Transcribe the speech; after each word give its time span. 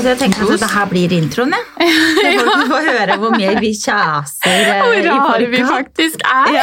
Altså, 0.00 0.14
jeg 0.14 0.20
tenker 0.22 0.46
at 0.46 0.52
dette 0.54 0.68
her 0.72 0.86
blir 0.88 1.12
introen, 1.12 1.50
jeg. 1.52 1.88
Ja. 2.24 2.44
Folk 2.46 2.70
får 2.70 2.86
høre 2.86 3.16
hvor 3.20 3.34
mye 3.36 3.50
vi 3.60 3.72
kjaser 3.76 4.62
eh, 4.64 4.78
Hvor 4.80 4.94
i 4.96 5.02
rare 5.04 5.48
vi 5.52 5.60
faktisk 5.60 6.24
er. 6.24 6.54
Ja. 6.56 6.62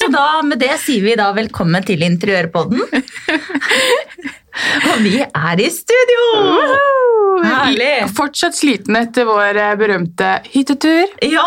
Så 0.00 0.08
da, 0.10 0.24
med 0.42 0.58
det 0.58 0.72
sier 0.82 1.06
vi 1.06 1.14
da 1.20 1.28
velkommen 1.36 1.86
til 1.86 2.02
Interiørpodden. 2.02 2.82
Og 4.90 4.98
vi 5.04 5.14
er 5.22 5.62
i 5.62 5.68
studio! 5.70 6.26
Herlig. 7.46 7.92
Fortsatt 8.18 8.58
sliten 8.58 8.98
etter 8.98 9.30
vår 9.30 9.62
eh, 9.62 9.76
berømte 9.78 10.34
hyttetur. 10.50 11.14
Ja, 11.22 11.46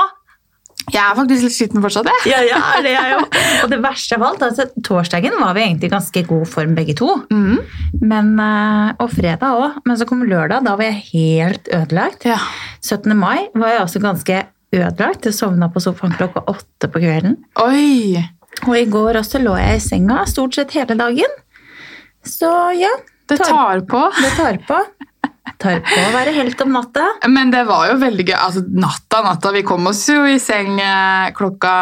Jeg 0.93 1.01
er 1.01 1.15
faktisk 1.17 1.45
litt 1.47 1.55
sliten 1.55 1.81
fortsatt. 1.81 2.09
jeg. 2.11 2.33
ja, 2.35 2.41
ja, 2.45 2.81
det 2.85 2.91
er 2.99 3.11
jo. 3.15 3.21
Og 3.65 3.71
det 3.71 3.79
verste 3.83 4.17
av 4.19 4.25
alt, 4.27 4.43
altså, 4.45 4.67
torsdagen 4.85 5.33
var 5.41 5.55
vi 5.57 5.63
egentlig 5.65 5.89
i 5.89 5.93
ganske 5.95 6.23
god 6.29 6.45
form 6.51 6.75
begge 6.77 6.93
to. 6.99 7.07
Mm. 7.33 7.57
Men, 8.05 8.33
eh, 8.39 8.91
og 9.01 9.09
fredag 9.15 9.57
òg. 9.57 9.79
Men 9.85 9.97
så 9.97 10.05
kom 10.09 10.21
lørdag, 10.27 10.65
da 10.67 10.75
var 10.77 10.85
jeg 10.91 11.01
helt 11.11 11.71
ødelagt. 11.73 12.27
Ja. 12.29 12.37
17. 12.85 13.15
mai 13.17 13.47
var 13.57 13.73
jeg 13.73 13.81
også 13.87 14.03
ganske 14.03 14.43
ødelagt. 14.75 15.25
Jeg 15.25 15.33
sovna 15.37 15.71
på 15.73 15.81
sofaen 15.83 16.13
klokka 16.19 16.45
åtte 16.51 16.91
på 16.91 17.01
kvelden. 17.01 17.39
Oi! 17.65 18.21
Og 18.67 18.77
i 18.77 18.85
går 18.87 19.17
også 19.19 19.41
lå 19.43 19.57
jeg 19.59 19.79
i 19.81 19.83
senga 19.83 20.21
stort 20.29 20.55
sett 20.55 20.71
hele 20.77 20.95
dagen. 20.99 21.33
Så 22.25 22.47
ja, 22.79 22.93
Det 23.29 23.37
tar 23.41 23.81
på. 23.89 24.05
det 24.21 24.31
tar 24.37 24.57
på. 24.67 24.77
Tar 25.61 25.79
på 25.85 26.01
å 26.01 26.11
være 26.15 26.33
helt 26.35 26.61
om 26.65 26.73
natta. 26.75 27.05
Men 27.31 27.51
det 27.53 27.63
var 27.69 27.87
jo 27.91 27.95
veldig 28.01 28.25
gøy. 28.27 28.35
Altså, 28.37 28.65
natta, 28.67 29.21
natta. 29.25 29.53
Vi 29.55 29.63
kom 29.67 29.87
oss 29.91 30.03
jo 30.11 30.25
i 30.27 30.37
seng 30.43 30.79
eh, 30.83 31.31
klokka 31.37 31.73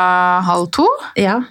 halv 0.49 0.69
to. 0.75 0.87
Ja, 1.19 1.41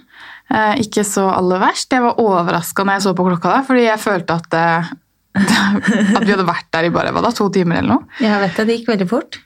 Eh, 0.53 0.83
ikke 0.83 1.01
så 1.07 1.23
aller 1.33 1.61
verst. 1.63 1.89
Jeg 1.93 2.03
var 2.03 2.19
overraska 2.21 2.83
når 2.85 2.99
jeg 2.99 3.03
så 3.07 3.13
på 3.17 3.25
klokka 3.25 3.55
der, 3.55 3.63
fordi 3.65 3.85
jeg 3.87 4.01
følte 4.03 4.35
at, 4.37 4.57
eh, 4.59 4.91
at 6.19 6.25
vi 6.27 6.33
hadde 6.35 6.45
vært 6.45 6.67
der 6.75 6.89
i 6.89 6.91
bare 6.93 7.13
hva 7.15 7.23
da, 7.25 7.31
to 7.33 7.47
timer 7.53 7.79
eller 7.79 7.95
noe. 7.95 8.19
jeg 8.21 8.41
vet 8.43 8.59
det. 8.59 8.65
Det 8.69 8.75
gikk 8.77 8.91
veldig 8.93 9.07
fort. 9.09 9.39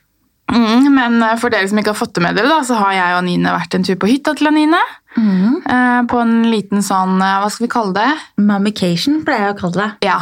Mm, 0.52 0.88
men 0.92 1.16
eh, 1.24 1.36
for 1.40 1.52
dere 1.54 1.68
som 1.70 1.80
ikke 1.80 1.94
har 1.94 2.00
fått 2.00 2.14
det 2.18 2.24
med 2.26 2.36
dere, 2.36 2.50
da, 2.50 2.58
så 2.66 2.76
har 2.80 2.92
jeg 2.96 3.16
og 3.16 3.24
Nine 3.28 3.54
vært 3.56 3.78
en 3.78 3.86
tur 3.88 3.96
på 4.02 4.10
hytta 4.10 4.34
til 4.36 4.50
Anine. 4.50 4.82
Mm. 5.16 5.62
eh, 5.64 6.02
På 6.10 6.20
en 6.24 6.34
liten 6.52 6.84
sånn, 6.84 7.16
hva 7.22 7.48
skal 7.52 7.68
vi 7.68 7.72
kalle 7.72 7.96
det? 7.96 8.10
Mammication 8.50 9.22
pleier 9.24 9.48
jeg 9.48 9.56
å 9.56 9.60
kalle 9.62 9.80
det. 9.80 10.10
Ja. 10.10 10.18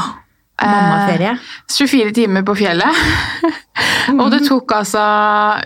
Eh, 0.63 1.37
24 1.69 2.13
timer 2.17 2.43
på 2.47 2.55
fjellet. 2.57 3.01
Og 4.21 4.31
det 4.33 4.45
tok 4.47 4.73
altså 4.79 5.03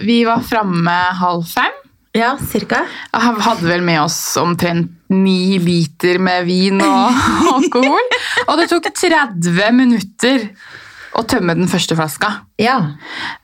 Vi 0.02 0.22
var 0.26 0.42
framme 0.42 0.96
halv 1.20 1.44
fem. 1.46 1.76
Ja, 2.16 2.32
cirka. 2.42 2.80
Jeg 3.14 3.36
hadde 3.46 3.68
vel 3.70 3.84
med 3.86 4.00
oss 4.02 4.18
omtrent 4.40 4.90
ni 5.14 5.58
liter 5.62 6.18
med 6.22 6.42
vin 6.48 6.80
og 6.82 7.20
alkohol. 7.54 8.08
Og 8.48 8.56
det 8.58 8.66
tok 8.72 8.88
30 8.98 9.60
minutter 9.78 10.48
å 11.18 11.22
tømme 11.26 11.54
den 11.58 11.70
første 11.70 11.94
flaska. 11.98 12.32
Ja. 12.58 12.76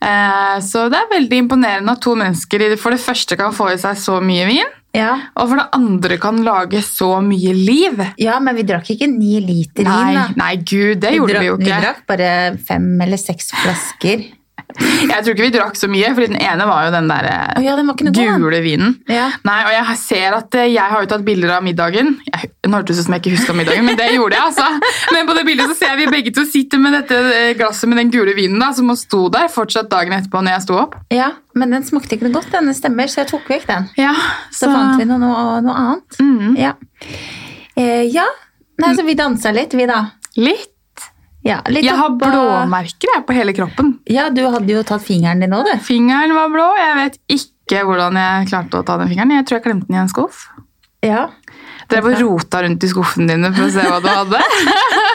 Eh, 0.03 0.57
Så 0.63 0.85
det 0.91 0.99
er 0.99 1.13
veldig 1.15 1.39
imponerende 1.45 1.95
at 1.95 2.03
to 2.03 2.15
mennesker 2.19 2.75
for 2.79 2.91
det 2.95 2.99
første 3.03 3.39
kan 3.39 3.55
få 3.55 3.71
i 3.71 3.79
seg 3.79 3.95
så 3.99 4.19
mye 4.23 4.47
vin, 4.51 4.75
ja. 4.97 5.11
og 5.37 5.51
for 5.51 5.61
det 5.61 5.67
andre 5.77 6.17
kan 6.21 6.41
lage 6.45 6.81
så 6.85 7.11
mye 7.23 7.53
liv. 7.55 8.01
Ja, 8.21 8.39
men 8.43 8.57
vi 8.57 8.65
drakk 8.67 8.89
ikke 8.95 9.09
ni 9.11 9.37
liter 9.43 9.87
Nei, 9.87 10.01
vin, 10.09 10.19
da. 10.19 10.25
nei, 10.41 10.51
gud, 10.63 10.97
det 11.03 11.13
gjorde 11.15 11.43
vi 11.43 11.51
jo 11.51 11.59
ikke. 11.59 11.69
Vi 11.69 11.85
drakk 11.85 12.03
bare 12.09 12.31
fem 12.67 12.89
eller 13.05 13.21
seks 13.21 13.53
flasker. 13.55 14.27
Jeg 14.77 15.23
tror 15.23 15.33
ikke 15.33 15.45
vi 15.45 15.53
drakk 15.53 15.77
så 15.79 15.87
mye, 15.89 16.09
for 16.13 16.25
den 16.27 16.37
ene 16.37 16.65
var 16.67 16.87
jo 16.87 16.91
den 16.93 17.07
der 17.09 17.27
oh, 17.57 17.63
ja, 17.63 17.73
den 17.77 18.13
gule 18.13 18.59
vinen. 18.61 18.97
Ja. 19.09 19.29
Nei, 19.47 19.57
og 19.65 19.71
jeg 19.73 19.97
ser 20.01 20.35
at 20.37 20.57
eh, 20.59 20.67
jeg 20.69 20.93
har 20.93 21.03
jo 21.03 21.09
tatt 21.09 21.23
bilder 21.25 21.55
av 21.55 21.65
middagen. 21.65 22.15
Jeg, 22.27 22.51
nå 22.67 22.81
hørtes 22.81 22.99
ut 22.99 23.07
som 23.07 23.15
jeg 23.15 23.23
ikke 23.23 23.33
huska 23.37 23.55
middagen, 23.57 23.87
men 23.87 23.97
det 23.99 24.09
gjorde 24.13 24.37
jeg. 24.37 24.51
altså. 24.51 24.93
Men 25.15 25.29
på 25.29 25.37
det 25.37 25.45
bildet 25.47 25.71
så 25.71 25.77
ser 25.79 25.93
jeg 25.93 26.01
vi 26.03 26.07
begge 26.13 26.35
to 26.35 26.45
sitter 26.49 26.81
med 26.83 26.97
dette 26.99 27.17
eh, 27.33 27.51
glasset 27.57 27.89
med 27.89 28.01
den 28.03 28.13
gule 28.13 28.35
vinen 28.37 28.61
da, 28.61 28.69
som 28.77 28.91
sto 28.99 29.25
der 29.33 29.49
fortsatt 29.53 29.89
dagen 29.93 30.15
etterpå 30.17 30.43
når 30.43 30.57
jeg 30.57 30.67
sto 30.67 30.79
opp. 30.83 30.97
ja, 31.13 31.31
men 31.57 31.73
den 31.73 31.85
smakte 31.87 32.17
ikke 32.17 32.27
noe 32.27 32.37
godt, 32.37 32.51
denne 32.53 32.75
stemmer, 32.77 33.09
så 33.09 33.23
jeg 33.23 33.31
tok 33.31 33.47
vekk 33.49 33.69
den. 33.71 33.87
Ja, 33.97 34.13
Så, 34.53 34.69
fant 34.69 35.01
vi 35.01 35.07
noe, 35.09 35.19
noe 35.25 35.73
annet. 35.73 36.19
Mm. 36.21 36.57
Ja. 36.59 36.75
Eh, 37.73 38.05
ja. 38.13 38.27
Nei, 38.77 38.93
så 38.93 39.05
vi 39.07 39.17
dansa 39.17 39.49
litt, 39.55 39.73
vi 39.73 39.87
da. 39.89 40.03
Litt. 40.37 40.76
Ja, 41.47 41.61
Jeg 41.71 41.95
har 41.95 42.11
blåmerker 42.19 43.07
jeg, 43.13 43.23
på 43.27 43.35
hele 43.37 43.53
kroppen. 43.55 43.93
Ja, 44.11 44.27
du 44.33 44.41
hadde 44.51 44.67
jo 44.73 44.83
tatt 44.87 45.05
fingeren 45.05 45.39
din 45.43 45.55
òg, 45.55 45.63
du. 45.69 45.77
Fingeren 45.85 46.33
var 46.35 46.51
blå. 46.51 46.67
Jeg 46.81 46.95
vet 46.99 47.19
ikke 47.37 47.85
hvordan 47.87 48.19
jeg 48.19 48.49
klarte 48.51 48.81
å 48.81 48.85
ta 48.87 48.97
den 48.99 49.11
fingeren. 49.13 49.31
Jeg 49.37 49.47
tror 49.47 49.59
jeg 49.59 49.65
klemte 49.69 49.87
den 49.87 49.95
i 49.99 50.01
en 50.03 50.11
skuff. 50.11 50.45
Ja. 51.05 51.27
Drev 51.87 52.09
og 52.09 52.17
rota 52.19 52.65
rundt 52.65 52.83
i 52.83 52.89
skuffene 52.91 53.31
dine 53.31 53.53
for 53.55 53.67
å 53.67 53.71
se 53.71 53.85
hva 53.87 54.01
du 54.03 54.09
hadde. 54.11 54.41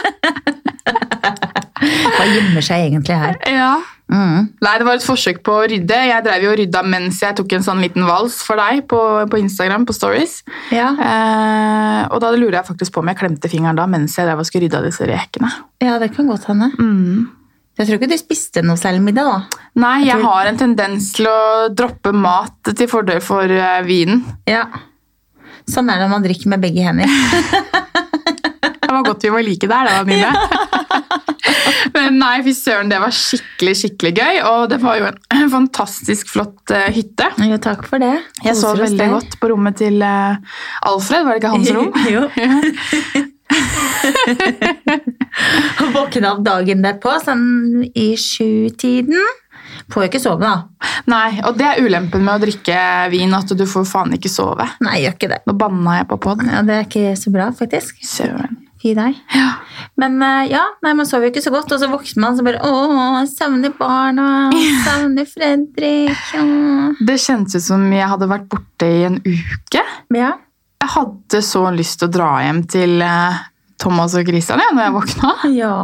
Hva 2.03 2.27
gjemmer 2.29 2.65
seg 2.67 2.87
egentlig 2.91 3.17
her? 3.19 3.37
Ja. 3.51 3.73
Mm. 4.13 4.49
Nei, 4.61 4.73
det 4.77 4.85
var 4.85 4.99
et 4.99 5.05
forsøk 5.07 5.39
på 5.47 5.55
å 5.57 5.67
rydde. 5.71 5.97
Jeg 6.11 6.25
drev 6.27 6.43
jo 6.45 6.51
og 6.53 6.59
rydda 6.61 6.83
mens 6.85 7.21
jeg 7.25 7.37
tok 7.39 7.53
en 7.57 7.65
sånn 7.65 7.81
liten 7.81 8.05
vals 8.05 8.41
for 8.45 8.61
deg 8.61 8.83
på, 8.91 8.99
på 9.33 9.41
Instagram 9.41 9.87
på 9.89 9.95
Stories. 9.97 10.41
Ja. 10.75 10.91
Eh, 10.93 12.01
og 12.13 12.19
da 12.21 12.33
lurer 12.37 12.59
jeg 12.61 12.69
faktisk 12.69 12.93
på 12.93 13.01
om 13.01 13.09
jeg 13.09 13.21
klemte 13.23 13.49
fingeren 13.53 13.79
da 13.79 13.87
mens 13.89 14.19
jeg 14.19 14.29
drev 14.29 14.43
og 14.43 14.49
skulle 14.49 14.67
rydde 14.67 14.83
av 14.83 14.89
disse 14.91 15.09
rekene. 15.09 15.53
ja, 15.81 15.97
det 16.03 16.11
kan 16.17 16.29
godt 16.29 16.45
hende. 16.51 16.69
Mm. 16.77 17.31
Jeg 17.81 17.89
tror 17.89 17.97
ikke 17.97 18.11
du 18.13 18.19
spiste 18.21 18.61
noe 18.67 18.77
særlig 18.77 19.01
middag, 19.01 19.31
da. 19.31 19.63
Nei, 19.81 19.95
jeg 20.05 20.19
tror- 20.21 20.29
har 20.29 20.51
en 20.51 20.61
tendens 20.61 21.09
til 21.17 21.31
å 21.31 21.39
droppe 21.73 22.13
mat 22.13 22.75
til 22.77 22.91
fordel 22.91 23.23
for 23.25 23.49
uh, 23.49 23.81
vinen. 23.87 24.21
Ja. 24.45 24.67
Sånn 25.71 25.89
er 25.89 25.97
det 25.97 26.05
når 26.05 26.13
man 26.19 26.27
drikker 26.27 26.53
med 26.53 26.61
begge 26.61 26.85
hender. 26.85 27.09
Det 28.93 28.99
var 29.01 29.07
godt 29.09 29.25
vi 29.25 29.31
var 29.33 29.41
like 29.47 29.65
der, 29.71 29.89
da, 29.89 30.03
Nine. 30.05 30.33
Men 31.95 32.19
nei, 32.21 32.43
fy 32.45 32.53
søren, 32.55 32.91
det 32.93 32.99
var 33.03 33.11
skikkelig, 33.17 33.75
skikkelig 33.81 34.13
gøy. 34.19 34.37
Og 34.51 34.61
det 34.71 34.79
var 34.83 34.95
jo 35.01 35.07
en 35.11 35.51
fantastisk 35.53 36.29
flott 36.33 36.71
uh, 36.75 36.89
hytte. 36.95 37.27
Jo, 37.49 37.57
takk 37.63 37.83
for 37.89 37.99
det. 38.03 38.13
Jeg 38.45 38.55
så 38.61 38.69
veldig 38.79 38.99
der. 39.01 39.11
godt 39.17 39.33
på 39.41 39.47
rommet 39.53 39.75
til 39.81 39.97
uh, 40.05 40.37
Alfred, 40.89 41.23
var 41.27 41.33
det 41.37 41.41
ikke 41.43 41.55
hans 41.57 41.71
rom? 41.77 41.91
jo. 42.13 42.23
Og 45.83 45.89
våkne 45.97 46.27
opp 46.35 46.43
dagen 46.47 46.81
derpå, 46.85 47.11
sånn 47.25 47.47
i 47.97 48.13
sjutiden. 48.21 49.23
Får 49.93 50.01
jo 50.05 50.09
ikke 50.11 50.21
sove, 50.23 50.45
da. 50.45 50.55
Nei, 51.11 51.41
og 51.49 51.53
det 51.59 51.67
er 51.69 51.81
ulempen 51.85 52.23
med 52.25 52.35
å 52.37 52.43
drikke 52.45 52.79
vin, 53.13 53.33
at 53.37 53.49
du 53.57 53.65
får 53.69 53.85
faen 53.89 54.13
ikke 54.17 54.31
sove. 54.33 54.67
Nei, 54.85 54.95
jeg 55.01 55.05
gjør 55.09 55.17
ikke 55.19 55.31
det. 55.33 55.41
Nå 55.49 55.53
banna 55.59 55.91
jeg 56.01 56.07
på 56.13 56.17
pod. 56.29 56.39
Ja, 56.49 56.59
Det 56.67 56.75
er 56.77 56.85
ikke 56.87 57.07
så 57.19 57.29
bra, 57.35 57.47
faktisk. 57.57 57.93
Søren. 58.07 58.55
Fy 58.83 58.97
deg. 58.99 59.19
Ja. 59.31 59.49
Men 60.01 60.17
eh, 60.27 60.49
ja, 60.51 60.63
nei, 60.83 60.95
man 60.99 61.07
sover 61.07 61.29
jo 61.29 61.33
ikke 61.35 61.45
så 61.45 61.53
godt, 61.55 61.71
og 61.71 61.79
så 61.79 61.89
våkner 61.91 62.25
man 62.25 62.39
så 62.39 62.45
bare 62.47 62.63
Å, 62.67 63.23
savner 63.31 63.75
barna. 63.79 64.27
Savner 64.83 65.29
Fredrik. 65.29 66.19
Ja. 66.35 66.47
Det 66.99 67.19
kjentes 67.23 67.61
ut 67.61 67.69
som 67.69 67.87
jeg 67.95 68.09
hadde 68.11 68.31
vært 68.31 68.49
borte 68.51 68.89
i 68.89 69.05
en 69.07 69.21
uke. 69.23 69.85
Ja. 70.17 70.35
Jeg 70.83 70.91
hadde 70.97 71.43
så 71.47 71.69
lyst 71.71 72.01
til 72.01 72.11
å 72.11 72.15
dra 72.17 72.31
hjem 72.43 72.65
til 72.71 73.05
eh, 73.07 73.43
Thomas 73.83 74.17
og 74.19 74.27
Christian 74.27 74.63
ja, 74.63 74.71
når 74.75 74.85
jeg 74.89 74.95
våkna. 74.97 75.33
ja. 75.61 75.75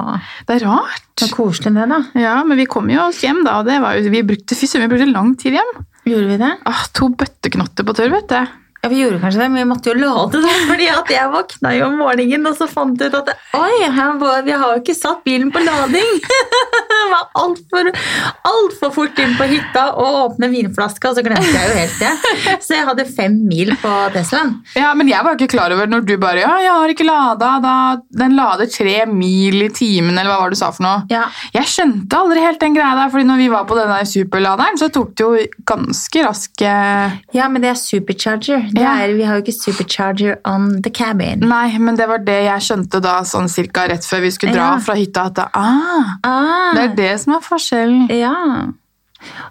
Det 0.48 0.59
er 0.59 0.66
rart. 0.66 1.04
Det 1.19 1.28
er 1.28 1.34
koselig, 1.34 1.75
det, 1.78 1.86
da. 1.91 2.00
Ja, 2.19 2.36
men 2.47 2.59
vi 2.59 2.66
kom 2.70 2.91
jo 2.91 3.04
oss 3.09 3.22
hjem 3.22 3.44
da, 3.47 3.60
og 3.60 3.70
det 3.70 3.78
var 3.82 3.98
jo, 3.98 4.10
vi 4.10 4.26
brukte, 4.26 4.59
vi 4.59 4.91
brukte 4.91 5.10
lang 5.10 5.34
tid 5.38 5.59
hjem. 5.59 5.75
Gjorde 6.09 6.30
vi 6.30 6.41
det? 6.41 6.54
Ah, 6.66 6.86
to 6.94 7.10
bøtteknotter 7.15 7.86
på 7.86 7.94
tørr, 7.98 8.15
vet 8.15 8.30
du. 8.32 8.59
Ja, 8.88 8.94
Vi 8.94 9.03
gjorde 9.03 9.21
kanskje 9.21 9.41
det, 9.43 9.49
men 9.53 9.60
vi 9.60 9.69
måtte 9.69 9.91
jo 9.91 9.94
lade 10.00 10.41
det. 10.41 10.54
fordi 10.69 10.88
at 10.88 11.10
jeg 11.12 11.32
våkna 11.32 11.72
jo 11.76 11.87
om 11.91 11.99
morgenen 12.00 12.49
og 12.49 12.56
så 12.56 12.69
fant 12.71 13.00
ut 13.03 13.15
at 13.15 13.34
Oi, 13.59 13.84
vi 13.84 14.53
har 14.53 14.72
jo 14.72 14.81
ikke 14.81 14.97
satt 14.97 15.21
bilen 15.25 15.53
på 15.53 15.60
lading! 15.65 16.15
Det 16.98 17.12
var 17.12 17.28
altfor 17.41 17.87
alt 17.88 18.74
for 18.80 18.92
fort 18.92 19.18
inn 19.22 19.34
på 19.39 19.47
hytta 19.48 19.84
og 19.97 20.16
åpne 20.22 20.48
vinflaska, 20.53 21.10
og 21.10 21.16
så 21.16 21.22
glemte 21.24 21.53
jeg 21.54 21.68
jo 21.71 21.77
helt 21.78 22.01
det. 22.03 22.59
Så 22.65 22.74
jeg 22.74 22.84
hadde 22.89 23.07
fem 23.09 23.36
mil 23.48 23.71
på 23.80 23.92
Teslaen. 24.13 24.51
Ja, 24.77 24.91
men 24.98 25.09
jeg 25.09 25.24
var 25.24 25.39
ikke 25.39 25.48
klar 25.54 25.72
over 25.72 25.89
når 25.89 26.04
du 26.09 26.15
bare 26.21 26.42
Ja, 26.42 26.57
jeg 26.60 26.74
har 26.74 26.92
ikke 26.92 27.07
lada. 27.09 27.53
Da, 27.65 27.74
den 28.18 28.36
lader 28.36 28.68
tre 28.72 29.07
mil 29.09 29.63
i 29.65 29.71
timen, 29.72 30.18
eller 30.18 30.33
hva 30.33 30.41
var 30.42 30.53
det 30.53 30.59
du 30.59 30.60
sa 30.60 30.72
for 30.74 30.84
noe? 30.84 31.07
Ja, 31.13 31.27
Jeg 31.54 31.71
skjønte 31.71 32.18
aldri 32.18 32.45
helt 32.45 32.60
den 32.60 32.77
greia 32.77 32.98
der, 32.98 33.13
fordi 33.15 33.28
når 33.30 33.41
vi 33.45 33.48
var 33.54 33.65
på 33.71 33.78
denne 33.78 34.01
superladeren, 34.09 34.80
så 34.80 34.91
tok 34.92 35.15
det 35.16 35.28
jo 35.28 35.47
ganske 35.68 36.24
rask 36.27 36.66
eh, 36.66 37.16
ja 37.36 37.48
men 37.48 37.65
det 37.65 37.72
er 37.72 37.80
supercharger. 37.80 38.68
Det 38.78 38.84
Ja. 38.86 38.95
er, 39.04 39.13
vi 39.19 39.22
har 39.27 39.34
jo 39.39 39.42
ikke 39.42 39.57
supercharger 39.59 40.36
on 40.47 40.83
the 40.83 40.91
cabin. 40.91 41.41
Nei, 41.41 41.77
men 41.78 41.97
det 41.98 42.07
var 42.09 42.19
det 42.19 42.39
jeg 42.47 42.60
skjønte 42.63 43.01
da, 43.03 43.21
sånn 43.27 43.48
cirka 43.51 43.89
rett 43.91 44.07
før 44.07 44.21
vi 44.22 44.30
skulle 44.30 44.53
dra 44.54 44.75
Ja. 44.75 44.78
fra 44.78 44.95
hytta, 44.95 45.27
at 45.33 45.39
ah, 45.54 46.16
Ah, 46.25 46.75
det 46.75 46.84
er 46.91 46.95
det 46.95 47.21
som 47.21 47.34
er 47.34 47.41
forskjellen. 47.41 48.09
Ja. 48.10 48.34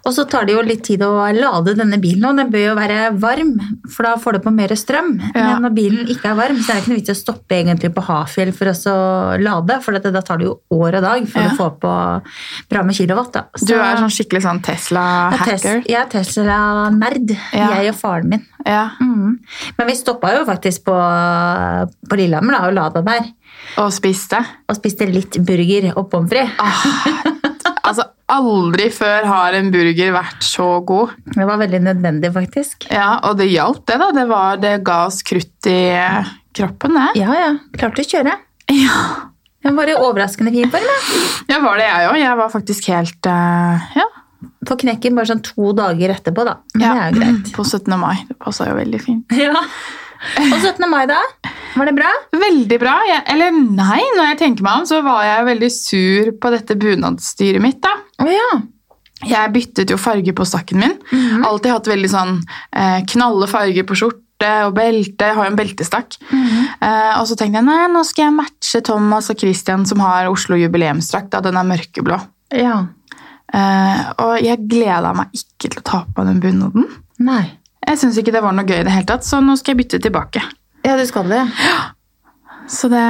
Og 0.08 0.14
så 0.16 0.24
tar 0.30 0.46
det 0.48 0.54
jo 0.56 0.62
litt 0.64 0.84
tid 0.88 1.02
å 1.04 1.10
lade 1.36 1.74
denne 1.76 1.98
bilen, 2.00 2.24
og 2.30 2.38
den 2.40 2.50
bør 2.54 2.62
jo 2.70 2.76
være 2.78 3.00
varm, 3.20 3.50
for 3.92 4.08
da 4.08 4.14
får 4.22 4.38
du 4.38 4.40
på 4.46 4.54
mer 4.56 4.72
strøm. 4.80 5.10
Ja. 5.36 5.58
Men 5.58 5.66
når 5.68 5.74
bilen 5.76 6.08
ikke 6.14 6.30
er 6.32 6.38
varm, 6.40 6.58
så 6.64 6.72
er 6.72 6.78
det 6.78 6.84
ikke 6.86 6.92
noe 6.94 7.00
vits 7.02 7.12
i 7.12 7.16
å 7.16 7.20
stoppe 7.20 7.58
egentlig 7.58 7.92
på 7.96 8.04
Hafjell 8.08 8.54
for 8.56 8.72
å 8.72 8.96
lade, 9.44 9.80
for 9.84 9.98
da 10.00 10.22
tar 10.22 10.38
det 10.40 10.48
jo 10.48 10.56
år 10.72 11.00
og 11.02 11.04
dag 11.04 11.28
for 11.28 11.42
Ja. 11.42 11.50
å 11.52 11.58
få 11.58 11.68
på 11.84 11.94
bra 12.70 12.84
med 12.84 12.96
kilowatt. 12.96 13.32
Da. 13.34 13.44
Du 13.60 13.74
er 13.76 13.98
sånn 14.00 14.14
skikkelig 14.16 14.44
sånn 14.48 14.62
er 14.64 14.68
Tesla-hacker. 14.72 15.58
Tes- 15.84 15.90
jeg 15.92 16.00
er 16.00 16.10
Tesla-nerd, 16.16 17.36
Ja. 17.54 17.68
jeg 17.82 17.90
og 17.90 17.96
faren 18.00 18.30
min. 18.30 18.46
Ja. 18.66 18.92
Mm. 19.02 19.40
Men 19.78 19.88
vi 19.88 19.94
stoppa 19.96 20.32
jo 20.38 20.46
faktisk 20.46 20.84
på, 20.86 20.96
på 22.10 22.16
Lillehammer 22.20 22.54
da, 22.58 22.68
og 22.68 22.74
lada 22.74 23.02
der. 23.02 23.28
Og 23.78 23.92
spiste. 23.92 24.40
Og 24.70 24.76
spiste 24.80 25.08
litt 25.12 25.38
burger 25.46 25.92
og 25.98 26.10
pommes 26.12 26.30
frites. 26.30 26.56
Ah, 26.60 27.34
altså, 27.90 28.06
aldri 28.32 28.90
før 28.94 29.28
har 29.30 29.56
en 29.58 29.72
burger 29.74 30.12
vært 30.16 30.44
så 30.46 30.68
god. 30.88 31.16
Det 31.36 31.48
var 31.48 31.62
veldig 31.62 31.80
nødvendig, 31.86 32.32
faktisk. 32.36 32.90
Ja, 32.92 33.18
Og 33.30 33.38
det 33.40 33.50
hjalp, 33.52 33.86
det. 33.88 33.98
da. 34.02 34.12
Det, 34.16 34.26
var, 34.30 34.60
det 34.62 34.74
ga 34.88 35.00
oss 35.08 35.22
krutt 35.28 35.70
i 35.72 35.80
eh, 35.96 36.30
kroppen, 36.58 36.98
det. 37.00 37.24
Ja, 37.24 37.34
ja. 37.40 37.50
Klarte 37.78 38.04
å 38.04 38.10
kjøre. 38.12 38.36
Ja, 38.74 39.00
Den 39.64 39.78
var 39.80 39.90
i 39.90 39.96
overraskende 39.96 40.52
fin 40.54 40.70
form. 40.72 40.88
ja. 41.50 41.60
var 41.64 41.80
det, 41.80 41.88
jeg 41.88 42.10
òg. 42.12 42.18
Jeg 42.22 42.40
var 42.40 42.52
faktisk 42.54 42.90
helt 42.92 43.30
uh, 43.32 43.88
ja. 43.98 44.08
På 44.68 44.76
knekken 44.80 45.16
bare 45.18 45.32
sånn 45.32 45.42
to 45.46 45.72
dager 45.76 46.12
etterpå, 46.14 46.44
da. 46.48 46.58
Men 46.76 46.84
ja. 46.84 46.92
det 46.92 47.00
er 47.00 47.08
jo 47.14 47.22
greit. 47.22 47.54
På 47.56 47.64
17. 47.64 47.96
mai. 48.00 48.18
Det 48.28 48.36
passa 48.44 48.68
jo 48.70 48.76
veldig 48.78 49.00
fint. 49.04 49.38
Ja. 49.40 49.56
Og 50.48 50.58
17. 50.62 50.86
mai, 50.90 51.06
da? 51.10 51.18
Var 51.78 51.90
det 51.90 51.96
bra? 51.98 52.10
Veldig 52.34 52.80
bra. 52.82 52.96
Jeg, 53.08 53.24
eller 53.34 53.52
nei, 53.58 54.00
når 54.18 54.32
jeg 54.32 54.40
tenker 54.42 54.66
meg 54.66 54.82
om, 54.82 54.88
så 54.90 55.02
var 55.06 55.24
jeg 55.28 55.46
veldig 55.52 55.70
sur 55.74 56.32
på 56.42 56.52
dette 56.54 56.78
bunadsstyret 56.80 57.62
mitt. 57.64 57.82
da. 57.86 57.94
Å 58.24 58.30
ja. 58.32 58.50
Jeg 59.26 59.50
byttet 59.56 59.90
jo 59.90 59.98
farge 59.98 60.34
på 60.38 60.46
stakken 60.46 60.82
min. 60.84 60.96
Alltid 61.46 61.72
hatt 61.74 61.88
veldig 61.90 62.10
sånn 62.12 62.34
eh, 62.72 63.00
knalle 63.10 63.48
farger 63.50 63.86
på 63.90 63.98
skjorte 63.98 64.52
og 64.68 64.76
belte. 64.78 65.26
Jeg 65.32 65.38
har 65.38 65.48
jo 65.48 65.52
en 65.54 65.58
beltestakk. 65.58 66.20
eh, 66.30 67.14
og 67.18 67.26
så 67.30 67.38
tenkte 67.40 67.58
jeg 67.62 67.66
nei, 67.66 67.80
nå 67.94 68.04
skal 68.06 68.28
jeg 68.28 68.36
matche 68.38 68.84
Thomas 68.86 69.32
og 69.34 69.40
Christian 69.42 69.86
som 69.90 70.04
har 70.06 70.30
Oslo 70.30 70.60
jubileumsdrakt. 70.62 71.32
da, 71.34 71.42
Den 71.42 71.58
er 71.58 71.66
mørkeblå. 71.66 72.20
Ja. 72.54 72.84
Eh, 73.54 74.02
og 74.22 74.38
jeg 74.44 74.66
gleda 74.70 75.14
meg 75.18 75.34
ikke 75.34 75.72
til 75.72 75.82
å 75.82 75.88
ta 75.90 76.04
på 76.06 76.22
meg 76.22 76.34
den 76.36 76.44
bunaden. 76.44 76.86
Nei. 77.26 77.46
Jeg 77.88 78.02
syns 78.02 78.20
ikke 78.20 78.34
det 78.36 78.44
var 78.44 78.56
noe 78.56 78.68
gøy 78.68 78.82
i 78.82 78.86
det 78.88 78.94
hele 78.94 79.08
tatt, 79.08 79.26
så 79.28 79.40
nå 79.44 79.56
skal 79.60 79.74
jeg 79.74 79.84
bytte 79.84 80.02
tilbake. 80.04 80.44
Ja, 80.86 80.98
du 81.00 81.06
skal 81.08 81.32
det. 81.32 81.44
Så 82.68 82.90
det 82.92 83.04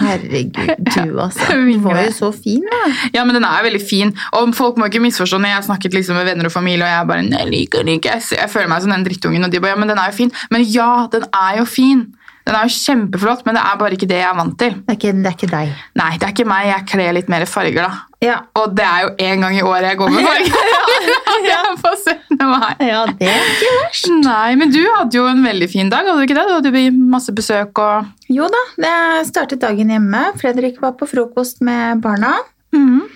Herregud, 0.00 0.78
du 0.80 1.18
altså. 1.24 1.52
Du 1.52 1.78
var 1.84 2.00
jo 2.06 2.12
så 2.14 2.30
fin, 2.32 2.62
da. 2.64 2.80
Ja, 3.14 3.24
men 3.28 3.36
den 3.36 3.44
er 3.44 3.64
veldig 3.66 3.82
fin. 3.84 4.14
Og 4.38 4.54
folk 4.56 4.78
må 4.80 4.88
ikke 4.88 5.02
misforstå 5.04 5.38
når 5.38 5.52
jeg 5.52 5.58
har 5.58 5.66
snakket 5.66 5.96
liksom 5.98 6.16
med 6.16 6.30
venner 6.30 6.48
og 6.48 6.54
familie, 6.54 6.86
og 6.86 6.90
jeg 6.90 7.10
bare 7.10 7.26
nei, 7.26 7.42
liker 7.50 7.84
den 7.84 7.98
ikke. 7.98 8.16
Jeg, 8.16 8.38
jeg 8.38 8.52
føler 8.52 8.70
meg 8.72 8.84
som 8.84 8.94
den 8.94 9.04
drittungen, 9.06 9.44
og 9.44 9.52
de 9.52 9.60
bare 9.60 9.74
ja, 9.74 9.80
men 9.82 9.92
den 9.92 10.00
er 10.00 10.10
jo 10.10 10.16
fin. 10.22 10.32
Men 10.50 10.64
ja, 10.64 10.90
den 11.12 11.26
er 11.28 11.60
jo 11.60 11.68
fin. 11.68 12.06
Den 12.50 12.56
er 12.58 12.66
jo 12.66 12.74
kjempeflott, 12.74 13.44
men 13.46 13.54
det 13.54 13.60
er 13.62 13.76
bare 13.78 13.94
ikke 13.94 14.06
det 14.10 14.16
jeg 14.18 14.26
er 14.26 14.34
vant 14.34 14.54
til. 14.58 14.72
Det 14.82 14.90
er 14.90 14.96
ikke, 14.98 15.10
det 15.22 15.28
er 15.30 15.34
ikke 15.36 15.48
deg. 15.52 15.68
Nei, 16.00 16.08
det 16.18 16.26
er 16.26 16.32
ikke 16.34 16.46
meg. 16.50 16.64
Jeg 16.66 16.86
kler 16.90 17.12
litt 17.14 17.28
mer 17.30 17.44
farger, 17.46 17.84
da. 17.86 18.00
Ja. 18.26 18.38
Og 18.58 18.72
det 18.74 18.82
er 18.88 19.04
jo 19.04 19.12
én 19.28 19.44
gang 19.44 19.54
i 19.54 19.62
året 19.62 19.86
jeg 19.86 20.00
går 20.00 20.10
med 20.16 20.26
farger. 20.26 20.72
ja, 21.12 21.36
ja. 21.46 21.60
på 21.78 21.92
17. 21.94 22.40
mai. 22.40 22.74
ja, 22.88 23.04
det 23.20 23.30
er 23.30 23.46
ikke 23.52 23.70
verst. 23.76 24.10
Nei, 24.26 24.48
men 24.58 24.74
du 24.74 24.80
hadde 24.96 25.20
jo 25.20 25.28
en 25.30 25.46
veldig 25.46 25.68
fin 25.70 25.92
dag, 25.94 26.10
hadde 26.10 26.18
du 26.18 26.26
ikke 26.26 26.40
det? 26.40 26.48
Du 26.50 26.56
hadde 26.58 26.82
jo 26.88 26.90
masse 27.14 27.36
besøk 27.38 27.78
og 27.84 28.10
Jo 28.34 28.50
da, 28.50 28.64
jeg 28.82 29.30
startet 29.30 29.62
dagen 29.62 29.94
hjemme. 29.94 30.24
Fredrik 30.42 30.82
var 30.82 30.98
på 30.98 31.06
frokost 31.14 31.62
med 31.62 32.02
barna. 32.02 32.34
Mhm. 32.74 33.06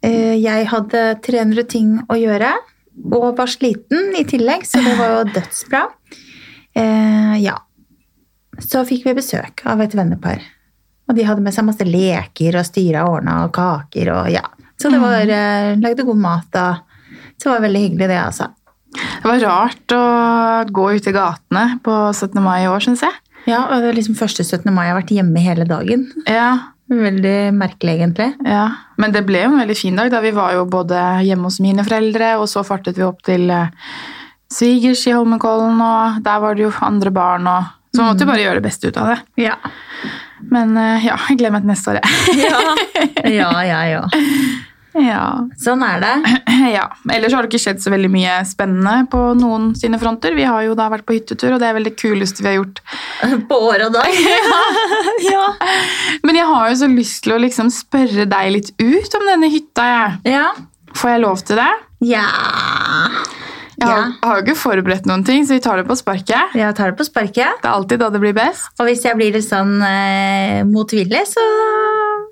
Eh, 0.00 0.34
Jeg 0.40 0.66
hadde 0.72 1.04
300 1.28 1.68
ting 1.68 1.94
å 2.08 2.16
gjøre, 2.16 2.54
og 3.12 3.30
var 3.36 3.52
sliten 3.52 4.14
i 4.16 4.24
tillegg, 4.24 4.64
så 4.64 4.80
det 4.80 4.96
var 4.96 5.16
jo 5.18 5.22
dødsbra. 5.36 5.86
Eh, 6.72 7.36
Ja. 7.44 7.58
Så 8.62 8.84
fikk 8.88 9.06
vi 9.06 9.16
besøk 9.18 9.64
av 9.68 9.82
et 9.84 9.94
vennepar. 9.94 10.42
Og 11.08 11.16
de 11.16 11.24
hadde 11.24 11.44
med 11.44 11.54
seg 11.54 11.66
masse 11.68 11.86
leker 11.86 12.58
og 12.60 12.66
styra 12.68 13.06
og 13.06 13.18
ordna 13.18 13.40
og 13.46 13.52
kaker 13.56 14.12
og 14.12 14.30
ja. 14.32 14.44
Så 14.78 14.92
det 14.92 15.00
var 15.02 15.24
mm. 15.26 15.80
Lagde 15.82 16.04
god 16.06 16.20
mat 16.22 16.58
og 16.60 16.82
Så 17.38 17.48
det 17.48 17.54
var 17.54 17.64
veldig 17.64 17.80
hyggelig, 17.86 18.08
det, 18.10 18.18
altså. 18.18 18.50
Det 18.98 19.26
var 19.26 19.44
rart 19.44 19.94
å 19.94 20.02
gå 20.74 20.84
ute 20.96 21.10
i 21.10 21.14
gatene 21.14 21.64
på 21.84 21.94
17. 22.12 22.38
mai 22.42 22.64
i 22.64 22.70
år, 22.70 22.82
syns 22.82 23.04
jeg. 23.06 23.14
Ja, 23.46 23.62
og 23.68 23.82
det 23.82 23.92
er 23.92 23.98
liksom 23.98 24.18
første 24.18 24.42
17. 24.42 24.66
mai 24.74 24.88
jeg 24.88 24.92
har 24.92 24.98
vært 24.98 25.14
hjemme 25.14 25.44
hele 25.44 25.66
dagen. 25.68 26.08
Ja, 26.26 26.50
Veldig 26.88 27.52
merkelig, 27.52 27.98
egentlig. 27.98 28.30
Ja, 28.48 28.64
men 28.96 29.12
det 29.12 29.26
ble 29.28 29.42
jo 29.42 29.50
en 29.50 29.60
veldig 29.60 29.76
fin 29.76 29.98
dag. 29.98 30.08
da 30.08 30.22
Vi 30.24 30.32
var 30.32 30.54
jo 30.56 30.64
både 30.64 30.96
hjemme 31.26 31.50
hos 31.50 31.60
mine 31.60 31.84
foreldre, 31.84 32.38
og 32.40 32.48
så 32.48 32.64
fartet 32.64 32.96
vi 32.96 33.04
opp 33.04 33.20
til 33.28 33.50
eh, 33.52 33.68
svigers 34.48 35.04
i 35.04 35.12
Holmenkollen, 35.12 35.82
og 35.84 36.22
der 36.24 36.40
var 36.40 36.56
det 36.56 36.64
jo 36.64 36.72
andre 36.80 37.12
barn. 37.12 37.46
og 37.46 37.77
Så 37.94 38.02
man 38.02 38.12
måtte 38.12 38.26
jo 38.26 38.30
bare 38.30 38.42
gjøre 38.44 38.60
det 38.60 38.66
beste 38.68 38.90
ut 38.90 38.98
av 39.00 39.12
det. 39.14 39.18
Ja. 39.48 39.56
Men 40.52 40.76
eh, 40.78 41.06
ja, 41.08 41.16
jeg 41.28 41.38
gleder 41.40 41.54
meg 41.56 41.64
til 41.64 41.72
neste 41.72 41.94
år, 41.94 42.00
jeg. 42.02 42.40
Ja, 43.38 43.38
ja, 43.38 43.52
ja, 43.66 43.84
ja. 43.96 44.02
Ja. 44.98 45.44
Sånn 45.60 45.82
er 45.86 46.00
det. 46.02 46.12
ja. 46.76 46.88
Ellers 47.12 47.34
har 47.36 47.44
det 47.44 47.52
ikke 47.52 47.60
skjedd 47.62 47.82
så 47.82 47.92
veldig 47.92 48.08
mye 48.10 48.38
spennende 48.48 49.04
på 49.12 49.20
noen 49.38 49.68
sine 49.78 50.00
fronter. 50.00 50.34
Vi 50.34 50.46
har 50.48 50.64
jo 50.66 50.74
da 50.78 50.88
vært 50.90 51.06
på 51.06 51.14
hyttetur, 51.14 51.52
og 51.54 51.60
det 51.62 51.68
er 51.68 51.76
vel 51.76 51.86
det 51.86 51.94
kuleste 52.00 52.42
vi 52.42 52.50
har 52.50 52.56
gjort. 52.58 52.80
På 53.50 53.60
år 53.68 53.84
og 53.86 53.94
dag. 53.94 54.18
ja. 55.28 55.44
Men 56.26 56.40
jeg 56.40 56.48
har 56.50 56.72
jo 56.72 56.80
så 56.82 56.88
lyst 56.90 57.22
til 57.26 57.36
å 57.36 57.40
liksom 57.44 57.70
spørre 57.74 58.26
deg 58.26 58.50
litt 58.56 58.72
ut 58.80 59.18
om 59.20 59.28
denne 59.28 59.52
hytta. 59.52 59.86
jeg. 59.92 60.34
Ja. 60.34 60.48
Får 60.98 61.14
jeg 61.14 61.22
lov 61.28 61.44
til 61.46 61.60
det? 61.60 61.70
Ja. 62.08 62.26
Jeg 63.78 63.86
har, 63.86 63.98
Ja. 63.98 64.12
har 64.24 64.38
jo 64.40 64.42
ikke 64.44 64.58
forberedt 64.58 65.06
noen 65.06 65.24
ting, 65.24 65.44
så 65.46 65.54
vi 65.54 65.60
tar 65.62 65.76
det 65.78 65.86
på 65.86 65.94
sparket. 65.96 66.54
Ja, 66.58 66.72
tar 66.74 66.90
det 66.90 66.98
på 66.98 67.04
sparket. 67.06 67.60
Det 67.62 67.68
er 67.68 67.74
alltid 67.76 68.00
da 68.02 68.08
det 68.10 68.20
blir 68.20 68.34
best. 68.34 68.72
Og 68.80 68.86
hvis 68.88 69.04
jeg 69.06 69.14
blir 69.16 69.32
litt 69.36 69.46
sånn 69.46 69.76
eh, 69.86 70.64
motvillig, 70.66 71.22
så 71.30 71.44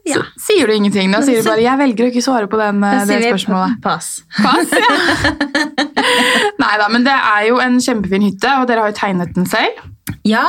ja. 0.06 0.20
Så 0.38 0.46
sier 0.52 0.66
du 0.66 0.72
ingenting. 0.74 1.10
Da 1.10 1.20
sier 1.22 1.42
du 1.42 1.48
bare 1.48 1.62
'jeg 1.62 1.78
velger 1.78 2.04
å 2.06 2.10
ikke 2.12 2.22
svare 2.22 2.46
på 2.50 2.58
den, 2.58 2.82
eh, 2.84 3.04
det 3.04 3.08
sier 3.08 3.18
vi 3.18 3.30
spørsmålet'. 3.32 3.80
pass. 3.82 4.22
Pass, 4.42 4.70
ja. 4.70 4.90
Nei 6.62 6.76
da, 6.78 6.88
men 6.88 7.04
det 7.04 7.14
er 7.14 7.48
jo 7.48 7.58
en 7.62 7.78
kjempefin 7.78 8.22
hytte, 8.22 8.52
og 8.60 8.66
dere 8.68 8.80
har 8.84 8.92
jo 8.92 8.98
tegnet 8.98 9.34
den 9.34 9.46
selv. 9.46 9.82
Ja. 10.24 10.44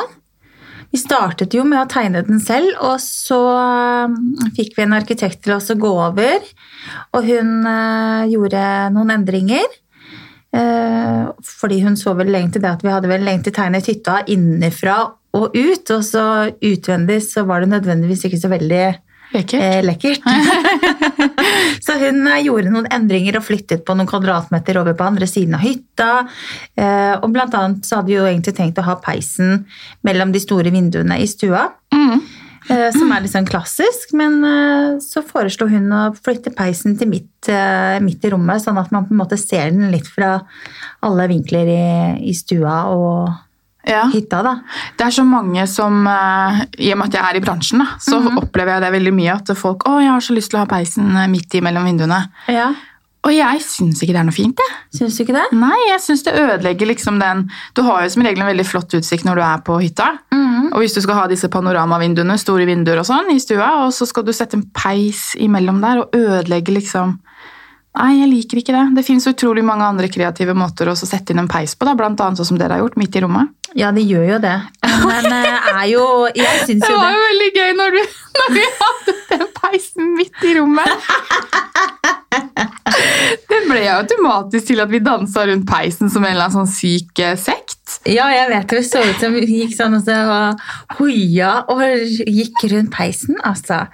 Vi 0.93 0.99
startet 1.01 1.53
jo 1.53 1.63
med 1.67 1.79
å 1.81 1.89
tegne 1.89 2.21
den 2.25 2.39
selv, 2.39 2.69
og 2.79 2.97
så 3.03 3.39
eh, 4.07 4.51
fikk 4.55 4.77
vi 4.77 4.83
en 4.85 4.93
arkitekt 4.93 5.43
til 5.43 5.53
oss 5.57 5.69
å 5.69 5.75
gå 5.75 5.89
over. 5.89 6.39
Og 7.13 7.25
hun 7.27 7.65
eh, 7.67 8.27
gjorde 8.31 8.63
noen 8.95 9.11
endringer. 9.19 9.65
Eh, 10.57 11.23
fordi 11.45 11.81
hun 11.83 11.97
så 11.99 12.15
vel 12.17 12.31
lenge 12.33 12.55
til 12.55 12.63
det 12.63 12.75
at 12.77 12.85
vi 12.85 12.93
hadde 12.93 13.11
vel 13.11 13.25
lenge 13.27 13.47
til 13.47 13.55
tegnet 13.55 13.89
hytta 13.89 14.21
innenfra 14.33 14.99
og 15.37 15.53
ut, 15.53 15.91
og 15.93 16.05
så 16.05 16.23
utvendig 16.65 17.19
så 17.25 17.43
var 17.47 17.61
det 17.61 17.73
nødvendigvis 17.75 18.25
ikke 18.25 18.39
så 18.41 18.49
veldig 18.51 18.85
Lekkert. 19.35 19.61
eh, 19.61 19.83
lekkert. 19.83 20.23
så 21.85 21.97
hun 21.99 22.21
eh, 22.31 22.41
gjorde 22.45 22.71
noen 22.71 22.87
endringer 22.95 23.37
og 23.39 23.45
flyttet 23.45 23.83
på 23.85 23.95
noen 23.97 24.09
kvadratmeter 24.09 24.79
over 24.81 24.95
på 24.97 25.07
andre 25.07 25.27
siden 25.29 25.57
av 25.57 25.65
hytta. 25.65 26.11
Eh, 26.79 27.13
og 27.19 27.29
blant 27.35 27.55
annet 27.59 27.85
så 27.87 27.99
hadde 27.99 28.13
vi 28.13 28.17
jo 28.17 28.27
egentlig 28.27 28.55
tenkt 28.57 28.79
å 28.79 28.87
ha 28.87 28.97
peisen 29.03 29.65
mellom 30.07 30.31
de 30.33 30.41
store 30.43 30.71
vinduene 30.73 31.19
i 31.19 31.27
stua. 31.29 31.67
Mm. 31.93 32.23
Eh, 32.69 32.91
Som 32.91 33.11
er 33.11 33.21
litt 33.21 33.31
sånn 33.31 33.47
klassisk, 33.47 34.13
men 34.13 34.43
eh, 34.43 34.97
så 35.03 35.23
foreslo 35.25 35.67
hun 35.69 35.89
å 35.93 36.03
flytte 36.15 36.53
peisen 36.55 36.97
til 36.99 37.07
midt, 37.09 37.49
eh, 37.49 37.97
midt 38.03 38.23
i 38.25 38.29
rommet, 38.33 38.61
sånn 38.63 38.77
at 38.79 38.91
man 38.91 39.05
på 39.07 39.11
en 39.15 39.21
måte 39.23 39.37
ser 39.39 39.71
den 39.71 39.91
litt 39.91 40.07
fra 40.07 40.41
alle 41.03 41.27
vinkler 41.31 41.67
i, 41.67 42.29
i 42.29 42.33
stua 42.33 42.85
og 42.93 43.29
Ja. 43.87 44.03
hytta. 44.11 44.41
da. 44.43 44.55
Det 44.97 45.05
er 45.07 45.11
så 45.15 45.23
mange 45.23 45.65
som 45.67 46.03
I 46.07 46.91
og 46.91 46.97
med 46.97 47.07
at 47.07 47.13
jeg 47.13 47.23
er 47.23 47.37
i 47.37 47.39
bransjen, 47.45 47.79
da, 47.79 47.85
så 47.99 48.19
Mhm. 48.19 48.37
opplever 48.43 48.73
jeg 48.73 48.81
det 48.81 48.91
veldig 49.01 49.13
mye. 49.15 49.35
At 49.35 49.55
folk 49.57 49.79
'Å, 49.85 50.01
jeg 50.01 50.11
har 50.11 50.19
så 50.19 50.35
lyst 50.35 50.49
til 50.51 50.57
å 50.59 50.65
ha 50.65 50.65
peisen 50.65 51.31
midt 51.31 51.55
i 51.55 51.61
mellom 51.61 51.85
vinduene'. 51.85 52.27
Ja. 52.49 52.73
Og 53.25 53.33
jeg 53.33 53.61
syns 53.65 54.01
ikke 54.03 54.13
det 54.15 54.21
er 54.21 54.27
noe 54.27 54.35
fint, 54.35 54.61
jeg. 54.61 54.75
Syns 54.99 55.17
du 55.17 55.23
ikke 55.25 55.35
det? 55.35 55.45
Nei, 55.57 55.75
jeg 55.89 56.03
syns 56.03 56.23
det 56.23 56.35
ødelegger 56.37 56.87
liksom 56.91 57.17
den 57.19 57.47
Du 57.75 57.81
har 57.87 58.05
jo 58.05 58.11
som 58.13 58.23
regel 58.23 58.43
en 58.43 58.51
veldig 58.51 58.65
flott 58.67 58.93
utsikt 58.97 59.25
når 59.27 59.39
du 59.39 59.43
er 59.43 59.63
på 59.67 59.79
hytta. 59.81 60.11
Mm. 60.31 60.69
Og 60.71 60.83
hvis 60.83 60.95
du 60.95 61.01
skal 61.03 61.21
ha 61.21 61.27
disse 61.31 61.49
panoramavinduene, 61.51 62.37
store 62.39 62.67
vinduer 62.69 63.01
og 63.01 63.07
sånn 63.09 63.31
i 63.33 63.39
stua, 63.43 63.71
og 63.85 63.95
så 63.95 64.07
skal 64.07 64.27
du 64.27 64.33
sette 64.35 64.59
en 64.59 64.67
peis 64.69 65.31
imellom 65.41 65.81
der 65.83 66.03
og 66.03 66.17
ødelegge 66.17 66.75
liksom 66.77 67.17
Nei, 67.97 68.19
jeg 68.19 68.27
liker 68.29 68.59
ikke 68.61 68.73
det. 68.75 68.81
Det 68.93 69.03
fins 69.07 69.25
utrolig 69.25 69.63
mange 69.65 69.81
andre 69.87 70.05
kreative 70.13 70.53
måter 70.53 70.91
å 70.91 70.93
sette 70.93 71.33
inn 71.33 71.41
en 71.41 71.47
peis 71.49 71.73
på, 71.73 71.87
da, 71.87 71.95
blant 71.97 72.19
annet 72.21 72.37
sånn 72.37 72.51
som 72.51 72.59
dere 72.59 72.75
har 72.75 72.83
gjort, 72.83 72.97
midt 73.01 73.17
i 73.17 73.23
rommet. 73.23 73.55
Ja, 73.73 73.89
de 73.95 74.03
gjør 74.05 74.35
jo 74.35 74.37
det. 74.43 74.53
Men 75.01 75.25
eh, 75.31 75.71
er 75.73 75.87
jo 75.89 76.03
Jeg 76.37 76.61
syns 76.67 76.85
Det 76.85 76.91
Det 76.91 76.99
var 76.99 77.15
jo 77.15 77.23
veldig 77.23 77.49
gøy 77.57 77.73
når, 77.79 77.97
du, 77.97 78.15
når 78.37 78.55
vi 78.59 78.67
hadde 78.83 79.17
den 79.33 79.49
peisen 79.57 80.13
midt 80.19 80.45
i 80.45 80.55
rommet. 80.59 81.11
Ble 83.67 83.81
jeg 83.83 83.93
automatisk 83.93 84.69
til 84.69 84.81
at 84.83 84.91
vi 84.91 85.01
dansa 85.03 85.43
rundt 85.49 85.67
peisen 85.69 86.11
som 86.11 86.23
en 86.23 86.31
eller 86.33 86.47
annen 86.47 86.59
sånn 86.61 86.71
syk 86.71 87.23
eh, 87.23 87.35
sekt. 87.39 87.97
Ja, 88.07 88.27
jeg 88.31 88.51
vet 88.51 88.69
det. 88.69 88.79
Vi 88.79 88.87
så 88.87 89.01
ut 89.03 89.19
som 89.23 89.35
vi 89.35 89.43
gikk 89.47 89.75
sånn 89.77 89.97
og 89.97 90.05
så 90.05 90.15
og 90.27 90.97
hoia 90.99 91.51
og 91.71 91.83
gikk 92.27 92.67
rundt 92.71 92.91
peisen. 92.95 93.39
Altså. 93.47 93.85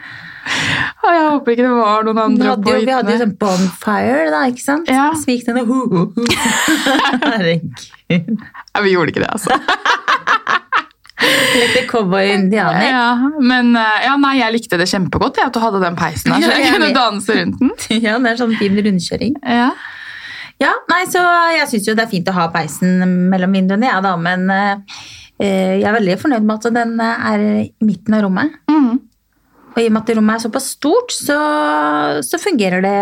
Jeg 0.43 1.27
håper 1.29 1.53
ikke 1.53 1.63
det 1.63 1.75
var 1.77 2.07
noen 2.07 2.21
andre 2.25 2.49
hadde, 2.51 2.65
på 2.67 2.73
jo, 2.75 2.83
vi 2.83 2.95
hadde 2.95 3.13
jo 3.13 3.21
sånn 3.21 3.35
bonfire, 3.39 4.25
da, 4.33 4.41
ikke 4.51 4.65
sant? 4.65 4.91
Ja. 4.91 5.11
Så 5.15 5.29
vi 5.29 5.37
gikk 5.37 5.47
den 5.49 5.61
og 5.63 5.71
ho, 5.71 5.79
ho, 5.93 6.03
ho. 6.17 6.27
Herregud. 7.23 7.87
Ja, 8.11 8.83
vi 8.83 8.93
gjorde 8.93 9.13
ikke 9.13 9.23
det, 9.23 9.31
altså. 9.31 9.57
Lekte 11.23 11.83
cowboy-indianer. 11.89 12.85
Ja, 12.89 13.31
men 13.39 13.73
eh, 13.79 14.05
ja, 14.07 14.13
nei, 14.21 14.35
jeg 14.39 14.55
likte 14.57 14.79
det 14.81 14.89
kjempegodt, 14.91 15.39
jeg, 15.39 15.51
at 15.51 15.55
du 15.55 15.61
hadde 15.63 15.81
den 15.83 15.97
peisen 15.99 16.33
her, 16.33 16.43
så 16.43 16.53
jeg 16.53 16.67
jeg 16.67 16.77
kunne 16.77 16.93
danse 16.95 17.39
rundt 17.39 17.59
den. 17.61 17.73
Ja, 18.05 18.17
det 18.19 18.33
er 18.33 18.39
sånn 18.41 18.55
fin 18.59 18.79
rundkjøring. 18.79 19.39
Ja. 19.43 19.71
Ja, 20.61 20.73
nei, 20.91 21.01
så 21.11 21.21
jeg 21.55 21.69
syns 21.71 21.89
jo 21.89 21.95
det 21.97 22.05
er 22.05 22.11
fint 22.11 22.29
å 22.29 22.35
ha 22.35 22.47
peisen 22.53 23.01
mellom 23.31 23.55
vinduene, 23.57 23.89
ja, 23.89 23.97
da, 24.05 24.13
men 24.19 24.45
eh, 24.53 25.01
jeg 25.41 25.87
er 25.89 25.97
veldig 25.97 26.19
fornøyd 26.21 26.45
med 26.45 26.59
at 26.59 26.77
den 26.77 26.93
er 27.03 27.47
i 27.63 27.65
midten 27.83 28.15
av 28.17 28.23
rommet. 28.27 28.61
Mm. 28.71 29.01
Og 29.73 29.81
i 29.81 29.87
og 29.89 29.93
med 29.95 30.03
at 30.03 30.17
rommet 30.17 30.37
er 30.37 30.45
såpass 30.45 30.69
stort, 30.75 31.13
så, 31.15 31.37
så 32.25 32.39
fungerer 32.41 32.83
det 32.85 32.97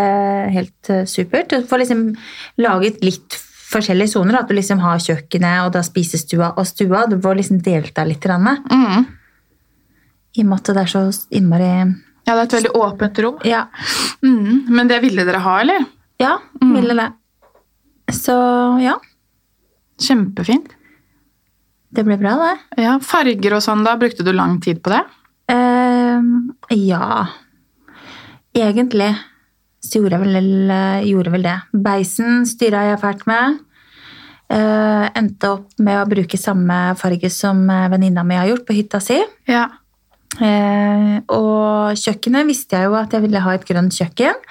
helt 0.54 0.92
eh, 0.92 1.04
supert. 1.08 1.52
Du 1.52 1.68
får 1.68 1.84
liksom 1.84 2.06
laget 2.64 3.02
litt 3.04 3.36
forskjellige 3.72 4.12
soner. 4.14 4.38
At 4.42 4.48
du 4.50 4.54
liksom 4.56 4.82
har 4.84 5.00
kjøkkenet 5.02 5.66
og 5.66 5.72
da 5.76 5.82
spisestua 5.86 6.52
og 6.60 6.68
stua. 6.68 7.06
Du 7.10 7.18
får 7.20 7.40
liksom 7.40 7.62
delt 7.64 7.94
deg 7.96 8.12
litt. 8.12 8.28
Mm. 8.28 9.06
I 10.36 10.44
og 10.44 10.48
med 10.48 10.58
at 10.60 10.72
det 10.72 10.84
er 10.84 10.92
så 10.92 11.02
innmari 11.34 11.72
Ja, 12.22 12.36
det 12.36 12.38
er 12.38 12.44
et 12.46 12.58
veldig 12.60 12.76
åpent 12.78 13.18
rom. 13.24 13.40
Ja, 13.48 13.66
Mm. 14.22 14.66
Men 14.70 14.86
det 14.86 15.00
ville 15.02 15.24
dere 15.26 15.40
ha, 15.42 15.56
eller? 15.60 15.84
ja 16.22 16.36
ville 16.60 16.94
det. 16.94 17.08
Så 18.14 18.34
ja, 18.78 18.94
Kjempefint. 19.98 20.68
det 21.90 22.04
ble 22.06 22.16
bra, 22.20 22.36
det. 22.38 22.82
Ja, 22.84 22.98
Farger 23.02 23.56
og 23.56 23.62
sånn, 23.64 23.82
da 23.84 23.96
brukte 23.98 24.22
du 24.22 24.30
lang 24.32 24.60
tid 24.62 24.78
på 24.82 24.92
det? 24.94 25.02
Uh, 25.50 26.22
ja 26.70 27.26
Egentlig 28.54 29.10
så 29.82 29.98
gjorde 29.98 30.18
jeg 30.18 30.22
vel, 30.22 30.72
gjorde 31.10 31.34
vel 31.34 31.46
det. 31.46 31.58
Beisen 31.84 32.46
styra 32.48 32.86
jeg 32.90 33.00
fælt 33.02 33.24
med. 33.30 33.60
Uh, 34.52 35.06
endte 35.16 35.48
opp 35.48 35.78
med 35.80 35.96
å 35.96 36.08
bruke 36.10 36.36
samme 36.36 36.92
farge 37.00 37.30
som 37.32 37.62
eh, 37.72 37.86
venninna 37.88 38.20
mi 38.26 38.36
har 38.36 38.50
gjort 38.50 38.66
på 38.68 38.76
hytta 38.76 39.00
si. 39.00 39.16
Ja. 39.48 39.64
Uh, 40.36 41.16
og 41.32 41.96
kjøkkenet 41.98 42.48
visste 42.48 42.76
jeg 42.76 42.90
jo 42.90 42.98
at 42.98 43.16
jeg 43.16 43.24
ville 43.24 43.40
ha 43.42 43.54
et 43.56 43.64
grønt 43.68 43.96
kjøkken. 43.96 44.44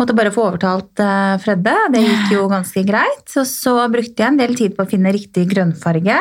Måtte 0.00 0.16
bare 0.16 0.32
få 0.32 0.46
overtalt 0.48 1.02
uh, 1.04 1.36
Fredde. 1.42 1.76
Det 1.92 2.02
gikk 2.06 2.34
jo 2.38 2.48
ganske 2.54 2.84
greit. 2.88 3.26
Og 3.36 3.46
så 3.50 3.76
brukte 3.92 4.24
jeg 4.24 4.32
en 4.32 4.40
del 4.40 4.56
tid 4.58 4.74
på 4.76 4.86
å 4.86 4.90
finne 4.90 5.12
riktig 5.14 5.44
grønnfarge. 5.52 6.18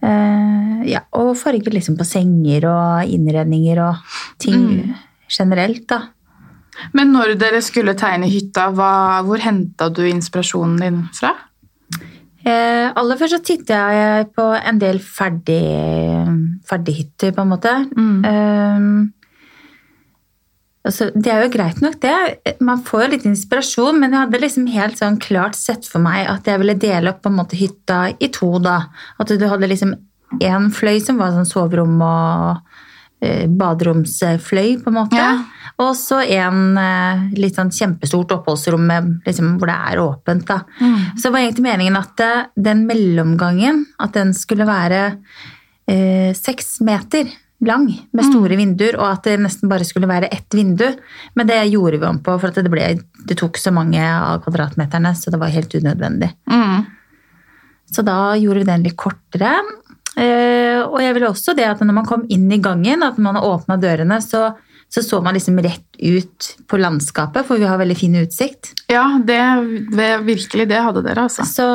Eh, 0.00 0.76
ja, 0.88 1.02
og 1.12 1.34
farge 1.36 1.72
liksom 1.74 1.98
på 1.98 2.06
senger 2.08 2.64
og 2.70 3.10
innredninger 3.12 3.82
og 3.84 4.14
ting 4.40 4.62
generelt, 5.28 5.84
da. 5.90 6.06
Men 6.96 7.12
når 7.14 7.34
dere 7.40 7.60
skulle 7.64 7.96
tegne 7.98 8.28
hytta, 8.30 8.70
hva, 8.74 9.20
hvor 9.26 9.42
henta 9.42 9.90
du 9.92 10.04
inspirasjonen 10.08 10.80
din 10.80 11.00
fra? 11.16 11.34
Eh, 12.40 12.88
aller 12.96 13.18
først 13.20 13.36
så 13.36 13.40
titta 13.44 13.78
jeg 13.92 14.28
på 14.32 14.44
en 14.56 14.78
del 14.80 15.00
ferdig, 15.04 15.60
ferdighytter, 16.68 17.34
på 17.36 17.44
en 17.44 17.50
måte. 17.50 17.74
Eh, 18.30 18.86
altså, 20.88 21.10
det 21.12 21.34
er 21.34 21.44
jo 21.44 21.52
greit 21.52 21.82
nok, 21.84 21.98
det. 22.00 22.56
Man 22.64 22.80
får 22.86 23.04
jo 23.04 23.10
litt 23.14 23.28
inspirasjon, 23.28 24.00
men 24.00 24.16
jeg 24.16 24.24
hadde 24.24 24.42
liksom 24.46 24.70
helt 24.72 25.02
sånn 25.02 25.20
klart 25.20 25.58
sett 25.58 25.88
for 25.88 26.00
meg 26.04 26.24
at 26.32 26.48
jeg 26.48 26.62
ville 26.62 26.78
dele 26.80 27.12
opp 27.12 27.20
på 27.26 27.32
en 27.32 27.40
måte 27.42 27.60
hytta 27.60 28.06
i 28.16 28.30
to. 28.32 28.54
da. 28.62 28.86
At 29.20 29.34
du 29.36 29.46
hadde 29.50 29.68
liksom 29.68 29.98
én 30.40 30.70
fløy 30.72 31.00
som 31.02 31.20
var 31.20 31.34
sånn 31.34 31.48
soverom 31.48 32.00
og 32.06 32.60
eh, 33.20 33.44
baderomsfløy, 33.50 34.78
på 34.80 34.88
en 34.88 34.96
måte. 35.02 35.20
Ja. 35.20 35.34
Og 35.80 35.94
så 35.96 36.20
en 36.36 36.76
eh, 36.76 37.26
litt 37.40 37.56
sånn 37.56 37.72
kjempestort 37.72 38.34
oppholdsrom 38.36 38.88
liksom, 39.24 39.54
hvor 39.60 39.70
det 39.70 39.78
er 39.92 40.02
åpent. 40.02 40.46
da. 40.50 40.60
Så 41.16 41.28
det 41.28 41.34
var 41.34 41.44
egentlig 41.44 41.68
meningen 41.70 41.96
at 42.00 42.24
eh, 42.24 42.48
den 42.56 42.84
mellomgangen 42.88 43.86
at 44.02 44.16
den 44.18 44.34
skulle 44.36 44.68
være 44.68 45.04
eh, 45.88 46.36
seks 46.36 46.78
meter 46.84 47.30
lang 47.60 47.90
med 48.16 48.24
store 48.24 48.56
vinduer, 48.56 48.96
og 48.96 49.06
at 49.10 49.26
det 49.28 49.40
nesten 49.42 49.68
bare 49.68 49.84
skulle 49.84 50.08
være 50.08 50.30
ett 50.32 50.54
vindu. 50.56 50.86
Men 51.36 51.48
det 51.48 51.58
gjorde 51.68 52.00
vi 52.00 52.08
om 52.08 52.20
på, 52.24 52.36
for 52.40 52.56
det, 52.56 52.72
ble, 52.72 52.86
det 53.28 53.36
tok 53.40 53.60
så 53.60 53.72
mange 53.74 54.00
av 54.00 54.40
kvadratmeterne, 54.44 55.12
så 55.16 55.32
det 55.32 55.40
var 55.40 55.52
helt 55.52 55.74
unødvendig. 55.76 56.30
Mm. 56.50 56.88
Så 57.90 58.04
da 58.06 58.32
gjorde 58.38 58.62
vi 58.62 58.70
den 58.70 58.86
litt 58.86 58.96
kortere. 59.00 59.58
Eh, 60.16 60.80
og 60.80 60.98
jeg 61.02 61.14
ville 61.16 61.30
også 61.30 61.54
det 61.58 61.68
at 61.68 61.82
når 61.84 62.00
man 62.00 62.08
kom 62.08 62.24
inn 62.32 62.48
i 62.52 62.60
gangen, 62.62 63.04
at 63.04 63.20
man 63.22 63.38
åpna 63.40 63.76
dørene, 63.80 64.20
så, 64.24 64.50
så 64.90 65.02
så 65.06 65.20
man 65.22 65.36
liksom 65.36 65.60
rett 65.62 65.98
ut 66.02 66.46
på 66.66 66.78
landskapet, 66.80 67.46
for 67.46 67.60
vi 67.62 67.68
har 67.68 67.78
veldig 67.78 67.96
fin 67.98 68.16
utsikt. 68.18 68.72
Ja, 68.90 69.04
det, 69.22 69.38
det, 69.94 70.08
virkelig, 70.26 70.66
det 70.70 70.80
hadde 70.82 71.04
dere, 71.06 71.28
altså. 71.28 71.46
Så, 71.46 71.66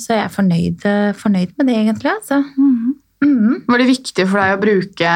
så 0.00 0.14
jeg 0.14 0.22
er 0.24 0.32
fornøyd, 0.32 0.86
fornøyd 1.20 1.52
med 1.58 1.68
det, 1.68 1.76
egentlig. 1.82 2.14
Altså. 2.14 2.40
Mhm. 2.56 2.96
Var 3.66 3.82
det 3.82 3.88
viktig 3.88 4.24
for 4.30 4.38
deg 4.38 4.54
å 4.54 4.62
bruke 4.62 5.12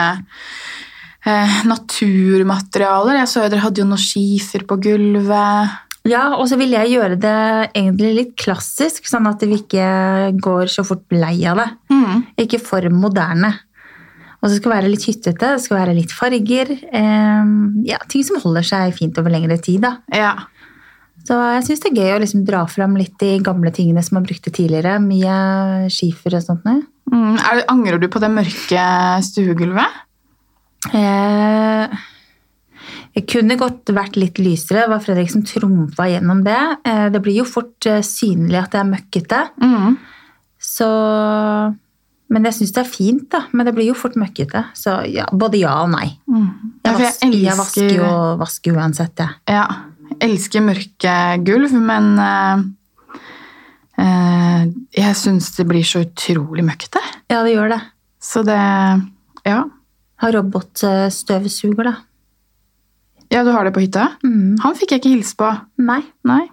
eh, 1.30 1.56
naturmaterialer? 1.70 3.20
Jeg 3.20 3.30
så 3.30 3.44
jo 3.44 3.52
dere 3.52 3.62
hadde 3.62 3.82
jo 3.84 3.88
noe 3.88 4.02
skifer 4.02 4.66
på 4.68 4.80
gulvet. 4.82 5.78
Ja, 6.08 6.32
og 6.34 6.48
så 6.50 6.58
ville 6.58 6.80
jeg 6.82 6.96
gjøre 6.96 7.18
det 7.22 7.36
egentlig 7.78 8.12
litt 8.16 8.32
klassisk, 8.42 9.06
sånn 9.06 9.28
at 9.30 9.42
vi 9.46 9.60
ikke 9.60 9.86
går 10.42 10.72
så 10.72 10.82
fort 10.86 11.06
lei 11.14 11.36
av 11.46 11.62
det. 11.62 11.68
Mm. 11.94 12.24
Ikke 12.42 12.58
for 12.62 12.88
moderne. 12.90 13.54
Og 14.42 14.50
så 14.50 14.56
skal 14.58 14.72
det 14.72 14.78
være 14.80 14.90
litt 14.90 15.04
hyttete, 15.06 15.50
det 15.54 15.62
skal 15.62 15.78
være 15.78 15.94
litt 15.94 16.10
farger. 16.10 16.72
Eh, 16.90 17.52
ja, 17.86 17.98
ting 18.10 18.24
som 18.26 18.40
holder 18.42 18.66
seg 18.66 18.94
fint 18.96 19.18
over 19.22 19.30
lengre 19.30 19.58
tid. 19.62 19.80
da. 19.84 19.96
Ja. 20.12 20.32
Så 21.22 21.36
jeg 21.54 21.62
syns 21.68 21.82
det 21.84 21.90
er 21.92 22.00
gøy 22.02 22.14
å 22.16 22.22
liksom 22.24 22.40
dra 22.48 22.64
fram 22.66 22.96
litt 22.98 23.14
de 23.22 23.36
gamle 23.46 23.70
tingene 23.70 24.02
som 24.02 24.16
man 24.18 24.24
brukte 24.26 24.50
tidligere. 24.50 24.96
Mye 24.98 25.88
skifer 25.94 26.34
og 26.34 26.42
sånt. 26.42 26.64
Mm. 27.12 27.36
Det- 27.38 27.68
angrer 27.70 28.00
du 28.00 28.08
på 28.08 28.18
det 28.18 28.30
mørke 28.34 28.86
stuegulvet? 29.22 30.00
Eh, 30.92 31.88
jeg 33.14 33.26
kunne 33.28 33.56
godt 33.60 33.84
vært 33.94 34.16
litt 34.16 34.34
lysere. 34.42 34.82
Det 34.82 34.90
var 34.90 34.98
Fredrik 35.04 35.30
som 35.30 35.44
trumfa 35.46 36.08
gjennom 36.10 36.42
det. 36.42 36.58
Eh, 36.84 37.08
det 37.10 37.22
blir 37.22 37.38
jo 37.38 37.44
fort 37.44 37.86
eh, 37.86 38.00
synlig 38.02 38.58
at 38.58 38.72
det 38.72 38.80
er 38.80 38.90
møkkete. 38.90 39.42
Mm. 39.62 39.98
Så 40.58 40.88
Men 42.32 42.48
jeg 42.48 42.56
syns 42.56 42.72
det 42.72 42.82
er 42.82 42.88
fint, 42.88 43.24
da. 43.32 43.42
Men 43.52 43.68
det 43.68 43.74
blir 43.76 43.90
jo 43.90 43.96
fort 43.98 44.16
møkkete. 44.20 44.64
Så 44.78 44.98
ja, 45.10 45.26
både 45.32 45.60
ja 45.60 45.74
og 45.82 45.90
nei. 45.92 46.08
Mm. 46.30 46.46
Jeg, 46.82 46.92
for 46.92 47.04
vas 47.04 47.18
jeg 47.22 47.56
vasker 47.58 47.90
jo 47.98 48.12
vasker 48.40 48.78
uansett, 48.78 49.20
jeg. 49.20 49.40
Ja, 49.52 49.66
jeg 50.14 50.20
elsker 50.30 50.64
mørke 50.64 51.16
gulv, 51.46 51.74
men 51.76 52.08
uh, 52.20 52.62
uh, 54.00 54.62
jeg 54.96 55.18
syns 55.20 55.50
det 55.58 55.68
blir 55.68 55.84
så 55.86 56.04
utrolig 56.06 56.64
møkkete. 56.66 57.02
Ja, 57.32 57.42
det 57.44 57.56
gjør 57.56 57.76
det. 57.76 57.82
Så 58.22 58.44
det 58.46 58.58
Ja. 59.48 59.64
Har 60.22 60.36
robotstøvsuger, 60.36 61.82
da. 61.88 61.94
Ja, 63.32 63.42
du 63.42 63.50
har 63.50 63.64
det 63.66 63.72
på 63.74 63.82
hytta? 63.82 64.12
Mm. 64.22 64.60
Han 64.62 64.76
fikk 64.78 64.92
jeg 64.94 65.02
ikke 65.02 65.14
hilse 65.16 65.34
på. 65.40 65.48
Nei. 65.82 66.02
Nei. 66.28 66.44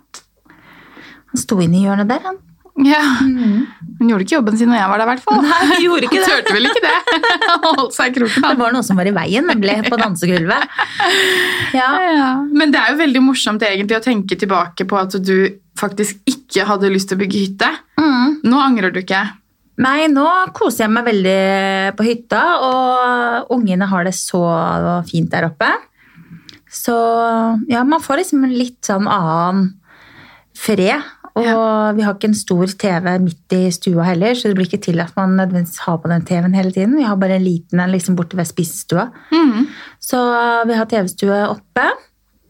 Han 1.29 1.37
sto 1.37 1.59
inne 1.61 1.77
i 1.77 1.83
hjørnet 1.83 2.09
der, 2.09 2.23
han. 2.25 2.39
Ja. 2.85 3.01
Hun 3.19 4.07
gjorde 4.07 4.23
ikke 4.23 4.37
jobben 4.37 4.59
sin 4.59 4.69
når 4.71 4.79
jeg 4.79 4.91
var 4.91 5.01
der, 5.01 5.07
i 5.07 5.09
hvert 5.09 5.23
fall. 5.25 5.41
Nei, 5.43 5.79
gjorde 5.83 6.07
ikke 6.07 6.19
det. 6.19 6.27
Han 6.27 6.43
turte 6.43 6.55
vel 6.55 6.69
ikke 6.69 6.83
det. 6.85 7.23
Holdt 7.65 7.95
seg 7.97 8.11
i 8.11 8.15
kroken. 8.19 8.45
Det 8.45 8.61
var 8.61 8.75
noe 8.75 8.87
som 8.87 8.99
var 9.01 9.09
i 9.09 9.15
veien, 9.15 9.49
nemlig, 9.49 9.75
på 9.89 9.99
dansegulvet. 9.99 10.77
Ja. 11.75 11.89
Ja. 12.09 12.29
Men 12.53 12.71
det 12.73 12.79
er 12.79 12.93
jo 12.93 13.01
veldig 13.01 13.25
morsomt 13.25 13.65
egentlig 13.67 13.99
å 13.99 14.05
tenke 14.05 14.37
tilbake 14.39 14.87
på 14.89 14.99
at 14.99 15.17
du 15.23 15.35
faktisk 15.79 16.23
ikke 16.29 16.65
hadde 16.69 16.91
lyst 16.93 17.11
til 17.11 17.19
å 17.19 17.23
bygge 17.23 17.43
hytte. 17.43 17.69
Mm. 17.99 18.39
Nå 18.47 18.63
angrer 18.63 18.95
du 18.95 19.01
ikke. 19.03 19.21
Nei, 19.79 20.09
nå 20.11 20.25
koser 20.55 20.85
jeg 20.85 20.91
meg 20.91 21.05
veldig 21.07 21.95
på 21.95 22.07
hytta, 22.07 22.41
og 22.67 23.53
ungene 23.55 23.87
har 23.87 24.07
det 24.07 24.15
så 24.17 24.41
fint 25.07 25.31
der 25.31 25.47
oppe. 25.47 25.69
Så 26.69 26.95
ja, 27.71 27.83
man 27.87 28.03
får 28.03 28.21
liksom 28.21 28.43
en 28.45 28.55
litt 28.59 28.83
sånn 28.85 29.07
annen 29.09 29.69
fred. 30.59 31.05
Og 31.35 31.95
vi 31.97 32.01
har 32.05 32.15
ikke 32.15 32.29
en 32.31 32.35
stor 32.37 32.65
TV 32.79 33.07
midt 33.23 33.53
i 33.55 33.61
stua 33.71 34.03
heller, 34.09 34.33
så 34.35 34.49
det 34.49 34.55
blir 34.57 34.67
ikke 34.69 34.81
til 34.89 34.99
at 35.03 35.13
man 35.17 35.37
nødvendigvis 35.37 35.79
har 35.85 35.97
på 36.01 36.09
den 36.11 36.25
TV-en 36.25 36.55
hele 36.57 36.71
tiden. 36.71 36.97
Vi 36.97 37.03
har 37.07 37.15
bare 37.21 37.37
en 37.37 37.43
liten 37.45 37.79
en 37.79 37.91
liksom 37.93 38.15
borte 38.17 38.37
ved 38.37 38.45
spisestua. 38.49 39.09
Mm. 39.31 39.67
Så 39.99 40.19
vi 40.67 40.73
har 40.79 40.85
TV-stue 40.89 41.39
oppe, 41.49 41.85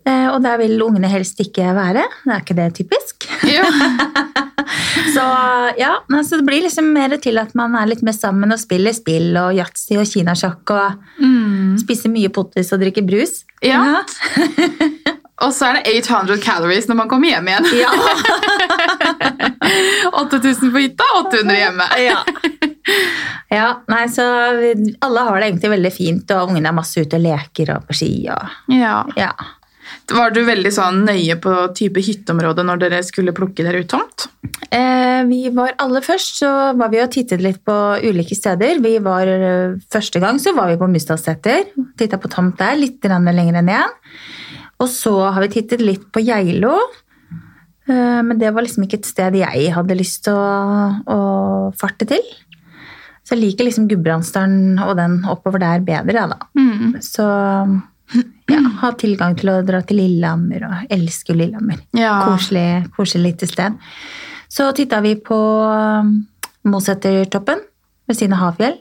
eh, 0.07 0.27
og 0.31 0.41
der 0.43 0.57
vil 0.63 0.81
ungene 0.86 1.07
helst 1.12 1.39
ikke 1.43 1.74
være. 1.75 2.05
Det 2.25 2.33
er 2.33 2.39
ikke 2.45 2.57
det 2.62 2.69
typisk? 2.79 3.29
Ja. 3.50 3.65
Så 5.13 5.21
ja, 5.79 5.93
men 6.12 6.25
så 6.25 6.38
det 6.38 6.45
blir 6.45 6.62
liksom 6.62 6.91
mer 6.93 7.15
til 7.21 7.38
at 7.41 7.53
man 7.57 7.74
er 7.79 7.88
litt 7.89 8.01
mer 8.05 8.13
sammen 8.13 8.51
og 8.53 8.59
spiller 8.62 8.93
spill 8.93 9.36
og 9.39 9.55
yatzy 9.57 9.95
og 9.98 10.05
kinasjakk 10.05 10.71
og 10.75 10.98
Mm. 11.19 11.77
spiser 11.81 12.12
mye 12.13 12.29
potis 12.29 12.71
og 12.74 12.79
drikker 12.83 13.05
brus. 13.07 13.43
Ja. 13.65 14.01
Og 15.46 15.53
så 15.55 15.69
er 15.69 15.79
det 15.79 16.00
800 16.01 16.41
calories 16.43 16.88
når 16.89 16.98
man 17.00 17.12
kommer 17.12 17.31
hjem 17.31 17.48
igjen. 17.48 17.69
Ja. 17.79 17.91
8000 20.19 20.74
på 20.74 20.81
hytta, 20.84 21.05
800 21.22 21.60
hjemme. 21.60 21.88
ja. 22.10 22.17
ja. 23.53 23.69
Nei, 23.91 24.03
så 24.12 24.25
alle 25.05 25.27
har 25.29 25.39
det 25.39 25.51
egentlig 25.51 25.72
veldig 25.75 25.93
fint, 25.96 26.36
og 26.36 26.51
ungene 26.51 26.72
er 26.72 26.77
masse 26.81 27.00
ute 27.00 27.19
og 27.19 27.24
leker 27.24 27.75
og 27.77 27.88
på 27.88 28.01
ski 28.01 28.12
og 28.34 28.75
Ja. 28.75 29.00
ja. 29.19 29.31
Var 30.10 30.34
du 30.34 30.39
veldig 30.46 30.69
sånn 30.74 31.03
nøye 31.05 31.36
på 31.41 31.53
type 31.77 32.01
hytteområde 32.01 32.63
når 32.65 32.81
dere 32.81 33.00
skulle 33.05 33.34
plukke 33.36 33.65
dere 33.65 33.84
ut 33.84 33.89
tomt? 33.91 34.25
Eh, 34.74 35.22
vi 35.29 35.50
var 35.53 35.75
aller 35.81 36.05
først 36.05 36.41
så 36.41 36.50
var 36.77 36.91
vi 36.93 37.01
og 37.01 37.12
tittet 37.13 37.41
litt 37.46 37.62
på 37.65 37.75
ulike 38.01 38.38
steder. 38.38 38.81
Vi 38.81 38.96
var, 39.05 39.29
eh, 39.29 39.77
Første 39.89 40.22
gang 40.22 40.41
så 40.41 40.53
var 40.58 40.69
vi 40.69 40.77
på 40.81 40.89
Mustadseter. 40.89 41.69
Titta 41.98 42.17
på 42.17 42.29
tomt 42.29 42.58
der, 42.58 42.75
litt 42.77 43.01
lenger 43.01 43.62
enn 43.62 43.69
igjen. 43.69 43.96
Og 44.79 44.89
så 44.91 45.13
har 45.27 45.43
vi 45.43 45.53
tittet 45.57 45.83
litt 45.83 46.05
på 46.13 46.24
Geilo. 46.24 46.75
Eh, 47.89 48.19
men 48.25 48.38
det 48.39 48.53
var 48.55 48.65
liksom 48.65 48.86
ikke 48.86 49.01
et 49.01 49.09
sted 49.09 49.39
jeg 49.39 49.74
hadde 49.75 49.98
lyst 49.98 50.24
til 50.27 50.38
å, 50.38 50.89
å 51.03 51.19
farte 51.79 52.07
til. 52.09 52.24
Så 53.25 53.36
jeg 53.36 53.43
liker 53.43 53.67
liksom 53.67 53.89
Gudbrandsdalen 53.89 54.79
og 54.81 54.95
den 54.98 55.19
oppover 55.29 55.62
der 55.62 55.83
bedre, 55.86 56.15
ja, 56.15 56.25
da. 56.31 56.48
Mm. 56.57 56.95
Så 57.03 57.25
ja, 58.50 58.62
ha 58.81 58.91
tilgang 58.98 59.36
til 59.38 59.51
å 59.53 59.59
dra 59.65 59.83
til 59.86 60.01
Lillehammer, 60.01 60.65
og 60.65 60.95
elsker 60.95 61.38
Lillehammer. 61.38 61.83
Ja. 61.98 62.15
Koselig, 62.25 62.89
koselig 62.95 63.33
lite 63.33 63.50
sted. 63.51 63.77
Så 64.50 64.71
titta 64.74 65.03
vi 65.05 65.13
på 65.21 65.38
Mosetertoppen 65.38 66.25
Mosettertoppen 66.69 67.62
ved 68.09 68.17
siden 68.17 68.33
av 68.36 68.48
Hafjell. 68.48 68.79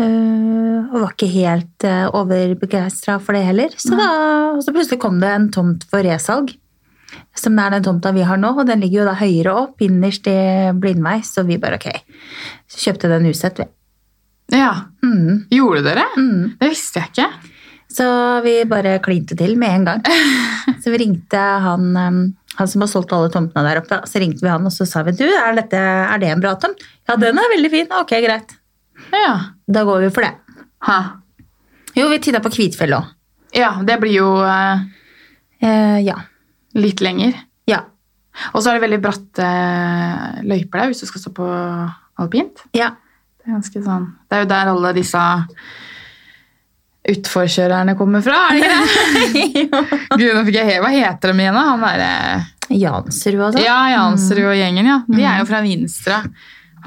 Eh, 0.00 0.78
og 0.88 1.02
var 1.02 1.12
ikke 1.12 1.28
helt 1.28 1.84
uh, 1.84 2.08
overbegeistra 2.16 3.18
for 3.20 3.36
det 3.36 3.44
heller. 3.44 3.74
Så, 3.76 3.92
da, 3.98 4.08
så 4.64 4.72
plutselig 4.72 5.00
kom 5.02 5.20
det 5.20 5.32
en 5.32 5.50
tomt 5.52 5.84
for 5.90 6.04
resalg. 6.06 6.54
Som 7.36 7.58
er 7.60 7.74
den 7.74 7.84
tomta 7.84 8.12
vi 8.16 8.24
har 8.24 8.40
nå, 8.40 8.54
og 8.56 8.68
den 8.68 8.80
ligger 8.80 9.02
jo 9.02 9.08
da 9.10 9.16
høyere 9.20 9.52
opp, 9.66 9.82
innerst 9.84 10.28
i 10.32 10.36
Blindvei. 10.80 11.18
Så 11.26 11.44
vi 11.48 11.60
bare 11.60 11.76
ok. 11.80 11.90
Så 12.72 12.86
kjøpte 12.86 13.10
den 13.12 13.28
usett, 13.28 13.60
vi. 13.60 13.68
ja. 14.56 14.74
Mm. 15.04 15.48
Gjorde 15.52 15.84
dere? 15.84 16.06
Mm. 16.16 16.54
Det 16.60 16.70
visste 16.72 17.02
jeg 17.02 17.12
ikke. 17.12 17.50
Så 17.92 18.06
vi 18.46 18.54
bare 18.64 18.96
klinte 19.04 19.36
til 19.36 19.58
med 19.60 19.74
en 19.76 19.84
gang. 19.90 20.06
Så 20.82 20.92
vi 20.94 21.02
ringte 21.02 21.36
han, 21.36 21.92
han 21.98 22.70
som 22.70 22.84
har 22.84 22.88
solgt 22.88 23.12
alle 23.12 23.28
tomtene 23.32 23.66
der 23.68 23.82
oppe. 23.82 24.00
Så 24.08 24.22
ringte 24.22 24.46
vi 24.46 24.48
han 24.48 24.64
og 24.64 24.72
så 24.72 24.86
sa 24.88 25.04
vi, 25.04 25.12
du, 25.18 25.26
er, 25.28 25.52
dette, 25.58 25.76
er 25.76 26.22
det 26.22 26.32
en 26.32 26.40
bra 26.40 26.54
tomt? 26.62 26.80
Ja, 27.10 27.18
den 27.20 27.36
er 27.36 27.52
veldig 27.52 27.72
fin. 27.74 27.92
Ok, 28.00 28.16
greit. 28.24 28.56
Ja. 29.10 29.32
Da 29.66 29.82
går 29.88 30.04
vi 30.06 30.10
for 30.14 30.22
det. 30.26 30.32
Ha. 30.88 30.98
Jo, 31.96 32.08
vi 32.08 32.18
titta 32.24 32.40
på 32.40 32.50
Kvitfjell 32.54 32.94
òg. 32.96 33.10
ja, 33.54 33.74
det 33.84 33.98
blir 34.00 34.14
jo 34.22 34.28
eh, 34.46 34.82
Eh, 35.62 35.98
ja. 36.02 36.16
litt 36.74 37.00
lenger. 37.04 37.36
Ja. 37.70 37.84
Og 38.54 38.62
så 38.64 38.70
er 38.72 38.78
det 38.80 38.82
veldig 38.88 39.00
bratte 39.04 39.44
eh, 39.46 40.40
løyper 40.42 40.80
der 40.80 40.88
hvis 40.90 41.02
du 41.04 41.06
skal 41.06 41.20
stå 41.22 41.30
på 41.36 41.46
alpint. 42.18 42.64
Ja. 42.74 42.88
Det 43.38 43.46
er 43.50 43.56
ganske 43.58 43.82
sånn 43.84 44.08
Det 44.30 44.36
er 44.36 44.42
jo 44.44 44.48
der 44.50 44.70
alle 44.72 44.90
disse 44.96 45.22
utforkjørerne 47.12 47.96
kommer 47.98 48.22
fra, 48.22 48.36
er 48.52 48.58
det 48.60 49.42
ikke 49.42 49.66
det? 49.66 49.86
Gud, 50.20 50.28
nå 50.36 50.42
fikk 50.46 50.58
jeg 50.60 50.82
Hva 50.84 50.90
heter 50.94 51.32
de 51.32 51.42
igjen, 51.42 51.56
da? 51.58 51.64
Han 51.72 51.82
derre 51.82 52.10
Jansrud 52.72 53.40
og 53.42 53.48
sånn. 53.56 53.64
Ja, 53.66 53.78
Jansrud 53.90 54.44
og 54.46 54.54
gjengen, 54.56 54.86
ja. 54.88 55.00
De 55.10 55.24
er 55.26 55.40
jo 55.42 55.48
fra 55.50 55.58
Vinstra. 55.64 56.20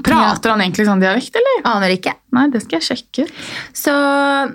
Prater 0.03 0.51
han 0.51 0.63
egentlig 0.63 0.87
sånn 0.87 1.03
dialekt, 1.03 1.35
eller? 1.39 1.61
Aner 1.71 1.93
ikke. 1.95 2.15
Nei, 2.35 2.47
det 2.51 2.63
skal 2.65 2.81
jeg 2.81 2.87
sjekke 2.89 3.27
ut. 3.27 3.43
Så 3.75 3.93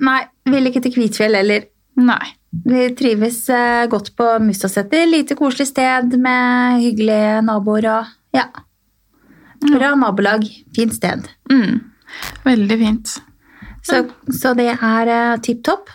nei, 0.05 0.21
vil 0.53 0.69
ikke 0.69 0.83
til 0.85 0.95
Kvitfjell 0.99 1.39
heller. 1.39 1.65
Nei. 2.01 2.35
Vi 2.67 2.89
trives 2.99 3.45
eh, 3.55 3.87
godt 3.91 4.13
på 4.19 4.27
Mustaseter. 4.43 5.07
Lite 5.09 5.37
koselig 5.39 5.71
sted 5.71 6.17
med 6.21 6.83
hyggelige 6.83 7.39
naboer 7.47 7.89
og 7.93 8.11
ja. 8.37 8.49
Bra 9.61 9.95
nabolag. 9.99 10.47
Fint 10.77 10.97
sted. 10.97 11.29
Mm. 11.51 11.81
Veldig 12.45 12.79
fint. 12.81 13.17
Så, 13.87 14.03
så 14.35 14.53
det 14.59 14.73
er 14.75 15.11
uh, 15.11 15.41
tipp 15.45 15.63
topp. 15.65 15.93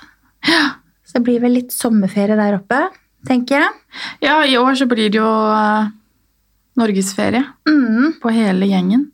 Så 1.06 1.20
det 1.20 1.25
blir 1.28 1.42
vel 1.44 1.58
litt 1.60 1.74
sommerferie 1.74 2.38
der 2.38 2.58
oppe, 2.58 2.80
tenker 3.28 3.62
jeg. 3.62 3.84
Ja, 4.25 4.40
i 4.46 4.58
år 4.58 4.78
så 4.78 4.88
blir 4.90 5.12
det 5.14 5.20
jo 5.20 5.28
uh, 5.28 5.90
norgesferie 6.80 7.44
Mm, 7.70 8.18
på 8.22 8.34
hele 8.34 8.70
gjengen. 8.70 9.10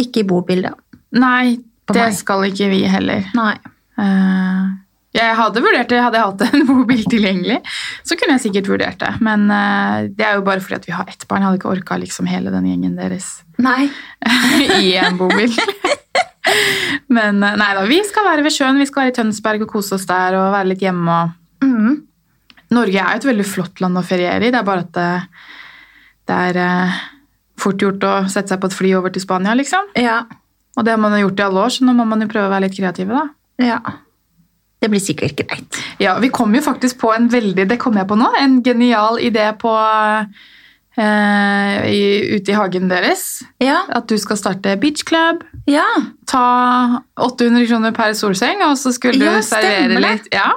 Ikke 0.00 0.22
i 0.22 0.26
bobildet. 0.28 0.74
Nei, 1.16 1.56
det 1.92 2.02
meg. 2.02 2.16
skal 2.18 2.44
ikke 2.48 2.68
vi 2.72 2.82
heller. 2.90 3.28
Nei. 3.36 3.54
Uh, 3.96 4.74
jeg 5.16 5.36
hadde 5.38 5.62
vurdert 5.64 5.88
det, 5.88 6.00
hadde 6.04 6.18
jeg 6.20 6.28
hatt 6.28 6.42
en 6.50 6.66
mobil 6.76 7.04
tilgjengelig, 7.08 7.60
så 8.04 8.18
kunne 8.20 8.36
jeg 8.36 8.44
sikkert 8.48 8.68
vurdert 8.74 9.00
det. 9.00 9.12
Men 9.24 9.46
uh, 9.48 10.04
det 10.12 10.26
er 10.26 10.36
jo 10.36 10.44
bare 10.46 10.60
fordi 10.64 10.76
at 10.80 10.88
vi 10.90 10.96
har 10.96 11.08
ett 11.08 11.24
barn. 11.28 11.44
Jeg 11.44 11.50
hadde 11.50 11.60
ikke 11.62 11.72
orka 11.72 11.96
liksom 12.02 12.28
hele 12.28 12.52
den 12.52 12.68
gjengen 12.68 12.98
deres 13.00 13.30
Nei. 13.62 13.86
i 14.82 14.92
en 15.00 15.16
bobil. 15.20 15.52
Men 17.16 17.40
uh, 17.42 17.54
nei 17.58 17.72
da, 17.74 17.86
vi 17.88 18.02
skal 18.06 18.28
være 18.28 18.44
ved 18.46 18.54
sjøen, 18.54 18.78
vi 18.78 18.86
skal 18.86 19.06
være 19.06 19.14
i 19.14 19.16
Tønsberg 19.16 19.64
og 19.64 19.72
kose 19.72 19.96
oss 19.96 20.04
der 20.06 20.36
og 20.38 20.52
være 20.54 20.74
litt 20.74 20.84
hjemme. 20.84 21.16
og 21.24 21.42
Mm, 21.64 22.02
Norge 22.76 23.00
er 23.00 23.14
jo 23.14 23.20
et 23.22 23.26
veldig 23.30 23.46
flott 23.48 23.80
land 23.80 23.96
å 23.98 24.04
feriere 24.04 24.44
i. 24.44 24.50
Det 24.52 24.58
er 24.60 24.66
bare 24.66 24.84
at 24.84 24.90
det, 24.94 25.06
det 26.28 26.36
er 26.50 26.58
eh, 26.60 26.96
fort 27.66 27.82
gjort 27.84 28.06
å 28.08 28.14
sette 28.32 28.54
seg 28.54 28.62
på 28.62 28.70
et 28.70 28.78
fly 28.78 28.94
over 28.98 29.12
til 29.14 29.22
Spania, 29.26 29.54
liksom. 29.58 29.92
ja. 29.98 30.22
Og 30.76 30.84
det 30.84 30.92
har 30.92 30.98
man 31.00 31.14
jo 31.16 31.22
gjort 31.26 31.38
i 31.40 31.44
alle 31.46 31.60
år, 31.64 31.70
så 31.72 31.84
nå 31.88 31.92
må 31.96 32.04
man 32.04 32.20
jo 32.20 32.26
prøve 32.28 32.50
å 32.50 32.52
være 32.52 32.66
litt 32.66 32.74
kreative, 32.76 33.08
da. 33.16 33.64
Ja. 33.64 33.78
Det 34.84 34.90
blir 34.92 35.00
sikkert 35.00 35.38
greit. 35.38 35.78
Ja, 36.04 36.18
vi 36.20 36.28
kom 36.28 36.52
jo 36.52 36.60
faktisk 36.60 36.98
på 37.00 37.14
en 37.14 37.30
veldig, 37.32 37.64
det 37.70 37.78
kom 37.80 37.96
jeg 37.96 38.04
på 38.10 38.18
nå, 38.20 38.28
en 38.42 38.58
genial 38.62 39.16
idé 39.24 39.46
på 39.56 39.72
eh, 41.00 41.86
i, 41.88 42.02
ute 42.36 42.52
i 42.52 42.56
hagen 42.58 42.90
deres. 42.92 43.24
Ja. 43.62 43.82
At 43.96 44.08
du 44.12 44.16
skal 44.20 44.36
starte 44.40 44.76
beach 44.82 45.04
club, 45.08 45.44
Ja. 45.66 45.86
ta 46.28 47.00
800 47.16 47.66
kroner 47.72 47.92
per 47.96 48.12
solseng, 48.14 48.60
og 48.68 48.76
så 48.78 48.92
skulle 48.94 49.24
Ja, 49.24 49.36
du 49.38 49.42
servere 49.42 49.80
stemmer 49.80 50.00
det. 50.00 50.12
litt. 50.12 50.28
Ja, 50.32 50.50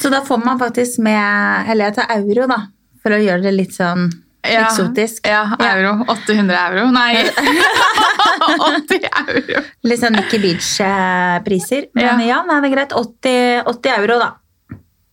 Så 0.00 0.08
da 0.10 0.22
får 0.24 0.42
man 0.44 0.58
faktisk 0.58 0.98
med 1.04 1.68
Eller 1.68 1.84
jeg 1.90 1.94
tar 1.96 2.06
euro, 2.16 2.46
da. 2.48 2.56
For 3.02 3.10
å 3.12 3.20
gjøre 3.20 3.42
det 3.42 3.52
litt 3.54 3.72
sånn 3.76 4.08
ja, 4.46 4.66
eksotisk. 4.66 5.26
Ja, 5.28 5.42
euro. 5.72 6.04
800 6.08 6.58
euro. 6.70 6.86
Nei, 6.94 7.24
80 8.56 9.08
euro. 9.10 9.62
Litt 9.86 10.00
sånn 10.02 10.16
Nikki 10.16 10.38
Beach-priser. 10.42 11.88
Men 11.98 12.22
ja, 12.24 12.40
nei, 12.48 12.60
det 12.64 12.70
er 12.70 12.74
greit. 12.76 12.94
80, 12.96 13.64
80 13.68 13.96
euro, 13.98 14.20
da. 14.22 14.30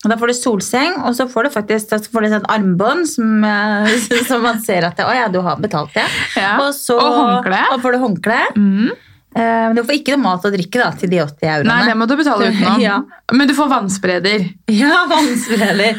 Og 0.06 0.12
Da 0.12 0.16
får 0.22 0.30
du 0.30 0.36
solseng, 0.38 1.00
og 1.08 1.16
så 1.18 1.26
får 1.28 1.48
du 1.48 1.54
faktisk 1.56 2.12
får 2.14 2.22
du 2.24 2.30
sånn 2.36 2.46
armbånd 2.54 3.08
som, 3.10 3.44
eh, 3.44 3.90
som 4.30 4.44
man 4.46 4.62
ser 4.64 4.86
at 4.88 4.96
det, 5.00 5.08
å 5.10 5.16
ja, 5.16 5.26
du 5.34 5.40
har 5.44 5.58
betalt 5.60 5.92
det. 5.98 6.06
Ja. 6.38 6.54
Og, 6.62 6.70
så, 6.78 6.96
Og 7.02 7.18
håndkle. 7.18 7.64
Og 7.74 7.82
får 7.84 7.98
du 7.98 8.04
håndkle. 8.06 8.40
Mm. 8.56 8.92
Eh, 9.38 9.66
Men 9.68 9.76
du 9.76 9.84
får 9.84 9.98
ikke 10.00 10.16
noe 10.16 10.24
mat 10.30 10.46
og 10.48 10.54
drikke 10.56 10.80
da, 10.82 10.92
til 10.98 11.12
de 11.12 11.20
80 11.26 11.50
euroene. 11.50 11.68
Nei, 11.74 11.90
det 11.90 11.98
må 12.00 12.08
du 12.10 12.16
betale 12.22 12.48
utenom. 12.54 12.80
Ja. 12.82 13.00
Men 13.34 13.50
du 13.50 13.56
får 13.58 13.74
vannspreder. 13.74 14.48
Ja, 14.72 15.04
vannspreder. 15.12 15.98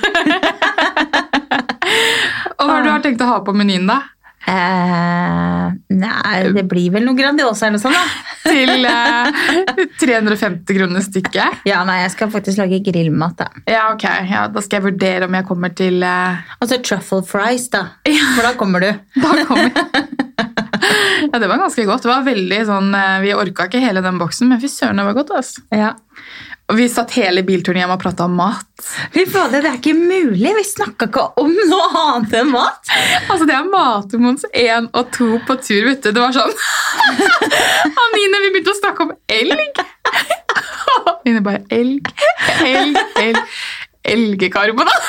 Og 2.59 2.64
hva 2.68 2.79
har 2.79 2.87
du 2.87 3.09
tenkt 3.09 3.22
å 3.24 3.33
ha 3.33 3.42
på 3.46 3.57
menyen, 3.57 3.88
da? 3.90 4.03
eh, 4.48 5.64
nei, 5.98 6.37
det 6.55 6.64
blir 6.70 6.92
vel 6.94 7.05
noe 7.07 7.16
Grandiosa 7.18 7.66
eller 7.68 7.79
noe 7.79 7.83
sånt, 7.83 7.98
da. 7.98 8.27
Til 8.48 8.87
eh, 8.88 9.88
350 10.01 10.79
kroner 10.79 11.05
stykket? 11.05 11.64
Ja, 11.68 11.83
nei, 11.88 12.01
jeg 12.05 12.14
skal 12.14 12.31
faktisk 12.33 12.61
lage 12.62 12.81
grillmat, 12.87 13.37
da. 13.42 13.48
Ja, 13.68 13.88
ok. 13.92 14.07
Ja, 14.31 14.46
da 14.53 14.62
skal 14.64 14.81
jeg 14.81 14.87
vurdere 14.90 15.29
om 15.29 15.37
jeg 15.37 15.48
kommer 15.48 15.74
til 15.77 16.01
eh, 16.07 16.55
Altså 16.59 16.81
truffle 16.85 17.20
fries, 17.29 17.68
da. 17.74 17.85
For 18.07 18.46
da 18.46 18.55
kommer 18.61 18.85
du. 18.85 18.90
Da 19.24 19.35
kommer 19.48 19.68
jeg. 19.68 20.07
Ja, 21.29 21.40
det 21.42 21.48
var 21.51 21.59
ganske 21.61 21.85
godt. 21.85 22.05
Det 22.07 22.09
var 22.11 22.24
veldig 22.27 22.61
sånn, 22.68 22.92
eh, 22.96 23.16
Vi 23.27 23.35
orka 23.37 23.66
ikke 23.68 23.83
hele 23.83 24.01
den 24.05 24.20
boksen, 24.20 24.48
men 24.53 24.62
fy 24.62 24.70
søren, 24.72 25.01
det 25.03 25.09
var 25.11 25.18
godt. 25.18 25.35
Altså. 25.42 25.64
Ja. 25.74 25.92
Vi 26.76 26.85
satt 26.92 27.14
hele 27.16 27.40
bilturen 27.48 27.78
hjemme 27.81 27.94
og 27.96 28.02
prata 28.02 28.26
om 28.28 28.35
mat. 28.37 28.66
Fy 29.14 29.22
fader, 29.31 29.62
det 29.64 29.70
er 29.70 29.78
ikke 29.78 29.94
mulig! 29.96 30.50
Vi 30.59 30.64
snakka 30.68 31.07
ikke 31.09 31.22
om 31.40 31.48
noe 31.70 31.87
annet 32.02 32.35
enn 32.42 32.50
mat! 32.52 32.90
Altså, 33.31 33.46
Det 33.48 33.54
er 33.57 33.70
Matemons 33.72 34.44
1 34.52 34.90
og 34.92 35.09
2 35.16 35.28
på 35.48 35.57
tur, 35.64 35.87
vet 35.88 36.02
du. 36.04 36.11
Det 36.12 36.20
var 36.20 36.37
sånn 36.37 36.52
Anine, 38.04 38.42
vi 38.44 38.50
begynte 38.52 38.74
å 38.74 38.81
snakke 38.83 39.07
om 39.07 39.14
elg. 39.33 39.81
Anine 41.14 41.40
bare 41.46 41.64
Elg, 41.72 42.12
elg, 42.66 43.00
elg. 43.22 43.40
Elgekarbonat. 44.09 45.09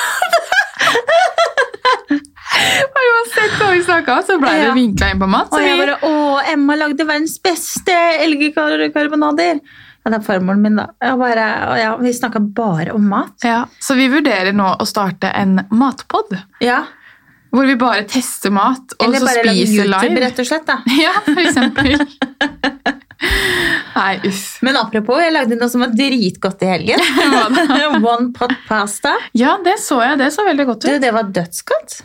Uansett 3.00 3.54
hva 3.60 3.68
vi 3.72 3.84
snakka 3.84 4.16
om, 4.16 4.24
så 4.26 4.36
ble 4.40 4.56
det 4.64 4.72
vinkla 4.76 5.12
inn 5.12 5.20
på 5.22 5.28
mat. 5.30 5.52
Så 5.52 5.60
Og 5.60 5.64
jeg 5.64 5.78
bare 5.80 6.00
Å, 6.08 6.16
Emma 6.54 6.76
lagde 6.80 7.06
verdens 7.08 7.36
beste 7.44 7.94
elgekarbonader! 8.24 9.60
Ja, 10.04 10.10
det 10.14 10.18
er 10.20 10.24
farmoren 10.24 10.62
min, 10.64 10.76
da. 10.80 10.86
Bare, 11.20 11.46
ja, 11.80 11.90
vi 12.00 12.12
snakka 12.16 12.40
bare 12.56 12.94
om 12.96 13.04
mat. 13.10 13.34
ja, 13.44 13.66
så 13.80 13.94
vi 13.98 14.06
vurderer 14.08 14.52
nå 14.56 14.70
å 14.80 14.86
starte 14.88 15.28
en 15.36 15.60
matpod. 15.70 16.32
Ja, 16.64 16.84
Hvor 17.50 17.66
vi 17.66 17.74
bare 17.76 18.04
tester 18.06 18.50
mat, 18.54 18.92
og 18.98 19.04
Eller 19.08 19.18
så 19.18 19.26
bare 19.26 19.42
lage 19.48 19.66
spiser 19.66 19.88
YouTube, 19.90 20.20
rett 20.22 20.38
og 20.38 20.46
slett. 20.46 20.66
da. 20.66 20.78
Ja, 21.02 21.12
for 21.26 21.40
eksempel. 21.42 21.96
Nei, 23.94 24.20
uff. 24.24 24.44
Men 24.64 24.76
apropos, 24.80 25.18
jeg 25.20 25.34
lagde 25.34 25.56
noe 25.58 25.68
som 25.68 25.82
var 25.84 25.90
dritgodt 25.92 26.62
i 26.64 26.70
helgen. 26.70 27.02
One 28.12 28.30
pot 28.36 28.54
pasta. 28.68 29.16
Ja, 29.36 29.56
det 29.64 29.76
så 29.82 29.98
jeg. 30.04 30.20
Det 30.22 30.30
så 30.32 30.46
veldig 30.46 30.66
godt 30.70 30.86
Du, 30.86 30.92
ut. 30.94 31.00
det 31.02 31.10
var 31.16 31.28
dødsgodt. 31.28 31.98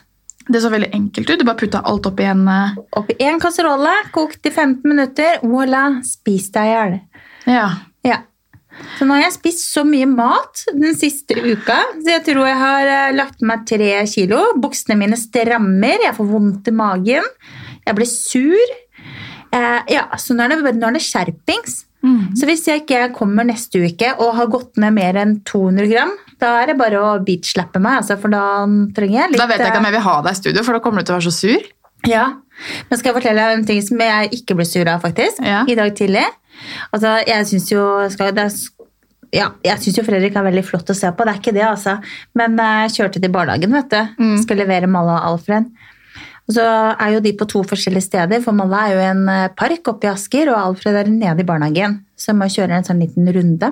Det 0.50 0.62
så 0.62 0.70
veldig 0.74 0.90
enkelt 0.94 1.30
ut. 1.30 1.40
Du 1.40 1.46
bare 1.48 1.58
putta 1.62 1.80
alt 1.90 2.06
oppi 2.10 2.26
en 2.30 2.44
Opp 2.50 3.00
Oppi 3.06 3.16
én 3.26 3.40
kasserolle, 3.42 3.94
kokt 4.14 4.46
i 4.46 4.52
15 4.54 4.84
minutter. 4.92 5.40
Voilà, 5.46 5.86
spis 6.06 6.52
deg 6.54 6.68
i 6.70 6.74
hjel. 6.76 6.98
Ja. 7.50 7.68
Ja. 8.06 8.22
Så 8.98 9.08
nå 9.08 9.16
har 9.16 9.26
jeg 9.26 9.36
spist 9.38 9.70
så 9.72 9.86
mye 9.88 10.08
mat 10.10 10.66
den 10.76 10.96
siste 11.00 11.38
uka, 11.40 11.78
så 12.02 12.18
jeg 12.18 12.24
tror 12.28 12.44
jeg 12.50 12.60
har 12.60 12.92
eh, 12.92 13.14
lagt 13.16 13.44
meg 13.46 13.64
tre 13.70 13.92
kilo. 14.12 14.42
Buksene 14.62 14.98
mine 15.00 15.20
strammer, 15.20 16.04
jeg 16.04 16.16
får 16.18 16.28
vondt 16.28 16.68
i 16.72 16.76
magen, 16.76 17.30
jeg 17.86 17.98
blir 17.98 18.10
sur. 18.10 18.76
Eh, 19.56 19.82
ja, 19.96 20.06
så 20.20 20.36
nå 20.36 20.46
er 20.46 20.58
det, 20.58 20.76
nå 20.76 20.90
er 20.90 20.98
det 20.98 21.06
skjerpings. 21.06 21.84
Mm. 22.06 22.36
Så 22.38 22.46
hvis 22.46 22.68
jeg 22.70 22.84
ikke 22.84 23.08
kommer 23.16 23.48
neste 23.48 23.80
uke 23.82 24.12
og 24.22 24.36
har 24.38 24.52
gått 24.54 24.76
ned 24.82 24.94
mer 24.94 25.18
enn 25.18 25.40
200 25.48 25.90
gram, 25.90 26.12
da 26.42 26.52
er 26.62 26.70
det 26.72 26.78
bare 26.78 27.00
å 27.02 27.14
beatslappe 27.26 27.82
meg, 27.82 28.04
altså, 28.04 28.20
for 28.22 28.34
da 28.34 28.66
trenger 28.96 29.22
jeg 29.24 29.34
litt 29.34 29.42
Da 29.42 29.48
vet 29.50 29.64
jeg 29.64 29.72
ikke 29.72 29.82
om 29.82 29.90
jeg 29.90 29.98
vil 29.98 30.06
ha 30.10 30.18
deg 30.28 30.36
i 30.36 30.42
studio, 30.42 30.66
for 30.68 30.78
da 30.78 30.84
kommer 30.84 31.02
du 31.02 31.08
til 31.08 31.16
å 31.16 31.20
være 31.22 31.32
så 31.32 31.36
sur. 31.40 31.70
Ja, 32.06 32.26
Men 32.90 33.00
skal 33.00 33.12
jeg 33.12 33.18
fortelle 33.20 33.42
deg 33.44 33.60
en 33.60 33.66
ting 33.68 33.82
som 33.84 34.02
jeg 34.06 34.32
ikke 34.40 34.56
ble 34.60 34.66
sur 34.70 34.88
av, 34.88 35.02
faktisk, 35.04 35.42
Ja. 35.44 35.64
i 35.68 35.76
dag 35.78 35.94
tidlig? 35.98 36.26
Altså, 36.96 37.18
jeg 37.28 37.48
syns 37.50 37.68
jo 37.72 37.84
skal, 38.14 38.32
er, 38.38 38.54
ja, 39.36 39.50
jeg 39.66 39.82
synes 39.84 39.98
jo 40.00 40.06
Fredrik 40.08 40.38
er 40.40 40.46
veldig 40.48 40.64
flott 40.66 40.90
å 40.90 40.96
se 40.96 41.12
på, 41.12 41.26
det 41.28 41.34
er 41.34 41.42
ikke 41.42 41.56
det, 41.58 41.66
altså. 41.68 41.98
Men 42.38 42.56
eh, 42.60 42.86
jeg 42.86 42.96
kjørte 43.00 43.22
til 43.22 43.34
barnehagen, 43.34 43.76
vet 43.76 43.92
du. 43.92 44.24
Mm. 44.24 44.38
Skal 44.46 44.62
levere 44.64 44.88
Malla 44.88 45.18
og 45.20 45.34
Alfred. 45.34 45.68
Og 46.46 46.54
så 46.54 46.64
er 47.02 47.16
jo 47.16 47.20
de 47.26 47.32
på 47.34 47.48
to 47.50 47.64
forskjellige 47.66 48.06
steder, 48.06 48.42
for 48.46 48.54
Malla 48.54 48.84
er 48.86 48.94
jo 48.94 49.02
i 49.02 49.10
en 49.10 49.24
eh, 49.34 49.48
park 49.58 49.90
oppe 49.92 50.06
i 50.08 50.12
Asker, 50.14 50.52
og 50.54 50.60
Alfred 50.62 51.00
er 51.02 51.10
nede 51.12 51.42
i 51.42 51.48
barnehagen. 51.48 52.00
Så 52.16 52.32
jeg 52.32 52.40
må 52.40 52.48
kjøre 52.54 52.78
en 52.78 52.86
sånn 52.88 53.02
liten 53.02 53.28
runde. 53.36 53.72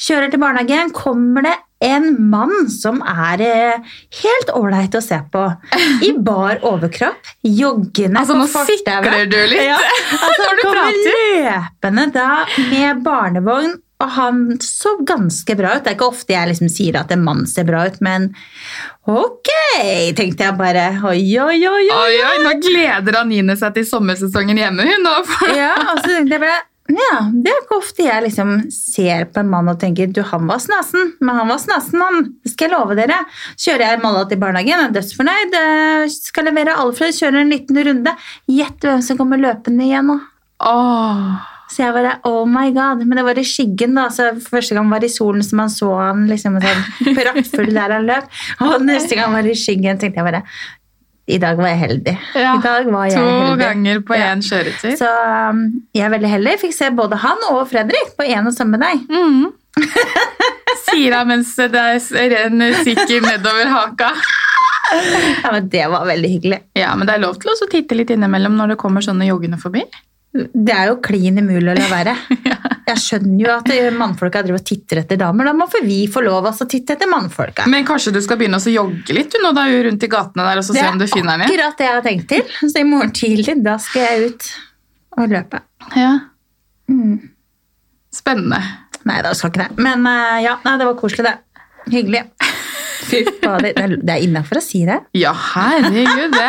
Kjører 0.00 0.32
til 0.32 0.40
barnehagen, 0.42 0.90
kommer 0.96 1.44
det 1.46 1.54
en 1.80 2.08
mann 2.30 2.68
som 2.74 2.98
er 3.06 3.42
eh, 3.46 3.90
helt 4.22 4.48
ålreit 4.54 4.94
å 4.98 5.02
se 5.04 5.18
på. 5.32 5.44
I 6.08 6.12
bar 6.18 6.58
overkropp, 6.66 7.28
joggende 7.46 8.18
Altså, 8.22 8.34
nå 8.38 8.46
sikler 8.50 9.28
du 9.30 9.36
litt 9.52 9.62
Ja, 9.68 9.76
altså, 10.24 10.40
når 10.42 10.56
du 10.58 10.64
kommer 10.64 10.80
prater. 10.80 11.20
løpende 11.44 12.08
da 12.16 12.30
med 12.72 13.04
barnevogn, 13.06 13.76
og 13.98 14.10
han 14.14 14.42
så 14.62 14.92
ganske 15.02 15.56
bra 15.58 15.72
ut. 15.74 15.82
Det 15.82 15.90
er 15.90 15.96
ikke 15.96 16.06
ofte 16.12 16.30
jeg 16.34 16.46
liksom 16.52 16.68
sier 16.70 17.00
at 17.00 17.10
en 17.10 17.22
mann 17.26 17.40
ser 17.50 17.66
bra 17.66 17.80
ut, 17.88 17.96
men 18.04 18.28
ok, 19.10 19.50
tenkte 20.18 20.46
jeg 20.46 20.54
bare. 20.58 20.84
Oi, 21.02 21.22
oi, 21.42 21.56
oi, 21.66 21.66
oi. 21.66 21.86
Oi, 21.96 22.18
oi, 22.28 22.36
nå 22.44 22.52
gleder 22.62 23.18
Anine 23.22 23.56
seg 23.58 23.74
til 23.78 23.86
sommersesongen 23.88 24.60
hjemme. 24.60 24.86
hun. 24.86 25.02
Nå 25.06 25.16
Ja, 25.56 25.72
og 25.94 26.02
så 26.04 26.12
tenkte 26.12 26.36
jeg 26.36 26.44
bare 26.46 26.60
ja, 26.88 27.18
Det 27.32 27.50
er 27.52 27.58
ikke 27.62 27.76
ofte 27.82 28.06
jeg 28.06 28.22
liksom 28.24 28.52
ser 28.72 29.26
på 29.32 29.42
en 29.42 29.50
mann 29.52 29.68
og 29.68 29.76
tenker 29.82 30.08
du, 30.08 30.22
han 30.24 30.46
var 30.48 30.62
snasen, 30.64 31.12
men 31.20 31.36
han 31.36 31.50
var 31.52 31.60
snasen, 31.60 32.00
han. 32.00 32.22
Det 32.44 32.54
skal 32.54 32.68
jeg 32.70 32.74
love 32.78 32.96
dere. 32.96 33.18
Kjører 33.60 33.84
jeg 33.90 34.00
Malla 34.02 34.24
til 34.30 34.40
barnehagen, 34.40 34.86
er 34.86 34.94
dødsfornøyd. 34.96 35.58
eh, 35.60 36.08
Skal 36.14 36.48
levere 36.48 36.78
Alfred, 36.80 37.12
kjører 37.12 37.42
en 37.44 37.52
liten 37.52 37.76
runde. 37.90 38.16
Gjett 38.48 38.88
hvem 38.88 39.04
som 39.04 39.20
kommer 39.20 39.40
løpende 39.42 39.84
igjen 39.84 40.08
nå. 40.14 40.18
Så 41.68 41.82
jeg 41.82 41.92
bare, 41.92 42.14
oh 42.24 42.46
my 42.48 42.70
god, 42.72 43.02
Men 43.04 43.18
det 43.20 43.24
var 43.26 43.38
i 43.38 43.44
skyggen, 43.44 43.92
da. 43.98 44.06
så 44.08 44.30
Første 44.40 44.74
gang 44.74 44.88
var 44.88 45.02
det 45.04 45.10
i 45.10 45.16
solen, 45.18 45.42
så 45.44 45.56
man 45.60 45.68
så 45.68 45.90
han 46.00 46.24
liksom 46.30 46.56
sånn 46.64 47.14
praktfull 47.18 47.68
der 47.76 47.92
han 47.98 48.08
løp. 48.08 48.30
Og 48.64 48.80
neste 48.88 49.18
gang 49.18 49.34
var 49.36 49.44
det 49.44 49.52
i 49.52 49.60
skyggen, 49.60 50.00
tenkte 50.00 50.22
jeg 50.22 50.30
bare 50.30 50.40
I 51.28 51.36
dag 51.42 51.58
var 51.60 51.68
jeg 51.68 51.78
heldig. 51.82 52.14
Ja, 52.40 52.54
I 52.56 52.62
dag 52.64 52.86
var 52.92 53.04
jeg 53.10 53.18
To 53.18 53.24
heldig. 53.28 53.58
ganger 53.60 53.98
på 54.08 54.16
Ja. 54.16 54.30
én 54.32 54.40
kjøretur. 54.44 54.94
Så 54.96 55.08
um, 55.50 55.58
jeg 55.94 56.06
er 56.06 56.12
veldig 56.14 56.30
heldig. 56.32 56.54
Fikk 56.62 56.72
se 56.74 56.88
både 56.96 57.18
han 57.20 57.42
og 57.50 57.66
Fredrik 57.68 58.14
på 58.16 58.24
en 58.24 58.46
og 58.48 58.54
samme 58.56 58.80
dag. 58.80 59.02
Mm. 59.12 59.50
Sier 60.88 61.14
han 61.18 61.28
mens 61.28 61.52
det 61.58 61.68
renner 62.32 62.72
sikker 62.84 63.20
nedover 63.28 63.68
haka. 63.76 64.12
Ja, 64.88 65.50
men 65.52 65.66
Det 65.68 65.82
var 65.92 66.06
veldig 66.08 66.28
hyggelig. 66.32 66.58
Ja, 66.78 66.94
men 66.96 67.04
det 67.06 67.18
er 67.18 67.20
lov 67.20 67.34
til 67.42 67.50
å 67.52 67.66
titte 67.68 67.92
litt 67.98 68.08
innimellom 68.14 68.54
når 68.56 68.70
det 68.72 68.76
kommer 68.80 69.04
sånne 69.04 69.26
joggende 69.28 69.58
forbi. 69.60 69.82
Det 70.32 70.72
er 70.72 70.86
jo 70.88 70.94
klin 71.04 71.36
umulig 71.42 71.74
å 71.74 71.76
la 71.76 71.88
være. 71.92 72.14
Jeg 72.88 73.00
skjønner 73.02 73.40
jo 73.42 73.50
at 73.52 73.70
mannfolka 73.98 74.40
driver 74.44 74.62
og 74.62 74.66
titter 74.68 75.02
etter 75.02 75.18
damer. 75.20 75.50
Da 75.50 75.52
må 75.56 75.66
for 75.68 75.84
vi 75.84 75.98
få 76.08 76.22
lov 76.24 76.46
altså, 76.48 76.64
å 76.64 76.70
titte 76.72 76.96
etter 76.96 77.10
mannfolka. 77.10 77.66
Men 77.68 77.84
kanskje 77.88 78.14
du 78.16 78.20
skal 78.24 78.40
begynne 78.40 78.60
å 78.60 78.72
jogge 78.72 79.16
litt 79.16 79.34
du, 79.34 79.40
nå 79.44 79.52
da, 79.56 79.66
rundt 79.88 80.06
i 80.06 80.10
gatene 80.10 80.46
der, 80.46 80.60
og 80.62 80.64
så 80.64 80.76
se 80.76 80.86
om 80.88 81.00
du 81.00 81.04
finner 81.10 81.36
den 81.36 81.44
igjen? 81.44 81.52
akkurat 81.52 81.80
det 81.80 81.88
jeg 81.88 81.96
har 81.98 82.06
tenkt 82.06 82.28
til. 82.32 82.54
Så 82.62 82.80
i 82.80 82.86
morgen 82.88 83.12
tidlig, 83.16 83.58
da 83.64 83.76
skal 83.82 84.06
jeg 84.06 84.30
ut 84.30 84.48
og 85.18 85.34
løpe. 85.34 85.60
Ja. 85.98 86.12
Mm. 86.88 87.18
Spennende. 88.14 88.62
Nei, 89.08 89.18
da 89.24 89.34
skal 89.36 89.52
ikke 89.52 89.66
det. 89.66 89.84
Men 89.84 90.08
eh, 90.08 90.38
ja, 90.46 90.56
nei, 90.64 90.78
det 90.80 90.88
var 90.88 90.96
koselig, 91.00 91.28
det. 91.28 91.66
Hyggelig. 91.92 92.24
Fy 93.08 93.22
fader. 93.42 93.68
Det 93.68 93.84
er, 93.84 93.94
det 94.00 94.16
er 94.16 94.24
innafor 94.24 94.60
å 94.60 94.64
si 94.64 94.82
det. 94.88 94.98
Ja, 95.16 95.34
herregud, 95.52 96.34
det, 96.34 96.48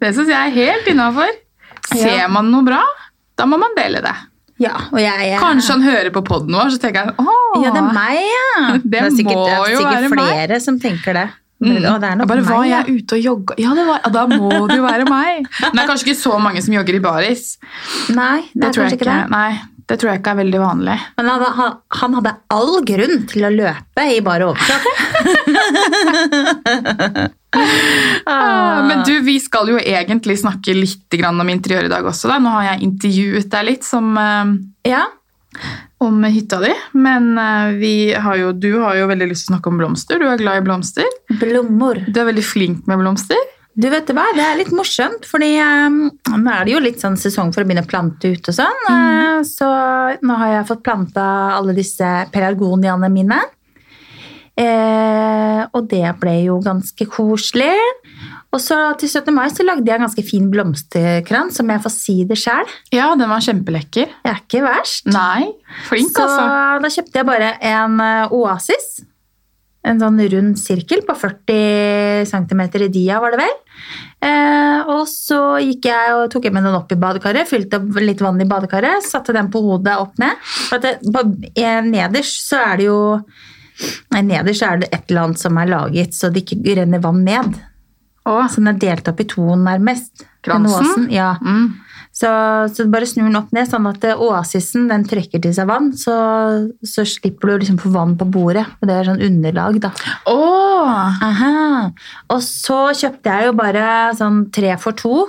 det 0.00 0.12
syns 0.16 0.28
jeg 0.28 0.36
er 0.36 0.54
helt 0.54 0.92
innafor. 0.92 1.32
Ser 1.94 2.28
man 2.32 2.48
noe 2.52 2.64
bra, 2.66 2.80
da 3.38 3.48
må 3.48 3.58
man 3.60 3.74
dele 3.76 4.00
det. 4.04 4.14
Ja, 4.64 4.74
og 4.90 4.98
jeg, 5.02 5.28
jeg 5.30 5.40
Kanskje 5.42 5.76
han 5.76 5.84
hører 5.86 6.10
på 6.14 6.22
poden 6.26 6.56
vår, 6.56 6.72
så 6.74 6.80
tenker 6.82 7.06
han 7.08 7.14
åh, 7.20 7.62
Ja, 7.62 7.70
det 7.74 7.80
er 7.84 7.88
meg, 7.94 8.20
ja. 8.24 8.52
Det 8.94 9.00
er 9.00 9.10
sikkert, 9.14 9.40
det 9.44 9.56
er 9.56 9.64
sikkert 9.76 9.90
være 9.94 10.12
meg. 10.16 10.28
flere 10.34 10.60
som 10.64 10.78
tenker 10.82 11.18
det. 11.20 11.26
Mm. 11.64 11.76
Det 11.78 11.84
er 11.86 12.16
nok 12.18 12.24
Jeg 12.26 12.28
bare, 12.28 12.42
meg, 12.42 12.48
var 12.50 12.64
jeg 12.68 12.96
ute 12.98 13.16
og 13.16 13.22
jogga? 13.24 13.54
Ja, 13.62 13.74
det 13.78 13.84
var, 13.88 14.00
ja, 14.04 14.10
da 14.16 14.24
må 14.32 14.48
det 14.68 14.80
jo 14.80 14.84
være 14.84 15.06
meg. 15.08 15.46
Men 15.68 15.78
det 15.78 15.84
er 15.84 15.92
kanskje 15.92 16.08
ikke 16.10 16.20
så 16.24 16.40
mange 16.42 16.64
som 16.66 16.74
jogger 16.76 16.98
i 16.98 17.04
baris. 17.04 17.44
Nei, 18.12 18.40
det, 18.52 18.58
Det 18.58 18.66
er 18.68 18.74
kanskje 18.80 18.98
ikke 18.98 19.06
ikke. 19.06 19.14
det. 19.22 19.30
Nei, 19.32 19.52
det 19.88 19.98
tror 20.00 20.10
jeg 20.14 20.20
ikke 20.22 20.32
er 20.34 20.38
veldig 20.42 20.60
vanlig. 20.64 20.96
Men 21.20 21.30
han, 21.30 21.44
han, 21.60 21.72
han 22.00 22.14
hadde 22.18 22.34
all 22.56 22.74
grunn 22.88 23.24
til 23.30 23.46
å 23.48 23.52
løpe 23.54 24.06
i 24.12 24.20
bare 24.24 24.50
overkropp. 24.50 25.00
Ah, 28.26 28.82
Men 28.88 29.04
du, 29.06 29.20
vi 29.22 29.36
skal 29.38 29.68
jo 29.70 29.76
egentlig 29.78 30.34
snakke 30.40 30.74
litt 30.74 31.14
om 31.28 31.50
interiør 31.52 31.86
i 31.86 31.92
dag 31.92 32.06
også. 32.08 32.26
Da. 32.32 32.40
Nå 32.42 32.50
har 32.50 32.64
jeg 32.72 32.88
intervjuet 32.88 33.50
deg 33.52 33.68
litt 33.68 33.86
som, 33.86 34.08
eh, 34.18 34.90
Ja, 34.90 35.04
om 36.02 36.22
hytta 36.24 36.60
di. 36.64 36.72
Men 36.98 37.38
eh, 37.38 37.72
vi 37.78 37.94
har 38.12 38.36
jo, 38.40 38.52
du 38.52 38.80
har 38.82 38.98
jo 38.98 39.08
veldig 39.10 39.30
lyst 39.30 39.46
til 39.46 39.52
å 39.52 39.56
snakke 39.56 39.70
om 39.70 39.78
blomster. 39.80 40.18
Du 40.18 40.26
er 40.28 40.40
glad 40.40 40.62
i 40.62 40.66
blomster. 40.66 41.18
Blommer. 41.40 42.02
Du 42.08 42.20
er 42.20 42.30
veldig 42.32 42.46
flink 42.46 42.88
med 42.90 43.02
blomster. 43.02 43.50
Du 43.74 43.88
vet 43.90 44.10
hva, 44.14 44.28
Det 44.36 44.42
er 44.44 44.58
litt 44.60 44.70
morsomt, 44.70 45.24
fordi 45.26 45.56
um, 45.58 46.04
nå 46.30 46.50
er 46.52 46.66
det 46.66 46.74
jo 46.76 46.82
litt 46.82 47.00
sånn 47.02 47.16
sesong 47.18 47.50
for 47.54 47.64
å 47.64 47.66
begynne 47.66 47.82
å 47.82 47.90
plante 47.90 48.30
ut 48.30 48.50
og 48.52 48.54
sånn. 48.54 48.84
Uh, 48.86 49.40
så 49.46 49.66
nå 50.22 50.36
har 50.38 50.52
jeg 50.52 50.68
fått 50.68 50.84
planta 50.86 51.24
alle 51.56 51.74
disse 51.74 52.10
pelargoniaene 52.34 53.10
mine. 53.10 53.40
Eh, 54.54 55.62
og 55.74 55.88
det 55.90 56.06
ble 56.20 56.34
jo 56.44 56.60
ganske 56.62 57.06
koselig. 57.10 57.74
Og 58.54 58.60
så 58.62 58.76
til 59.00 59.10
17. 59.10 59.32
mai 59.34 59.48
så 59.50 59.66
lagde 59.66 59.88
jeg 59.88 59.98
en 59.98 60.06
ganske 60.06 60.24
fin 60.26 60.46
blomsterkrans, 60.52 61.56
som 61.58 61.70
jeg 61.72 61.82
får 61.82 61.94
si 61.94 62.16
det 62.28 62.38
sjøl. 62.38 62.68
Ja, 62.94 63.10
den 63.18 63.30
var 63.30 63.42
kjempelekker. 63.42 64.12
Det 64.22 64.30
er 64.30 64.44
ikke 64.44 64.62
verst. 64.66 65.10
Nei, 65.10 65.50
flink 65.88 66.14
Så 66.14 66.28
altså. 66.28 66.46
da 66.84 66.92
kjøpte 66.98 67.20
jeg 67.20 67.28
bare 67.32 67.50
en 67.74 67.98
eh, 68.04 68.36
oasis. 68.38 68.94
En 69.84 69.98
sånn 70.00 70.22
rund 70.32 70.56
sirkel 70.56 71.02
på 71.04 71.12
40 71.18 72.24
cm 72.30 72.62
i 72.86 72.92
dia, 72.92 73.18
var 73.20 73.34
det 73.34 73.42
vel. 73.42 73.56
Eh, 74.24 74.92
og 74.94 75.02
så 75.10 75.58
gikk 75.60 75.90
jeg 75.90 76.14
og 76.16 76.30
tok 76.32 76.46
jeg 76.46 76.54
med 76.54 76.64
den 76.64 76.78
opp 76.78 76.94
i 76.94 77.00
badekaret, 77.00 77.50
fylte 77.50 77.82
opp 77.82 77.98
litt 78.00 78.22
vann 78.24 78.40
i 78.40 78.46
badekaret, 78.48 79.04
satte 79.04 79.34
den 79.36 79.50
på 79.52 79.60
hodet 79.66 79.98
opp 80.00 80.14
ned. 80.22 80.38
For 80.70 80.78
at 80.78 80.86
det, 80.86 80.94
på, 81.12 81.26
eh, 81.52 81.82
nederst 81.84 82.46
så 82.46 82.62
er 82.70 82.80
det 82.80 82.88
jo 82.88 83.00
nederst 84.14 84.62
er 84.66 84.82
det 84.82 84.90
et 84.92 85.08
eller 85.08 85.28
annet 85.28 85.42
som 85.42 85.58
er 85.58 85.70
laget 85.70 86.14
så 86.16 86.30
det 86.32 86.44
ikke 86.44 86.76
renner 86.80 87.02
vann 87.02 87.24
ned. 87.26 87.56
Åh. 88.24 88.46
Så 88.48 88.62
den 88.62 88.72
er 88.72 88.80
delt 88.80 89.08
opp 89.10 89.20
i 89.20 89.26
to 89.28 89.56
nærmest. 89.60 90.24
Kransen? 90.44 91.08
Ja. 91.12 91.34
mm. 91.40 91.72
Så, 92.14 92.28
så 92.70 92.84
bare 92.86 93.08
snur 93.10 93.26
den 93.26 93.38
opp 93.40 93.50
ned, 93.56 93.66
sånn 93.66 93.88
at 93.90 94.04
eh, 94.06 94.20
oasisen 94.22 94.84
den 94.86 95.02
trekker 95.08 95.40
til 95.42 95.54
seg 95.56 95.66
vann. 95.66 95.90
Så, 95.98 96.14
så 96.86 97.02
slipper 97.08 97.50
du 97.50 97.64
liksom 97.64 97.80
få 97.82 97.90
vann 97.90 98.14
på 98.20 98.28
bordet. 98.30 98.62
Og 98.78 98.86
det 98.86 98.94
er 98.94 99.08
sånn 99.08 99.24
underlag, 99.24 99.80
da. 99.82 99.90
Åh, 100.30 101.24
Aha. 101.26 101.54
Og 102.30 102.44
så 102.44 102.78
kjøpte 102.94 103.34
jeg 103.34 103.48
jo 103.48 103.56
bare 103.58 103.88
sånn 104.18 104.44
tre 104.54 104.76
for 104.78 104.96
to 104.96 105.24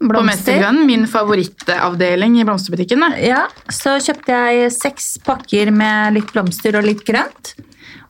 på 0.00 0.08
blomster. 0.08 0.32
Mestergrønn, 0.32 0.86
min 0.88 1.06
favorittavdeling 1.10 2.38
i 2.40 2.46
blomsterbutikken. 2.48 3.04
Ja, 3.22 3.44
så 3.68 3.98
kjøpte 4.00 4.38
jeg 4.56 4.72
seks 4.74 5.12
pakker 5.24 5.72
med 5.74 6.16
litt 6.16 6.32
blomster 6.32 6.78
og 6.80 6.88
litt 6.88 7.04
grønt. 7.06 7.54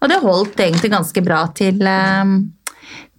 Og 0.01 0.09
det 0.09 0.21
holdt 0.23 0.63
egentlig 0.63 0.93
ganske 0.95 1.25
bra 1.27 1.43
til, 1.57 1.83
eh, 1.83 2.37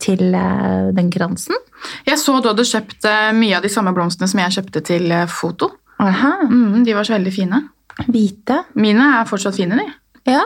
til 0.01 0.33
eh, 0.33 0.89
den 0.95 1.11
kransen. 1.13 1.59
Jeg 2.07 2.17
så 2.21 2.39
du 2.41 2.49
hadde 2.49 2.65
kjøpt 2.67 3.07
mye 3.37 3.57
av 3.57 3.65
de 3.65 3.71
samme 3.73 3.93
blomstene 3.95 4.29
som 4.29 4.41
jeg 4.41 4.57
kjøpte 4.57 4.83
til 4.87 5.11
eh, 5.11 5.29
foto. 5.29 5.73
Aha. 6.01 6.47
Mm, 6.49 6.83
de 6.85 6.95
var 6.97 7.05
så 7.05 7.17
veldig 7.17 7.33
fine. 7.33 7.61
Hvite. 8.07 8.63
Mine 8.81 9.09
er 9.19 9.27
fortsatt 9.29 9.59
fine, 9.59 9.77
de. 9.77 9.89
Ja. 10.29 10.45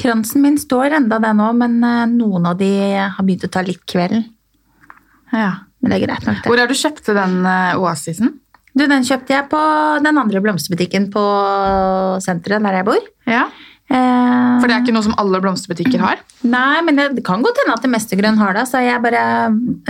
Kransen 0.00 0.42
min 0.42 0.56
står 0.60 0.96
enda 0.98 1.18
der 1.20 1.36
nå, 1.36 1.50
men 1.56 1.78
eh, 1.84 2.06
noen 2.12 2.48
av 2.50 2.58
de 2.60 2.70
har 2.98 3.24
begynt 3.24 3.46
å 3.48 3.52
ta 3.52 3.64
litt 3.64 3.84
kvelden. 3.88 4.26
Ja. 5.32 5.64
Men 5.84 5.92
det 5.92 5.98
er 6.00 6.06
greit 6.08 6.24
nok, 6.26 6.40
det. 6.40 6.48
Hvor 6.48 6.62
har 6.62 6.70
du 6.70 6.74
kjøpte 6.80 7.14
den 7.18 7.36
eh, 7.44 7.76
oasisen? 7.84 8.32
Du, 8.74 8.82
den 8.90 9.04
kjøpte 9.06 9.30
jeg 9.36 9.46
på 9.52 9.60
den 10.02 10.16
andre 10.18 10.40
blomsterbutikken 10.42 11.10
på 11.14 11.22
senteret 12.24 12.64
der 12.64 12.78
jeg 12.80 12.86
bor. 12.88 13.04
Ja. 13.28 13.44
Eh, 13.92 14.54
For 14.58 14.66
det 14.66 14.74
er 14.74 14.80
ikke 14.82 14.94
noe 14.96 15.04
som 15.06 15.14
alle 15.20 15.38
blomsterbutikker 15.44 16.00
har. 16.02 16.22
Nei, 16.48 16.80
men 16.86 16.96
det 16.98 17.22
kan 17.26 17.44
godt 17.44 17.60
hende 17.62 17.76
at 17.76 17.84
det 17.84 17.92
meste 17.92 18.16
grønn 18.18 18.40
har 18.40 18.56
det, 18.56 18.64
så 18.70 18.80
jeg 18.82 19.02
bare 19.04 19.22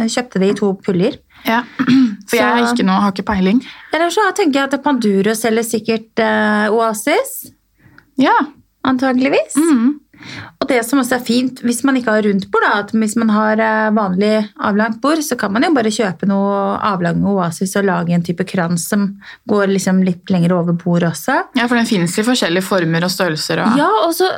eh, 0.02 0.10
kjøpte 0.10 0.42
det 0.42 0.50
i 0.52 0.58
to 0.58 0.72
puller. 0.84 1.16
Ja. 1.46 1.62
For 2.28 2.36
jeg 2.40 2.66
ikke, 2.74 2.84
noe, 2.88 3.00
har 3.06 3.14
ikke 3.14 3.26
peiling. 3.30 3.62
Eller 3.94 4.12
så 4.12 4.26
tenker 4.36 4.60
jeg 4.64 4.72
at 4.74 4.84
Panduro 4.84 5.34
selger 5.38 5.64
sikkert 5.70 6.24
eh, 6.26 6.66
Oasis, 6.74 7.38
Ja. 8.20 8.34
antageligvis. 8.84 9.56
Mm. 9.56 10.00
Og 10.62 10.68
det 10.70 10.80
som 10.86 11.00
også 11.00 11.18
er 11.18 11.26
fint, 11.26 11.60
hvis 11.66 11.82
man 11.86 11.98
ikke 11.98 12.14
har 12.16 12.26
rundt 12.26 12.48
bord, 12.52 12.64
da, 12.64 12.80
at 12.84 12.94
hvis 12.94 13.16
man 13.20 13.32
har 13.34 13.60
eh, 13.60 13.90
vanlig 13.96 14.32
avlangt 14.56 15.00
bord, 15.02 15.22
så 15.24 15.36
kan 15.40 15.52
man 15.54 15.66
jo 15.66 15.72
bare 15.76 15.92
kjøpe 15.94 16.28
noe 16.30 16.78
avlange 16.84 17.34
oasis 17.34 17.76
og 17.80 17.88
lage 17.88 18.16
en 18.16 18.24
type 18.24 18.46
krans 18.48 18.88
som 18.90 19.10
går 19.50 19.68
liksom 19.72 20.02
litt 20.06 20.32
lenger 20.32 20.56
over 20.56 20.76
bordet 20.78 21.12
også. 21.12 21.40
ja, 21.58 21.68
for 21.68 21.78
den 21.78 21.88
finnes 21.90 22.16
i 22.18 22.26
forskjellige 22.26 22.66
former 22.66 23.06
og 23.06 23.12
størrelser. 23.12 23.64
Og... 23.64 23.78
Ja, 23.80 23.90
og 24.06 24.16
så, 24.16 24.30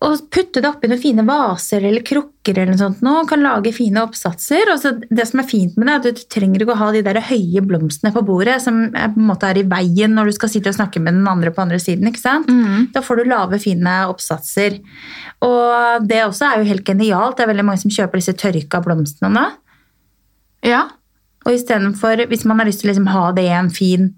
og 0.00 0.22
putte 0.32 0.62
det 0.62 0.68
oppi 0.68 0.88
noen 0.90 1.00
fine 1.02 1.24
vaser 1.26 1.84
eller 1.84 2.04
krukker 2.06 2.56
eller 2.56 2.72
noe 2.72 2.80
sånt 2.80 3.02
nå, 3.04 3.14
kan 3.30 3.42
lage 3.44 3.72
fine 3.76 4.02
oppsatser. 4.02 4.70
Og 4.72 5.02
det 5.12 5.26
som 5.28 5.42
er 5.42 5.48
fint 5.48 5.76
med 5.76 5.88
det, 5.88 5.92
er 5.92 6.00
at 6.00 6.22
du 6.22 6.30
trenger 6.32 6.64
ikke 6.64 6.74
å 6.76 6.80
ha 6.80 6.88
de 6.94 7.02
der 7.06 7.20
høye 7.28 7.62
blomstene 7.66 8.12
på 8.14 8.24
bordet 8.26 8.58
som 8.64 8.80
er, 8.90 9.12
på 9.12 9.20
en 9.20 9.28
måte 9.28 9.50
er 9.50 9.60
i 9.60 9.66
veien 9.68 10.16
når 10.16 10.30
du 10.30 10.36
skal 10.38 10.52
sitte 10.52 10.72
og 10.72 10.78
snakke 10.78 11.02
med 11.02 11.18
den 11.18 11.28
andre 11.28 11.52
på 11.54 11.64
andre 11.64 11.80
siden. 11.82 12.08
ikke 12.08 12.22
sant? 12.22 12.50
Da 12.94 13.04
får 13.04 13.22
du 13.22 13.30
lave, 13.30 13.60
fine 13.62 13.98
oppsatser. 14.10 14.80
Og 15.44 16.08
det 16.08 16.24
også 16.24 16.48
er 16.48 16.62
jo 16.62 16.70
helt 16.72 16.86
genialt. 16.88 17.36
Det 17.38 17.46
er 17.46 17.52
veldig 17.52 17.68
mange 17.68 17.84
som 17.84 17.92
kjøper 17.92 18.22
disse 18.22 18.36
tørka 18.38 18.82
blomstene 18.84 19.32
nå. 19.32 19.46
Ja. 20.66 20.86
Og 21.42 21.56
istedenfor, 21.56 22.26
hvis 22.30 22.44
man 22.46 22.62
har 22.62 22.68
lyst 22.68 22.82
til 22.82 22.90
å 22.90 22.92
liksom 22.92 23.10
ha 23.10 23.24
det 23.34 23.48
i 23.48 23.54
en 23.56 23.70
fin 23.74 24.12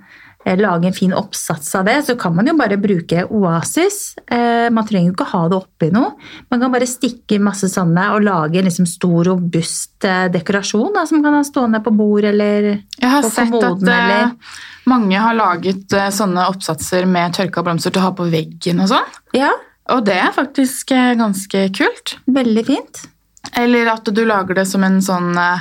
lage 0.60 0.84
en 0.90 0.92
fin 0.96 1.12
oppsats 1.16 1.70
av 1.78 1.86
det, 1.88 1.94
så 2.04 2.14
kan 2.20 2.34
man 2.36 2.46
jo 2.46 2.52
bare 2.58 2.76
bruke 2.76 3.22
Oasis. 3.32 4.14
Eh, 4.28 4.68
man 4.70 4.84
trenger 4.86 5.08
jo 5.08 5.14
ikke 5.14 5.26
ha 5.30 5.40
det 5.48 5.56
oppi 5.56 5.88
noe. 5.94 6.10
Man 6.52 6.60
kan 6.60 6.72
bare 6.74 6.88
stikke 6.90 7.38
masse 7.40 7.70
sånne 7.72 8.10
og 8.12 8.26
lage 8.26 8.60
en 8.60 8.68
liksom 8.68 8.84
stor, 8.86 9.24
robust 9.30 10.04
eh, 10.04 10.26
dekorasjon 10.34 10.92
da, 10.94 11.06
som 11.08 11.22
kan 11.24 11.38
ha 11.38 11.40
stående 11.48 11.80
på 11.84 11.94
bord 11.96 12.24
eller 12.28 12.68
på 13.00 13.30
kommoden. 13.48 13.88
eh, 13.88 14.04
Eller... 14.04 14.34
mange 14.92 15.16
har 15.24 15.34
laget 15.38 15.92
eh, 15.96 16.10
sånne 16.12 16.44
oppsatser 16.52 17.08
med 17.08 17.32
tørka 17.40 17.64
blomster 17.64 17.90
til 17.94 18.02
å 18.04 18.10
ha 18.10 18.12
på 18.20 18.28
veggen 18.28 18.84
og 18.84 18.92
sånn. 18.92 19.16
Ja, 19.32 19.50
Og 19.92 20.04
det 20.04 20.14
er 20.20 20.30
faktisk 20.32 20.92
eh, 20.96 21.14
ganske 21.16 21.68
kult. 21.76 22.18
veldig 22.28 22.66
fint. 22.68 23.02
Eller 23.56 23.86
at 23.92 24.04
du 24.04 24.24
lager 24.24 24.54
det 24.60 24.66
som 24.68 24.84
en 24.84 25.00
sånn 25.04 25.34
eh, 25.36 25.58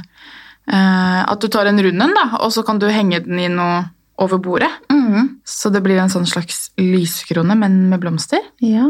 eh, 0.72 1.20
At 1.28 1.42
du 1.44 1.48
tar 1.52 1.68
en 1.68 1.82
rund 1.84 2.02
en, 2.02 2.14
da, 2.16 2.38
og 2.40 2.52
så 2.56 2.64
kan 2.64 2.80
du 2.80 2.88
henge 2.88 3.20
den 3.26 3.40
i 3.40 3.50
noe 3.52 3.82
over 4.22 4.38
bordet. 4.44 4.70
Mm. 4.92 5.40
Så 5.46 5.72
det 5.74 5.82
blir 5.86 5.98
en 6.02 6.12
sånn 6.12 6.28
slags 6.30 6.68
lyskrone, 6.78 7.56
men 7.58 7.90
med 7.90 8.00
blomster. 8.04 8.42
Ja. 8.62 8.86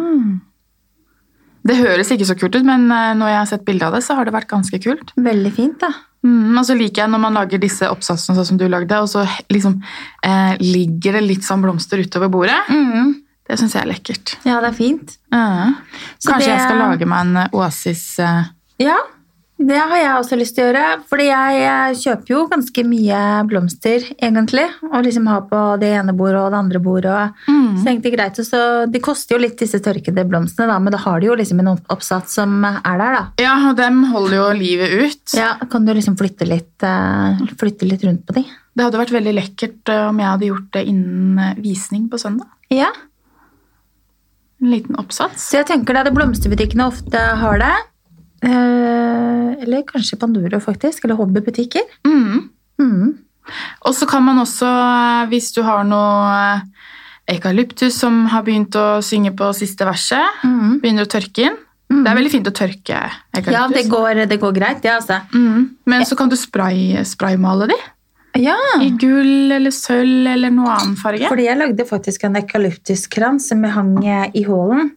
Det 1.64 1.78
høres 1.80 2.10
ikke 2.12 2.28
så 2.28 2.36
kult 2.36 2.58
ut, 2.58 2.66
men 2.68 2.90
eh, 2.92 3.14
når 3.16 3.30
jeg 3.32 3.40
har 3.40 3.52
sett 3.54 3.66
bilde 3.68 3.88
av 3.88 3.96
det, 3.96 4.02
så 4.04 4.18
har 4.18 4.28
det 4.28 4.34
vært 4.36 4.50
ganske 4.52 4.80
kult. 4.84 5.14
Veldig 5.16 5.52
fint, 5.56 5.78
da. 5.80 5.94
Mm, 6.24 6.58
og 6.60 6.66
så 6.68 6.76
liker 6.80 7.04
jeg 7.04 7.12
når 7.12 7.22
man 7.24 7.36
lager 7.40 7.60
disse 7.60 7.88
oppsatsene 7.92 8.36
sånn 8.38 8.48
som 8.54 8.60
du 8.60 8.66
lagde, 8.72 9.00
og 9.04 9.08
så 9.12 9.24
liksom 9.52 9.78
eh, 10.28 10.58
ligger 10.60 11.18
det 11.20 11.24
litt 11.26 11.48
sånn 11.48 11.64
blomster 11.64 12.04
utover 12.04 12.32
bordet. 12.32 12.60
Mm. 12.72 13.14
Det 13.48 13.58
syns 13.60 13.76
jeg 13.76 13.84
er 13.84 13.90
lekkert. 13.92 14.36
Ja, 14.48 14.60
det 14.64 14.72
er 14.74 14.78
fint. 14.78 15.18
Mm. 15.32 15.74
Kanskje 16.24 16.46
det- 16.46 16.52
jeg 16.52 16.62
skal 16.68 16.80
lage 16.84 17.08
meg 17.12 17.26
en 17.28 17.50
Oasis 17.60 18.04
eh, 18.24 18.44
Ja, 18.84 18.98
det 19.67 19.78
har 19.80 19.97
jeg 19.99 20.13
også 20.17 20.38
lyst 20.39 20.56
til 20.58 20.63
å 20.65 20.67
gjøre. 20.69 20.86
Fordi 21.10 21.26
jeg, 21.30 21.58
jeg 21.63 21.97
kjøper 22.02 22.34
jo 22.34 22.41
ganske 22.52 22.84
mye 22.88 23.19
blomster, 23.49 24.06
egentlig. 24.17 24.65
Og 24.89 25.06
liksom 25.06 25.28
har 25.32 25.43
på 25.49 25.62
det 25.82 25.91
ene 25.99 26.15
bordet 26.17 26.41
og 26.41 26.49
det 26.54 26.60
andre 26.63 26.82
bordet. 26.84 27.13
Og, 27.13 27.52
Mm. 27.54 27.78
Så 27.84 27.89
egentlig 27.89 28.12
greit. 28.13 28.38
Og 28.39 28.45
så, 28.45 28.60
de 28.91 28.99
koster 29.04 29.36
jo 29.36 29.41
litt, 29.41 29.56
disse 29.60 29.80
tørkede 29.84 30.23
blomstene, 30.30 30.67
da, 30.69 30.76
men 30.80 30.93
da 30.93 30.99
har 31.02 31.19
de 31.19 31.28
jo 31.32 31.36
liksom 31.39 31.60
en 31.63 31.71
oppsats 31.73 32.36
som 32.38 32.60
er 32.65 32.97
der, 33.02 33.15
da. 33.17 33.23
Ja, 33.41 33.54
og 33.69 33.78
dem 33.80 34.04
holder 34.12 34.36
jo 34.38 34.45
livet 34.60 34.93
ut. 35.02 35.34
Ja, 35.38 35.56
Kan 35.71 35.86
du 35.88 35.93
liksom 35.95 36.15
flytte 36.19 36.45
litt, 36.47 36.84
eh, 36.86 37.41
flytte 37.60 37.88
litt 37.89 38.04
rundt 38.06 38.26
på 38.28 38.36
de? 38.38 38.43
Det 38.73 38.86
hadde 38.86 38.99
vært 39.02 39.15
veldig 39.15 39.34
lekkert 39.38 39.89
eh, 39.93 40.04
om 40.10 40.21
jeg 40.21 40.30
hadde 40.30 40.47
gjort 40.52 40.69
det 40.78 40.86
innen 40.91 41.39
eh, 41.39 41.56
visning 41.62 42.06
på 42.12 42.19
søndag. 42.21 42.47
Ja, 42.73 42.91
En 44.63 44.71
liten 44.71 44.95
oppsats. 44.95 45.49
Så 45.49 45.58
jeg 45.60 45.67
tenker 45.67 45.93
det 45.97 46.06
at 46.08 46.15
blomsterbutikkene 46.15 46.86
ofte 46.88 47.19
har 47.41 47.58
det. 47.60 47.73
Eh, 48.43 49.63
eller 49.63 49.84
kanskje 49.88 50.19
Panduro, 50.19 50.60
faktisk. 50.60 51.06
Eller 51.06 51.15
hobbybutikker. 51.19 51.86
Mm. 52.08 52.49
Mm. 52.82 53.13
Og 53.88 53.93
så 53.95 54.08
kan 54.10 54.23
man 54.25 54.39
også, 54.43 54.67
eh, 54.67 55.27
hvis 55.32 55.51
du 55.56 55.62
har 55.63 55.84
noe 55.88 56.56
eh, 56.56 57.36
eukalyptus 57.36 57.95
som 57.99 58.25
har 58.32 58.43
begynt 58.43 58.75
å 58.75 58.99
synge 59.03 59.32
på 59.36 59.51
siste 59.56 59.86
verset, 59.88 60.41
Mm. 60.43 60.79
begynner 60.82 61.06
å 61.08 61.13
tørke 61.13 61.47
inn. 61.49 61.58
Det 61.93 62.10
er 62.10 62.15
veldig 62.17 62.32
fint 62.32 62.47
å 62.47 62.51
tørke 62.51 62.97
eukalyptus. 63.36 63.53
Ja, 63.53 63.67
det 63.69 63.84
går, 63.88 64.27
det 64.27 64.39
går 64.41 64.53
greit, 64.56 64.82
det, 64.82 64.91
altså. 64.91 65.21
Mm. 65.32 65.75
Men 65.86 66.01
så 66.10 66.17
kan 66.17 66.27
du 66.29 66.36
spray, 66.36 66.95
spraymale 67.06 67.67
de. 67.69 67.75
Ja. 68.41 68.56
I 68.82 68.89
gull 68.97 69.51
eller 69.53 69.69
sølv 69.69 70.25
eller 70.25 70.49
noe 70.49 70.71
annen 70.73 70.95
farge. 70.97 71.27
Fordi 71.29 71.45
jeg 71.45 71.60
lagde 71.60 71.86
faktisk 71.86 72.23
en 72.25 72.36
eukalyptuskrans 72.39 73.45
som 73.51 73.62
jeg 73.63 73.71
hang 73.75 73.93
i 74.34 74.43
hallen. 74.47 74.89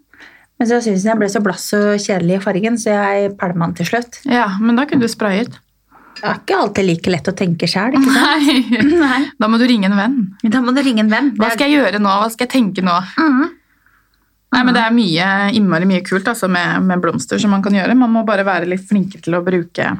Men 0.56 0.68
så 0.70 0.80
syntes 0.80 1.04
jeg 1.04 1.20
ble 1.20 1.28
så 1.28 1.42
blass 1.44 1.68
og 1.76 2.00
kjedelig 2.00 2.38
i 2.38 2.42
fargen, 2.42 2.78
så 2.80 2.94
jeg 2.94 3.32
pælma 3.40 3.68
den 3.68 3.76
til 3.80 3.90
slutt. 3.90 4.20
Ja, 4.24 4.48
men 4.60 4.78
da 4.78 4.86
kunne 4.88 5.04
du 5.04 5.12
sprayet. 5.12 5.58
Det 6.16 6.24
er 6.24 6.38
ikke 6.40 6.56
alltid 6.56 6.86
like 6.88 7.12
lett 7.12 7.28
å 7.28 7.34
tenke 7.36 7.68
sant? 7.68 7.98
Nei. 8.00 8.62
Nei. 9.04 9.20
Da 9.36 9.50
må 9.52 9.60
du 9.60 9.66
ringe 9.68 9.90
en 9.90 9.98
venn. 9.98 10.16
Da 10.48 10.62
må 10.64 10.72
du 10.72 10.80
ringe 10.80 11.04
en 11.04 11.12
venn. 11.12 11.34
Hva 11.36 11.50
skal 11.52 11.68
jeg 11.68 11.82
gjøre 11.82 12.00
nå? 12.00 12.14
Hva 12.22 12.30
skal 12.32 12.48
jeg 12.48 12.54
tenke 12.54 12.84
nå? 12.84 12.94
Mm. 13.20 13.42
Nei, 14.56 14.62
men 14.62 14.72
Det 14.72 14.80
er 14.80 14.94
mye, 14.96 15.30
innmari 15.58 15.88
mye 15.90 16.04
kult 16.06 16.28
altså, 16.32 16.48
med, 16.48 16.86
med 16.88 17.02
blomster 17.04 17.40
som 17.42 17.52
man 17.52 17.64
kan 17.64 17.76
gjøre. 17.76 17.98
Man 17.98 18.14
må 18.14 18.24
bare 18.24 18.46
være 18.46 18.68
litt 18.70 18.86
flinkere 18.88 19.26
til 19.26 19.36
å 19.36 19.42
bruke, 19.44 19.90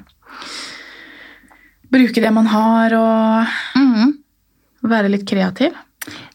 bruke 1.93 2.25
det 2.25 2.33
man 2.33 2.49
har, 2.49 2.97
og 2.97 3.83
mm. 3.83 4.15
være 4.89 5.13
litt 5.13 5.27
kreativ. 5.29 5.77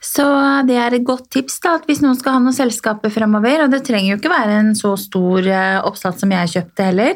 Så 0.03 0.25
det 0.67 0.75
er 0.77 0.93
et 0.97 1.05
godt 1.07 1.29
tips 1.31 1.59
da, 1.63 1.75
at 1.79 1.85
hvis 1.87 2.01
noen 2.03 2.17
skal 2.19 2.33
ha 2.35 2.39
noen 2.43 2.55
selskaper 2.55 3.09
fremover, 3.13 3.63
og 3.65 3.71
det 3.71 3.83
trenger 3.87 4.13
jo 4.15 4.19
ikke 4.19 4.33
være 4.33 4.57
en 4.59 4.73
så 4.75 4.95
stor 4.99 5.47
eh, 5.47 5.79
oppsats 5.87 6.19
som 6.23 6.31
jeg 6.35 6.51
kjøpte 6.55 6.87
heller, 6.89 7.13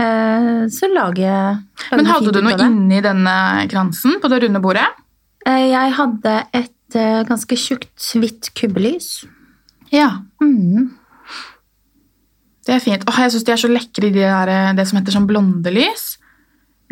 eh, 0.00 0.62
så 0.72 0.88
lage, 0.92 1.28
lage 1.28 1.98
Men 2.00 2.06
hadde 2.08 2.32
du 2.32 2.40
noe 2.46 2.56
inni 2.70 3.02
denne 3.04 3.36
kransen 3.72 4.16
på 4.22 4.30
det 4.32 4.42
runde 4.46 4.62
bordet? 4.64 4.88
Eh, 5.46 5.68
Jeg 5.74 5.92
hadde 5.98 6.34
et 6.54 6.96
eh, 6.96 7.22
ganske 7.28 7.56
tjukt, 7.58 7.92
hvitt 8.16 8.52
kubbelys. 8.56 9.24
Ja. 9.92 10.22
Mm. 10.40 10.90
Det 12.62 12.76
er 12.76 12.82
fint. 12.84 13.02
Åh, 13.10 13.16
jeg 13.24 13.32
syns 13.34 13.44
de 13.48 13.52
er 13.52 13.60
så 13.60 13.68
lekre 13.72 14.06
i 14.06 14.14
de 14.14 14.22
der, 14.22 14.48
eh, 14.48 14.72
det 14.78 14.84
som 14.88 15.00
heter 15.00 15.12
sånn 15.16 15.26
blondelys. 15.28 16.16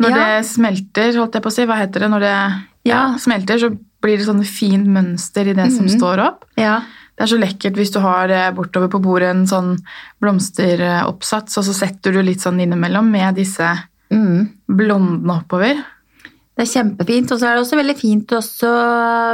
Når 0.01 0.09
Ja. 0.11 0.17
det 0.17 0.45
smelter, 0.49 1.13
holdt 1.15 1.33
jeg 1.37 1.43
på 1.45 1.49
å 1.49 1.53
si, 1.55 1.65
hva 1.65 1.77
heter 1.79 2.01
det? 2.05 2.09
Når 2.11 2.19
det 2.19 2.35
ja, 2.83 3.11
Ja. 3.13 3.17
smelter, 3.17 3.57
så 3.61 3.69
blir 4.01 4.17
det 4.17 4.25
sånn 4.27 4.43
fint 4.45 4.87
mønster 4.87 5.47
i 5.47 5.53
det 5.53 5.69
som 5.71 5.85
Mhm. 5.85 5.95
står 5.99 6.19
opp. 6.25 6.45
Ja. 6.57 6.81
Det 7.17 7.23
er 7.27 7.35
så 7.35 7.39
lekkert 7.39 7.75
hvis 7.77 7.91
du 7.93 7.99
har 7.99 8.29
eh, 8.29 8.51
bortover 8.51 8.87
på 8.89 9.01
bordet 9.01 9.29
en 9.29 9.45
sånn 9.45 9.77
blomsteroppsats, 10.21 11.57
og 11.57 11.63
så 11.67 11.73
setter 11.73 12.13
du 12.15 12.21
litt 12.23 12.41
sånn 12.41 12.59
innimellom 12.63 13.09
med 13.11 13.35
disse 13.35 13.67
mm. 14.11 14.49
blondene 14.67 15.41
oppover. 15.41 15.83
Det 16.57 16.65
er 16.67 16.71
kjempefint, 16.83 17.31
og 17.31 17.39
så 17.39 17.47
er 17.47 17.55
det 17.55 17.61
også 17.63 17.77
veldig 17.79 17.95
fint 17.97 18.27
også, 18.37 18.71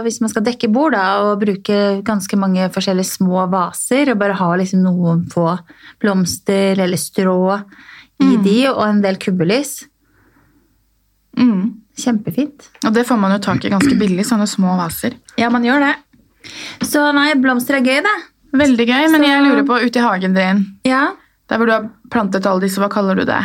hvis 0.06 0.20
man 0.22 0.30
skal 0.30 0.44
dekke 0.46 0.70
bord 0.72 0.94
da, 0.94 1.06
og 1.26 1.40
bruke 1.42 1.80
ganske 2.06 2.38
mange 2.40 2.68
forskjellige 2.72 3.10
små 3.18 3.48
vaser, 3.52 4.12
og 4.12 4.20
bare 4.20 4.38
ha 4.38 4.50
liksom 4.56 4.84
noen 4.86 5.26
få 5.32 5.58
blomster 6.00 6.78
eller 6.80 6.98
strå 6.98 7.64
i 8.20 8.36
Mm. 8.38 8.44
de, 8.44 8.68
og 8.68 8.82
en 8.88 9.02
del 9.02 9.16
kubbelys. 9.18 9.86
Mm. 11.38 11.74
Kjempefint. 11.98 12.68
Og 12.86 12.94
det 12.94 13.06
får 13.10 13.18
man 13.20 13.32
jo 13.34 13.40
tak 13.44 13.66
i 13.66 13.72
ganske 13.74 13.96
billig, 14.00 14.26
sånne 14.30 14.48
små 14.48 14.76
vaser. 14.78 15.16
Ja, 15.38 15.50
man 15.54 15.64
gjør 15.66 15.82
det. 15.88 15.94
Så 16.86 17.02
nei, 17.16 17.32
blomster 17.42 17.80
er 17.80 17.86
gøy, 17.86 18.02
det. 18.06 18.18
Veldig 18.58 18.86
gøy, 18.88 19.08
men 19.12 19.22
Så- 19.22 19.28
jeg 19.28 19.44
lurer 19.44 19.66
på, 19.68 19.80
ute 19.86 20.00
i 20.00 20.04
hagen 20.06 20.34
din, 20.34 20.66
Ja. 20.86 21.12
der 21.50 21.58
hvor 21.58 21.66
du 21.66 21.72
har 21.74 21.90
plantet 22.10 22.46
alle 22.46 22.62
disse, 22.62 22.78
hva 22.80 22.90
kaller 22.90 23.16
du 23.16 23.26
det? 23.26 23.42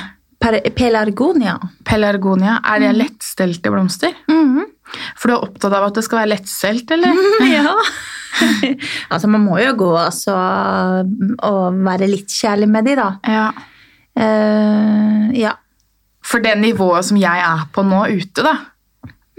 Pelargonia. 0.74 1.58
Pelargonia. 1.84 2.58
Er 2.64 2.80
det 2.80 2.94
lettstelte 2.96 3.70
blomster? 3.70 4.12
Mhm. 4.28 4.64
For 5.16 5.28
du 5.28 5.34
er 5.34 5.44
opptatt 5.46 5.72
av 5.72 5.84
at 5.86 5.94
det 5.94 6.04
skal 6.04 6.18
være 6.26 6.36
lettstelt, 6.36 6.90
eller? 6.90 7.12
Ja. 7.56 7.74
altså, 9.12 9.28
man 9.28 9.44
må 9.46 9.58
jo 9.62 9.72
gå 9.74 9.90
altså, 9.98 10.34
og 11.42 11.74
være 11.84 12.08
litt 12.10 12.28
kjærlig 12.28 12.68
med 12.68 12.84
de, 12.84 12.96
da. 12.96 13.10
Ja. 13.26 13.52
Uh, 14.18 15.30
ja. 15.36 15.52
For 16.22 16.40
det 16.44 16.56
nivået 16.60 17.04
som 17.08 17.16
jeg 17.18 17.38
er 17.42 17.64
på 17.74 17.82
nå 17.84 18.04
ute, 18.12 18.42
da, 18.46 18.52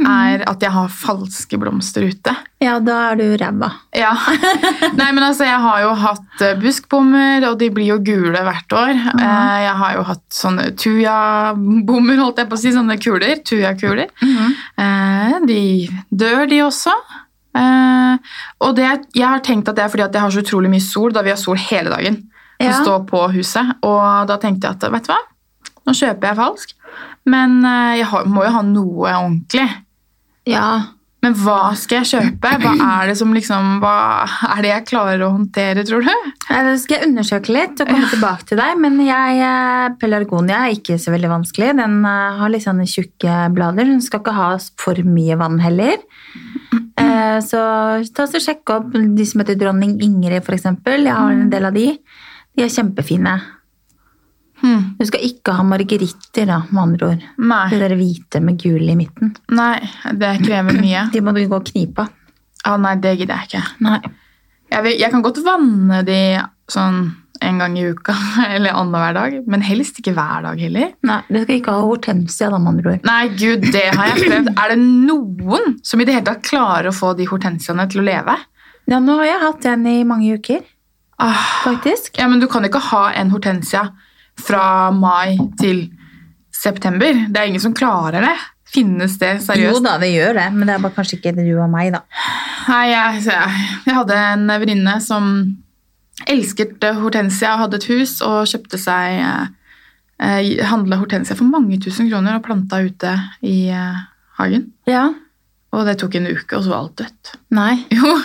er 0.04 0.41
at 0.50 0.60
jeg 0.65 0.72
har 0.74 0.89
falske 0.91 1.56
blomster 1.62 2.04
ute. 2.10 2.32
ja, 2.60 2.74
da 2.84 3.12
er 3.12 3.15
du 3.15 3.38
ræva. 3.39 3.69
Ja. 3.96 4.10
Nei, 5.00 5.12
men 5.15 5.24
altså, 5.24 5.46
jeg 5.48 5.60
har 5.63 5.80
jo 5.84 5.93
hatt 6.02 6.41
eh, 6.43 6.58
buskbommer, 6.60 7.46
og 7.48 7.60
de 7.62 7.69
blir 7.72 7.88
jo 7.93 8.00
gule 8.04 8.41
hvert 8.43 8.74
år. 8.76 8.91
Eh, 8.91 9.62
Jeg 9.63 9.76
har 9.80 9.93
jo 9.96 10.04
hatt 10.10 10.24
sånne 10.34 10.65
tujabommer, 10.76 12.19
holdt 12.19 12.41
jeg 12.41 12.50
på 12.52 12.58
å 12.58 12.62
si, 12.65 12.74
sånne 12.76 12.98
kuler, 13.00 13.39
tuja-kuler. 13.48 14.10
Eh, 14.78 15.38
De 15.48 15.62
dør, 16.12 16.46
de 16.52 16.62
også. 16.65 16.91
Og 18.63 18.76
det, 18.78 18.88
jeg 19.15 19.28
har 19.30 19.41
tenkt 19.46 19.69
at 19.69 19.78
det 19.78 19.84
er 19.86 19.91
fordi 19.93 20.06
at 20.08 20.15
jeg 20.17 20.24
har 20.26 20.34
så 20.34 20.41
utrolig 20.43 20.72
mye 20.74 20.84
sol, 20.84 21.13
da 21.15 21.22
vi 21.26 21.32
har 21.34 21.39
sol 21.39 21.60
hele 21.69 21.91
dagen. 21.93 22.22
Som 22.60 22.69
Ja. 22.72 22.80
står 22.84 23.06
på 23.10 23.19
huset. 23.34 23.72
Og 23.84 24.28
da 24.30 24.38
tenkte 24.41 24.67
jeg 24.69 24.78
at 24.78 24.91
vet 24.91 25.08
du 25.08 25.12
hva, 25.13 25.19
nå 25.88 25.96
kjøper 25.98 26.32
jeg 26.32 26.39
falsk. 26.39 26.76
Men 27.30 27.62
eh, 27.67 28.02
jeg 28.02 28.28
må 28.32 28.43
jo 28.46 28.58
ha 28.58 28.65
noe 28.67 29.13
ordentlig. 29.13 29.69
Ja. 30.50 30.67
Men 31.24 31.36
hva 31.39 31.72
skal 31.80 32.02
jeg 32.02 32.10
kjøpe? 32.12 32.52
Hva 32.60 32.74
er 32.98 33.12
det 33.12 33.15
som 33.19 33.32
liksom, 33.36 33.78
hva 33.84 33.96
er 34.54 34.63
det 34.65 34.74
jeg 34.74 34.88
klarer 34.91 35.24
å 35.24 35.32
håndtere, 35.38 35.86
tror 35.88 36.04
du? 36.04 36.12
Det 36.50 36.76
skal 36.84 36.98
jeg 36.98 37.10
undersøke 37.12 37.56
litt 37.56 37.80
og 37.80 37.91
komme 37.91 38.10
tilbake 38.12 38.50
til 38.50 38.60
deg. 38.60 38.76
Men 38.84 39.00
jeg, 39.06 39.39
eh, 39.48 39.88
pelargonia 40.02 40.65
er 40.65 40.78
ikke 40.78 41.00
så 41.00 41.15
veldig 41.15 41.32
vanskelig. 41.32 41.72
Den 41.80 42.00
eh, 42.10 42.41
har 42.41 42.54
litt 42.54 42.67
sånne 42.67 42.88
tjukke 42.89 43.39
blader. 43.56 43.88
Den 43.88 44.04
skal 44.04 44.24
ikke 44.24 44.36
ha 44.39 44.52
for 44.84 45.00
mye 45.08 45.39
vann 45.39 45.60
heller. 45.63 46.00
Så 47.43 47.60
ta 48.15 48.24
og 48.24 48.41
sjekk 48.41 48.69
opp 48.72 48.93
de 48.93 49.26
som 49.28 49.41
heter 49.41 49.58
dronning 49.60 49.96
Ingrid, 50.06 50.46
eksempel. 50.54 51.04
Jeg 51.04 51.17
har 51.17 51.34
en 51.34 51.50
del 51.52 51.65
av 51.67 51.76
de. 51.76 51.88
De 52.54 52.63
er 52.63 52.72
kjempefine. 52.72 53.34
Hm. 54.63 54.84
Du 54.99 55.06
skal 55.10 55.23
ikke 55.28 55.54
ha 55.58 55.63
margeritter, 55.67 56.45
da, 56.47 56.62
med 56.71 56.82
andre 56.84 57.08
ord. 57.13 57.23
Nei. 57.38 57.63
Nei. 57.73 57.80
der 57.84 57.95
hvite 57.99 58.39
med 58.41 58.60
gul 58.62 58.84
i 58.89 58.95
midten. 58.95 59.34
Nei, 59.52 59.80
det 60.19 60.38
krever 60.45 60.78
mye. 60.80 61.08
De 61.13 61.21
må 61.26 61.34
du 61.36 61.41
gå 61.52 61.60
og 61.60 61.65
knipe 61.71 62.06
av. 62.06 62.13
Ah, 62.63 62.78
nei, 62.80 62.93
det 63.04 63.17
gidder 63.19 63.41
jeg 63.41 63.49
ikke. 63.49 63.62
Nei. 63.84 63.97
Jeg, 64.71 64.84
vil, 64.86 64.93
jeg 65.02 65.12
kan 65.12 65.23
godt 65.26 65.41
vanne 65.43 65.97
de 66.08 66.19
sånn 66.71 67.02
en 67.43 67.58
gang 67.60 67.73
i 67.76 67.82
uka, 67.91 68.13
eller 68.56 68.71
annenhver 68.80 69.17
dag, 69.17 69.34
men 69.52 69.65
helst 69.67 69.97
ikke 69.99 70.13
hver 70.15 70.45
dag 70.45 70.62
heller. 70.63 70.93
Nei, 71.04 71.17
Du 71.28 71.41
skal 71.43 71.58
ikke 71.60 71.73
ha 71.76 71.82
hortensia, 71.84 72.47
da, 72.54 72.60
med 72.63 72.71
andre 72.78 72.93
ord. 72.93 73.04
Nei, 73.10 73.26
gud, 73.36 73.67
det 73.76 73.84
har 73.97 74.13
jeg 74.13 74.30
prøvd. 74.30 74.47
Er 74.56 74.71
det 74.71 74.78
noen 74.80 75.76
som 75.84 75.99
i 75.99 76.08
det 76.08 76.15
hele 76.15 76.28
tatt 76.30 76.47
klarer 76.47 76.88
å 76.88 76.95
få 76.95 77.12
de 77.19 77.28
hortensiaene 77.28 77.89
til 77.91 77.99
å 77.99 78.08
leve? 78.08 78.38
Ja, 78.88 79.02
nå 79.04 79.17
har 79.19 79.28
jeg 79.28 79.41
hatt 79.43 79.67
en 79.73 79.84
i 79.91 79.97
mange 80.08 80.39
uker, 80.39 80.63
Ah, 81.21 81.43
faktisk. 81.65 82.15
ja, 82.17 82.26
men 82.32 82.39
du 82.41 82.47
kan 82.52 82.63
ikke 82.65 82.80
ha 82.93 83.04
en 83.19 83.30
hortensia 83.36 83.84
fra 84.39 84.91
mai 84.96 85.38
til 85.60 85.86
september. 86.54 87.26
Det 87.30 87.39
er 87.39 87.52
ingen 87.52 87.63
som 87.63 87.76
klarer 87.76 88.24
det. 88.26 88.36
Finnes 88.74 89.17
det 89.22 89.36
seriøst? 89.46 89.78
Jo 89.78 89.82
da, 89.86 89.98
det 90.02 90.10
gjør 90.13 90.39
det, 90.39 90.48
men 90.56 90.69
det 90.69 90.78
er 90.78 90.93
kanskje 90.96 91.19
ikke 91.19 91.36
du 91.38 91.46
og 91.62 91.69
meg, 91.69 91.91
da. 91.93 92.02
Nei, 92.72 92.86
jeg, 92.89 93.26
jeg, 93.28 93.93
hadde 93.93 94.17
en 94.17 94.48
venninne 94.50 94.96
som 95.04 95.28
elsket 96.30 96.86
hortensia 96.98 97.54
og 97.54 97.65
hadde 97.65 97.82
et 97.82 97.89
hus 97.91 98.15
og 98.26 98.48
kjøpte 98.50 98.80
seg 98.82 99.19
eh, 99.19 99.52
eh, 100.24 100.63
handla 100.69 100.98
hortensia 101.02 101.38
for 101.38 101.50
mange 101.50 101.78
tusen 101.84 102.10
kroner 102.10 102.39
og 102.39 102.46
planta 102.46 102.82
ute 102.86 103.13
i 103.46 103.67
eh, 103.74 104.02
hagen. 104.39 104.72
Ja. 104.89 105.10
Og 105.74 105.86
det 105.89 105.98
tok 106.02 106.17
en 106.17 106.30
uke, 106.30 106.58
og 106.58 106.63
så 106.63 106.72
var 106.72 106.84
alt 106.84 106.98
dødt. 107.02 107.34
Nei. 107.54 107.76
Jo, 107.93 108.17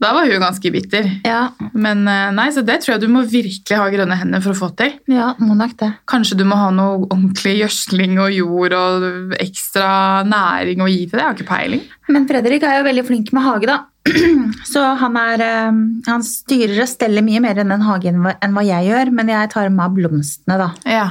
da 0.00 0.10
var 0.16 0.24
hun 0.30 0.40
ganske 0.40 0.70
bitter. 0.72 1.06
Ja, 1.28 1.50
Men 1.76 2.06
eh, 2.08 2.30
nei, 2.32 2.46
så 2.54 2.62
det 2.64 2.78
tror 2.80 2.94
jeg 2.94 3.02
du 3.02 3.10
må 3.12 3.20
virkelig 3.28 3.76
ha 3.76 3.88
grønne 3.92 4.16
hender 4.16 4.40
for 4.40 4.54
å 4.54 4.58
få 4.62 4.70
til. 4.78 4.94
ja 5.12 5.34
må 5.38 5.54
nok 5.58 5.74
det. 5.82 5.90
Kanskje 6.08 6.38
du 6.40 6.44
må 6.48 6.56
ha 6.56 6.70
noe 6.72 7.02
ordentlig 7.10 7.58
gjødsling 7.60 8.16
og 8.24 8.32
jord 8.32 8.76
og 8.78 9.34
ekstra 9.40 9.90
næring 10.28 10.80
å 10.80 10.88
gi 10.88 11.02
til 11.04 11.18
det. 11.18 11.22
Jeg 11.22 11.28
har 11.28 11.36
ikke 11.38 11.50
peiling. 11.52 11.84
Men 12.08 12.26
Fredrik 12.30 12.64
er 12.64 12.78
jo 12.80 12.86
veldig 12.88 13.06
flink 13.10 13.32
med 13.36 13.44
hage, 13.44 13.68
da. 13.68 13.78
Så 14.72 14.80
han, 15.02 15.16
er, 15.20 15.44
eh, 15.44 15.82
han 16.08 16.24
styrer 16.24 16.80
og 16.86 16.88
steller 16.88 17.22
mye 17.26 17.42
mer 17.44 17.60
enn 17.60 17.76
en 17.76 17.84
hage 17.84 18.08
enn 18.14 18.56
hva 18.56 18.64
jeg 18.64 18.88
gjør, 18.88 19.12
men 19.20 19.28
jeg 19.36 19.52
tar 19.52 19.68
med 19.68 19.84
av 19.84 19.98
blomstene, 20.00 20.56
da. 20.64 20.70
Ja. 20.88 21.06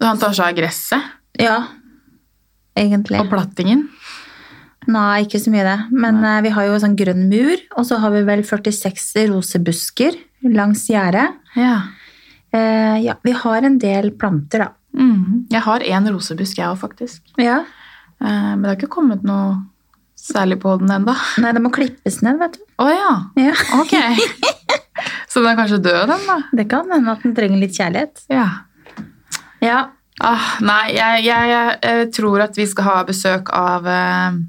Han 0.00 0.16
tar 0.22 0.32
seg 0.32 0.46
av 0.46 0.56
gresset 0.56 1.10
Ja, 1.42 1.58
egentlig. 2.78 3.18
og 3.20 3.28
plattingen. 3.32 3.88
Nei, 4.88 5.26
ikke 5.26 5.40
så 5.42 5.52
mye 5.52 5.64
det. 5.66 5.78
Men 5.92 6.20
Nei. 6.22 6.36
vi 6.46 6.52
har 6.56 6.68
jo 6.68 6.78
sånn 6.80 6.96
grønn 6.98 7.26
mur, 7.28 7.64
og 7.76 7.86
så 7.88 7.98
har 8.00 8.14
vi 8.14 8.22
vel 8.28 8.44
46 8.46 9.26
rosebusker 9.32 10.16
langs 10.48 10.86
gjerdet. 10.88 11.36
Ja. 11.58 11.74
Eh, 12.50 12.96
ja, 13.04 13.16
vi 13.22 13.34
har 13.36 13.66
en 13.66 13.76
del 13.82 14.12
planter, 14.18 14.64
da. 14.64 14.70
Mm. 14.96 15.44
Jeg 15.52 15.62
har 15.66 15.84
én 15.86 16.08
rosebusk, 16.10 16.58
jeg 16.58 16.66
òg, 16.66 16.80
faktisk. 16.80 17.22
Ja. 17.38 17.60
Eh, 18.20 18.48
men 18.54 18.64
det 18.64 18.72
har 18.72 18.80
ikke 18.80 18.94
kommet 18.96 19.22
noe 19.26 19.60
særlig 20.20 20.60
på 20.64 20.74
den 20.80 20.90
ennå. 20.92 21.14
Nei, 21.40 21.52
det 21.56 21.62
må 21.64 21.72
klippes 21.74 22.20
ned, 22.24 22.40
vet 22.40 22.58
du. 22.58 22.64
Å 22.82 22.88
ja. 22.90 23.12
Ja. 23.40 23.54
Ok. 23.80 23.94
Så 25.30 25.40
den 25.40 25.52
er 25.52 25.60
kanskje 25.60 25.80
død, 25.84 26.02
den, 26.10 26.26
da? 26.26 26.36
Det 26.56 26.66
kan 26.70 26.90
hende 26.90 27.14
at 27.14 27.22
den 27.24 27.36
trenger 27.36 27.60
litt 27.62 27.76
kjærlighet. 27.76 28.24
Ja. 28.32 28.48
Ja. 29.64 29.80
Ah, 30.20 30.56
nei, 30.60 30.90
jeg, 30.92 31.22
jeg, 31.24 31.48
jeg, 31.48 31.76
eh, 31.86 32.02
tror 32.12 32.42
at 32.44 32.58
vi 32.58 32.66
skal 32.68 32.88
ha 32.90 32.96
besøk 33.08 33.48
av 33.56 33.86
eh, 33.88 34.40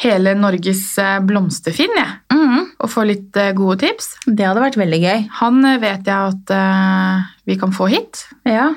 hele 0.00 0.34
Norges 0.38 0.84
eh, 1.00 1.18
blomsterfinn, 1.26 1.96
jeg. 1.96 2.12
mm. 2.32 2.60
Og 2.80 2.90
få 2.90 3.04
litt 3.08 3.36
eh, 3.38 3.52
gode 3.56 3.80
tips. 3.84 4.14
Det 4.26 4.46
hadde 4.46 4.62
vært 4.62 4.78
veldig 4.80 5.00
gøy. 5.02 5.26
Han 5.42 5.64
eh, 5.68 5.80
vet 5.82 6.08
jeg 6.08 6.34
at 6.34 6.54
uh, 6.56 7.26
vi 7.48 7.58
kan 7.60 7.74
få 7.76 7.90
hit. 7.92 8.24
Ja. 8.48 8.70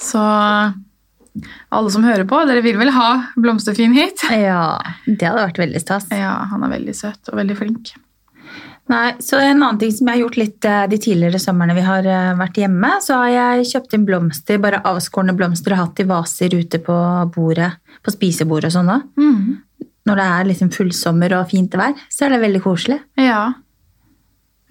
Så 0.00 0.22
alle 1.74 1.90
som 1.90 2.06
hører 2.06 2.26
på, 2.30 2.40
dere 2.48 2.62
vil 2.64 2.78
vel 2.78 2.92
ha 2.94 3.10
blomsterfinn 3.38 3.94
hit? 3.96 4.26
ja. 4.46 4.80
Det 5.06 5.28
hadde 5.28 5.46
vært 5.46 5.62
veldig 5.62 5.82
stas. 5.82 6.08
Ja, 6.14 6.40
han 6.50 6.66
er 6.66 6.74
veldig 6.74 6.96
søt 6.98 7.30
og 7.30 7.38
veldig 7.38 7.58
flink. 7.58 7.94
Nei, 8.92 9.14
så 9.24 9.38
En 9.40 9.62
annen 9.62 9.78
ting 9.80 9.94
som 9.96 10.10
jeg 10.10 10.18
har 10.18 10.26
gjort 10.26 10.36
litt 10.36 10.66
de 10.92 10.96
tidligere 11.00 11.38
somrene 11.40 11.72
vi 11.72 11.86
har 11.86 12.04
vært 12.36 12.58
hjemme, 12.60 12.90
så 13.00 13.22
har 13.22 13.30
jeg 13.32 13.70
kjøpt 13.70 13.94
inn 13.96 14.04
blomster, 14.04 14.58
bare 14.60 14.82
avskårne 14.84 15.32
blomster 15.38 15.72
og 15.72 15.80
hatt 15.80 16.02
i 16.04 16.06
vaser 16.10 16.52
ute 16.52 16.82
på 16.84 16.96
bordet, 17.32 17.70
på 18.04 18.12
spisebordet 18.12 18.68
og 18.68 18.76
sånn 18.76 18.92
da. 18.92 18.98
Når 20.04 20.16
det 20.20 20.24
er 20.28 20.48
liksom 20.50 20.70
fullsommer 20.74 21.32
og 21.38 21.48
fint 21.50 21.72
vær, 21.80 21.94
så 22.12 22.26
er 22.26 22.34
det 22.34 22.40
veldig 22.42 22.60
koselig. 22.64 22.98
Ja. 23.16 23.54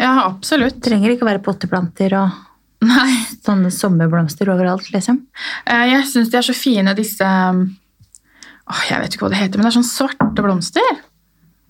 Ja, 0.01 0.11
absolutt. 0.27 0.81
Trenger 0.83 1.13
ikke 1.13 1.25
å 1.25 1.29
være 1.31 1.41
potteplanter 1.45 2.13
og 2.19 2.41
Nei. 2.83 3.13
sånne 3.45 3.71
sommerblomster 3.71 4.49
overalt, 4.51 4.89
liksom. 4.93 5.21
Eh, 5.65 5.85
Jeg 5.93 6.05
syns 6.09 6.29
de 6.29 6.37
er 6.37 6.45
så 6.45 6.53
fine, 6.57 6.93
disse 6.97 7.23
Åh, 7.25 8.83
Jeg 8.89 8.99
vet 9.01 9.15
ikke 9.15 9.25
hva 9.25 9.29
det 9.33 9.39
heter, 9.41 9.57
men 9.59 9.65
det 9.67 9.71
er 9.73 9.79
sånn 9.81 9.87
svarte 9.89 10.43
blomster. 10.43 11.01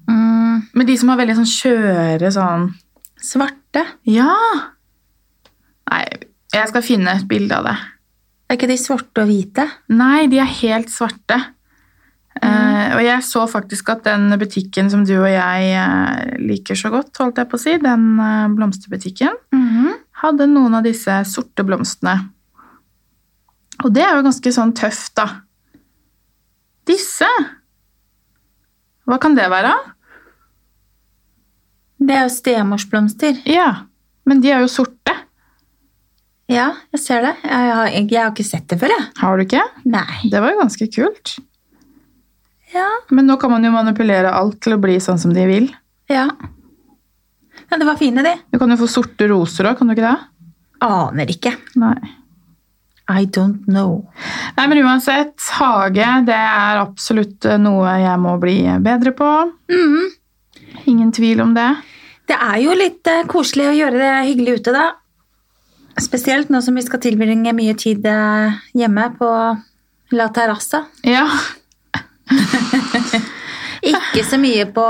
Mm, 0.10 0.68
Men 0.74 0.86
de 0.90 0.98
som 0.98 1.10
har 1.10 1.18
veldig 1.22 1.36
sånn 1.40 1.50
skjøre 1.50 2.32
sånn 2.36 2.68
svarte. 3.24 3.86
Ja! 4.10 4.34
Nei, 5.90 6.04
jeg 6.54 6.68
skal 6.70 6.82
finne 6.86 7.16
et 7.18 7.28
bilde 7.30 7.56
av 7.58 7.66
det. 7.70 7.78
Er 8.50 8.58
ikke 8.58 8.68
de 8.70 8.78
svarte 8.78 9.24
og 9.24 9.30
hvite? 9.32 9.66
Nei, 9.90 10.28
de 10.28 10.40
er 10.44 10.50
helt 10.60 10.92
svarte. 10.94 11.40
Eh, 12.42 12.96
og 12.96 13.02
jeg 13.06 13.24
så 13.28 13.44
faktisk 13.50 13.92
at 13.94 14.06
den 14.08 14.34
butikken 14.42 14.90
som 14.90 15.04
du 15.06 15.14
og 15.20 15.30
jeg 15.30 15.74
eh, 15.78 16.38
liker 16.42 16.78
så 16.78 16.90
godt, 16.94 17.14
holdt 17.22 17.42
jeg 17.42 17.50
på 17.52 17.60
å 17.60 17.62
si, 17.62 17.76
den 17.82 18.08
eh, 18.18 18.48
blomsterbutikken, 18.56 19.38
mm. 19.54 19.92
hadde 20.24 20.50
noen 20.50 20.80
av 20.80 20.88
disse 20.88 21.20
sorte 21.30 21.66
blomstene. 21.68 22.16
Og 23.84 23.94
det 23.94 24.06
er 24.06 24.18
jo 24.18 24.26
ganske 24.26 24.54
sånn 24.56 24.74
tøft, 24.78 25.14
da. 25.20 25.28
Disse 26.88 27.30
Hva 29.08 29.18
kan 29.22 29.38
det 29.38 29.46
være? 29.52 29.72
Det 32.04 32.16
er 32.16 32.26
jo 32.26 32.34
stemorsblomster. 32.34 33.40
Ja, 33.48 33.86
men 34.28 34.42
de 34.44 34.52
er 34.52 34.64
jo 34.64 34.72
sorte. 34.72 35.14
Ja, 36.52 36.74
jeg 36.92 37.00
ser 37.00 37.24
det. 37.24 37.34
Jeg 37.48 37.72
har, 37.72 37.88
jeg 37.94 38.20
har 38.20 38.32
ikke 38.34 38.46
sett 38.48 38.68
det 38.72 38.80
før, 38.82 38.92
jeg. 38.92 39.06
Har 39.22 39.40
du 39.40 39.46
ikke? 39.46 39.64
Nei. 39.88 40.32
Det 40.32 40.42
var 40.44 40.52
jo 40.52 40.60
ganske 40.60 40.88
kult. 40.92 41.38
Ja. 42.74 42.90
Men 43.14 43.30
nå 43.30 43.38
kan 43.42 43.54
man 43.54 43.66
jo 43.66 43.72
manipulere 43.74 44.34
alt 44.34 44.60
til 44.64 44.76
å 44.76 44.82
bli 44.82 44.98
sånn 45.04 45.22
som 45.22 45.34
de 45.36 45.46
vil. 45.50 45.70
Ja. 46.12 46.28
Men 47.70 47.82
det 47.82 47.88
var 47.88 48.00
fine, 48.00 48.26
de. 48.26 48.34
Du 48.52 48.60
kan 48.62 48.74
jo 48.74 48.80
få 48.82 48.90
sorte 48.92 49.30
roser 49.30 49.70
òg, 49.70 49.78
kan 49.80 49.90
du 49.90 49.96
ikke 49.96 50.10
det? 50.10 50.52
Aner 50.84 51.32
ikke. 51.32 51.56
Nei. 51.80 51.98
I 53.12 53.26
don't 53.28 53.66
know. 53.68 54.06
Nei, 54.56 54.68
men 54.72 54.80
uansett, 54.86 55.36
hage 55.58 56.10
det 56.28 56.38
er 56.38 56.80
absolutt 56.80 57.46
eh, 57.46 57.60
noe 57.60 57.98
jeg 58.00 58.20
må 58.24 58.38
bli 58.42 58.58
bedre 58.84 59.12
på. 59.18 59.30
Mm. 59.72 60.06
Ingen 60.90 61.12
tvil 61.16 61.44
om 61.44 61.54
det. 61.56 61.70
Det 62.32 62.38
er 62.40 62.62
jo 62.64 62.76
litt 62.78 63.08
eh, 63.12 63.26
koselig 63.30 63.68
å 63.70 63.76
gjøre 63.76 64.00
det 64.00 64.14
hyggelig 64.30 64.62
ute, 64.62 64.76
da. 64.76 64.86
Spesielt 66.02 66.50
nå 66.50 66.64
som 66.66 66.80
vi 66.80 66.86
skal 66.86 67.02
tilbringe 67.04 67.54
mye 67.54 67.76
tid 67.78 68.08
eh, 68.10 68.56
hjemme 68.80 69.10
på 69.20 69.30
La 70.16 70.30
Terrassa. 70.34 70.86
Ja, 71.06 71.28
Ikke 73.94 74.24
så 74.24 74.38
mye 74.40 74.64
på 74.72 74.84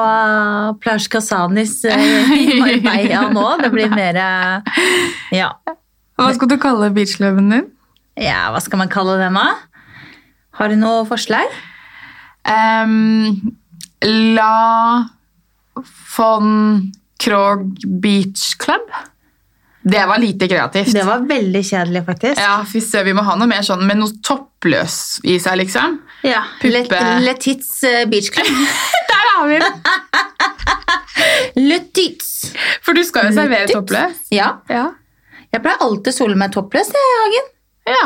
Plage 0.84 1.10
Casanis 1.10 1.80
eh, 1.90 2.34
i 2.38 2.58
Marbella 2.62 3.24
nå. 3.34 3.46
Det 3.64 3.72
blir 3.74 3.90
mer 3.94 4.20
eh, 4.22 4.84
ja. 5.40 5.50
Hva 6.20 6.30
skal 6.38 6.52
du 6.52 6.60
kalle 6.62 6.92
beachløven 6.94 7.50
din? 7.54 7.70
ja, 8.20 8.52
hva 8.54 8.60
skal 8.62 8.78
man 8.78 8.92
kalle 8.94 9.18
den, 9.18 9.34
da? 9.34 9.48
Har 10.60 10.70
du 10.70 10.78
noe 10.78 11.02
forslag? 11.10 11.50
Um, 12.46 13.56
La 14.06 15.10
von 16.14 16.92
Krog 17.24 17.82
Beach 18.04 18.54
Club. 18.62 18.86
Det 19.84 20.06
var 20.08 20.18
lite 20.22 20.48
kreativt. 20.48 20.94
Det 20.96 21.04
var 21.04 21.26
veldig 21.28 21.62
kjedelig, 21.68 22.06
faktisk. 22.08 22.40
Ja, 22.40 22.54
fy 22.72 22.80
søren, 22.82 23.06
Vi 23.10 23.14
må 23.18 23.24
ha 23.28 23.36
noe 23.36 23.50
mer 23.52 23.66
sånn 23.68 23.84
med 23.88 24.00
noe 24.00 24.14
toppløs 24.24 25.20
i 25.28 25.36
seg, 25.44 25.58
liksom. 25.60 25.98
Ja, 26.24 26.46
Puppe. 26.62 27.02
Letits 27.26 27.72
eh, 27.84 28.06
Beach 28.08 28.30
Club. 28.32 28.48
Der 29.12 29.30
har 29.34 29.48
vi 29.52 29.60
det! 29.60 29.72
Letits! 31.60 32.30
For 32.84 32.96
du 32.98 33.04
skal 33.06 33.30
jo 33.30 33.36
servere 33.38 33.68
toppløs. 33.70 34.24
Ja, 34.34 34.54
Ja. 34.72 34.86
jeg 35.54 35.62
pleier 35.62 35.84
alltid 35.86 36.14
å 36.14 36.16
sole 36.16 36.36
meg 36.40 36.54
toppløs 36.56 36.90
i 36.96 37.04
hagen. 37.20 37.50
Ja. 37.94 38.06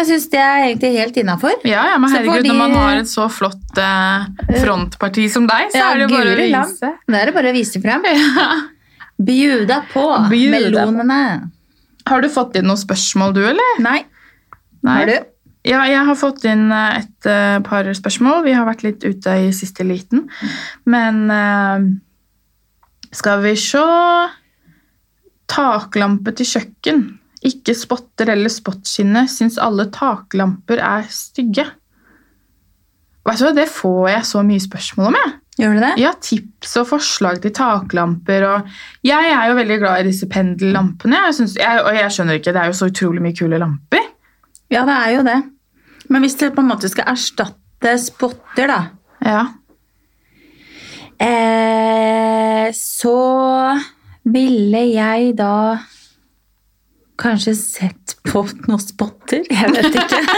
Jeg 0.00 0.06
syns 0.08 0.28
det 0.32 0.40
er 0.40 0.62
egentlig 0.70 0.90
helt 0.96 1.16
innafor. 1.20 1.58
ja, 1.66 1.82
ja, 1.92 1.98
men 2.00 2.08
herregud, 2.14 2.38
fordi... 2.38 2.48
når 2.48 2.56
man 2.62 2.72
har 2.78 3.00
et 3.02 3.10
så 3.10 3.26
flott 3.28 3.80
eh, 3.82 4.28
frontparti 4.62 5.26
som 5.32 5.46
deg, 5.50 5.72
så 5.74 5.82
Ja, 5.82 5.90
er 5.92 5.98
det 6.00 6.06
jo 6.06 6.14
bare 6.14 6.32
å 6.32 6.38
vise. 6.40 6.92
Da 7.10 7.18
er 7.20 7.28
det 7.28 7.34
bare 7.36 7.50
å 7.52 7.56
vise 7.58 7.82
frem. 7.82 8.06
Ja. 8.14 8.52
Bjuda 9.20 9.82
på 9.92 10.04
Bjuda 10.30 10.86
melonene. 10.86 11.22
Har 12.08 12.24
du 12.24 12.30
fått 12.32 12.56
inn 12.56 12.68
noen 12.70 12.80
spørsmål, 12.80 13.34
du, 13.36 13.42
eller? 13.50 13.76
Nei, 13.84 14.00
Nei. 14.86 14.96
har 14.96 15.10
du? 15.10 15.16
Ja, 15.68 15.82
jeg 15.84 16.04
har 16.08 16.16
fått 16.16 16.46
inn 16.48 16.70
eh, 16.72 17.02
et 17.02 17.28
uh, 17.28 17.58
par 17.66 17.84
spørsmål. 17.96 18.46
Vi 18.46 18.54
har 18.56 18.64
vært 18.64 18.84
litt 18.86 19.04
ute 19.04 19.34
i 19.44 19.50
siste 19.52 19.84
liten. 19.84 20.24
Men 20.88 21.26
uh, 21.28 21.84
skal 23.12 23.42
vi 23.44 23.56
se 23.60 23.84
Taklampe 25.50 26.32
til 26.38 26.46
kjøkken. 26.46 27.00
Ikke 27.46 27.74
spotter 27.74 28.30
eller 28.36 28.52
spotskinne. 28.52 29.24
Syns 29.30 29.58
alle 29.58 29.88
taklamper 29.92 30.78
er 30.78 31.08
stygge. 31.10 31.66
Vet 33.26 33.40
du 33.40 33.44
hva, 33.44 33.52
Det 33.56 33.66
får 33.68 34.08
jeg 34.12 34.28
så 34.30 34.44
mye 34.46 34.62
spørsmål 34.62 35.10
om. 35.10 35.18
jeg. 35.18 35.32
Gjør 35.60 35.72
du 35.76 35.80
det? 35.84 35.90
Ja, 36.00 36.10
Tips 36.24 36.72
og 36.80 36.86
forslag 36.88 37.36
til 37.44 37.52
taklamper. 37.56 38.40
og 38.48 38.58
Jeg 39.04 39.24
er 39.34 39.44
jo 39.50 39.54
veldig 39.58 39.76
glad 39.82 40.00
i 40.00 40.06
disse 40.08 40.26
pendellampene. 40.30 41.16
Jeg 41.26 41.34
synes, 41.36 41.54
jeg, 41.60 41.74
og 41.84 41.92
jeg 41.94 42.10
skjønner 42.16 42.34
ikke, 42.40 42.52
Det 42.56 42.62
er 42.62 42.66
jo 42.72 42.78
så 42.80 42.88
utrolig 42.90 43.20
mye 43.22 43.36
kule 43.36 43.58
lamper. 43.60 44.04
Ja, 44.72 44.80
det 44.88 44.96
er 44.96 45.10
jo 45.18 45.22
det. 45.26 45.38
Men 46.08 46.20
hvis 46.24 46.34
det 46.40 46.54
på 46.56 46.60
en 46.64 46.70
måte 46.72 46.88
skal 46.90 47.04
erstatte 47.12 47.92
spotter, 48.02 48.66
da, 48.70 48.80
Ja. 49.24 49.42
eh, 51.20 52.70
så 52.72 53.80
ville 54.24 54.78
jeg 54.94 55.34
da 55.38 55.52
kanskje 57.20 57.54
sett 57.58 58.16
på 58.24 58.46
noen 58.68 58.80
spotter. 58.80 59.42
Jeg 59.50 59.70
vet 59.74 59.94
ikke. 60.00 60.20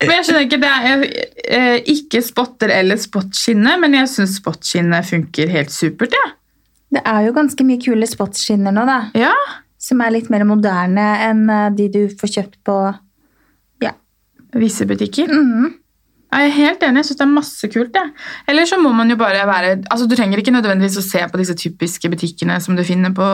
Men 0.00 0.14
jeg 0.16 0.26
skjønner 0.26 0.44
ikke, 0.46 0.60
Det 0.62 0.70
er 0.70 1.02
eh, 1.56 1.78
ikke 1.92 2.22
spotter 2.24 2.72
eller 2.72 3.00
spotskinne, 3.00 3.74
men 3.82 3.96
jeg 3.98 4.08
syns 4.12 4.38
spotskinne 4.40 5.02
funker 5.06 5.50
helt 5.52 5.72
supert. 5.74 6.14
Ja. 6.16 6.30
Det 6.90 7.02
er 7.06 7.26
jo 7.26 7.34
ganske 7.36 7.66
mye 7.66 7.80
kule 7.82 8.08
spotskinner 8.08 8.74
nå, 8.74 8.86
da. 8.88 9.00
Ja. 9.18 9.34
Som 9.80 10.00
er 10.04 10.14
litt 10.14 10.30
mer 10.32 10.46
moderne 10.48 11.04
enn 11.28 11.44
eh, 11.52 11.68
de 11.76 11.90
du 11.92 12.00
får 12.20 12.34
kjøpt 12.38 12.58
på 12.66 12.78
Ja. 13.84 13.94
Visse 14.56 14.88
butikker. 14.88 15.30
Mhm. 15.30 15.76
Jeg 16.30 16.46
er 16.46 16.52
helt 16.54 16.84
enig, 16.86 17.00
jeg 17.00 17.08
syns 17.08 17.18
det 17.18 17.24
er 17.24 17.30
masse 17.32 17.68
kult. 17.72 17.96
Ja. 17.98 18.04
Eller 18.50 18.68
så 18.70 18.76
må 18.78 18.92
man 18.94 19.10
jo 19.10 19.16
bare 19.18 19.42
være 19.48 19.72
altså 19.90 20.06
Du 20.06 20.14
trenger 20.14 20.38
ikke 20.38 20.54
nødvendigvis 20.54 21.00
å 21.00 21.02
se 21.02 21.24
på 21.26 21.40
disse 21.40 21.56
typiske 21.58 22.10
butikkene 22.12 22.60
som 22.62 22.78
du 22.78 22.84
finner 22.86 23.10
på 23.14 23.26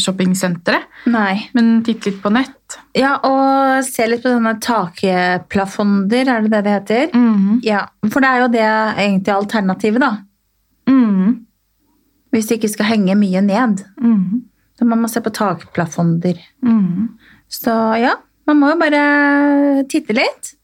shoppingsenteret, 0.00 0.88
Nei. 1.12 1.50
men 1.56 1.82
titte 1.84 2.10
litt 2.10 2.22
på 2.24 2.32
nett. 2.32 2.78
Ja, 2.96 3.18
og 3.26 3.84
se 3.86 4.08
litt 4.08 4.24
på 4.24 4.32
sånne 4.32 4.56
takplafonder, 4.64 6.32
er 6.32 6.46
det 6.46 6.54
det 6.54 6.64
det 6.64 6.76
heter? 6.78 7.06
Mhm. 7.12 7.60
Ja, 7.66 7.84
for 8.08 8.24
det 8.24 8.32
er 8.32 8.44
jo 8.44 8.48
det 8.56 8.66
egentlig 8.66 9.34
alternativet, 9.36 10.00
da. 10.00 10.12
Mm 10.88 11.10
-hmm. 11.10 11.40
Hvis 12.32 12.46
det 12.46 12.58
ikke 12.58 12.72
skal 12.72 12.86
henge 12.86 13.14
mye 13.14 13.40
ned. 13.40 13.84
Mhm. 14.00 14.42
Så 14.78 14.84
man 14.84 15.00
må 15.00 15.08
se 15.08 15.20
på 15.20 15.30
takplafonder. 15.30 16.36
Mhm. 16.62 17.08
Så 17.48 18.00
ja, 18.00 18.14
man 18.46 18.56
må 18.56 18.70
jo 18.70 18.78
bare 18.78 19.84
titte 19.88 20.12
litt. 20.12 20.54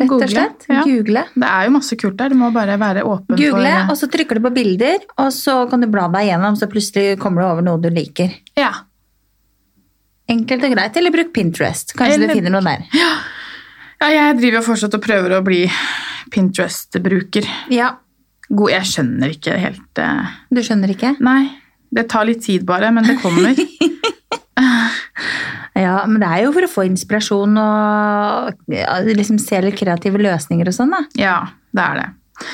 Rett 0.00 0.08
Google, 0.08 0.24
og 0.24 0.30
slett. 0.32 0.64
ja. 0.72 0.82
Google. 0.88 1.22
Det 1.34 1.48
er 1.48 1.66
jo 1.66 1.72
masse 1.74 1.96
kult 2.00 2.16
der. 2.16 2.32
Du 2.32 2.38
må 2.40 2.48
bare 2.54 2.78
være 2.80 3.02
åpen 3.04 3.36
Google, 3.36 3.72
for 3.74 3.92
og 3.92 3.98
så 4.00 4.08
trykker 4.14 4.38
du 4.38 4.46
på 4.46 4.52
bilder, 4.56 5.04
og 5.20 5.28
så 5.36 5.56
kan 5.68 5.84
du 5.84 5.88
bla 5.92 6.06
deg 6.14 6.30
gjennom, 6.30 6.56
så 6.56 6.68
plutselig 6.72 7.18
kommer 7.20 7.44
du 7.44 7.48
over 7.50 7.66
noe 7.66 7.80
du 7.82 7.90
liker. 7.92 8.32
Ja. 8.56 8.72
Enkelt 10.32 10.64
og 10.64 10.72
greit. 10.72 10.96
Eller 10.96 11.12
bruk 11.12 11.32
Pinterest. 11.34 11.92
Kanskje 11.98 12.14
Eller- 12.16 12.32
du 12.32 12.40
finner 12.40 12.54
noe 12.56 12.64
der. 12.64 12.86
ja, 14.00 14.08
jeg 14.08 14.38
driver 14.40 14.64
fortsatt 14.64 14.96
og 14.96 15.04
prøver 15.04 15.36
å 15.36 15.42
bli 15.44 15.66
Pinterest-bruker. 16.32 17.44
Ja, 17.74 17.96
God, 18.48 18.70
jeg 18.72 18.88
skjønner 18.88 19.32
ikke 19.32 19.58
helt 19.60 20.00
uh... 20.00 20.32
du 20.52 20.60
skjønner 20.64 20.92
ikke? 20.92 21.14
Nei, 21.24 21.50
det 21.92 22.08
tar 22.12 22.24
litt 22.28 22.42
tid 22.44 22.64
bare, 22.68 22.90
men 22.92 23.04
det 23.08 23.18
kommer. 23.20 23.52
Ja, 25.72 26.02
men 26.04 26.20
det 26.20 26.28
er 26.28 26.42
jo 26.44 26.50
for 26.52 26.66
å 26.66 26.68
få 26.68 26.82
inspirasjon 26.84 27.56
og 27.56 28.74
ja, 28.74 28.98
liksom 29.08 29.38
se 29.40 29.56
litt 29.64 29.78
kreative 29.78 30.20
løsninger 30.20 30.68
og 30.68 30.76
sånn, 30.76 30.92
da. 30.92 31.00
ja, 31.16 31.36
det 31.72 31.86
er 31.86 31.96
det. 31.96 32.06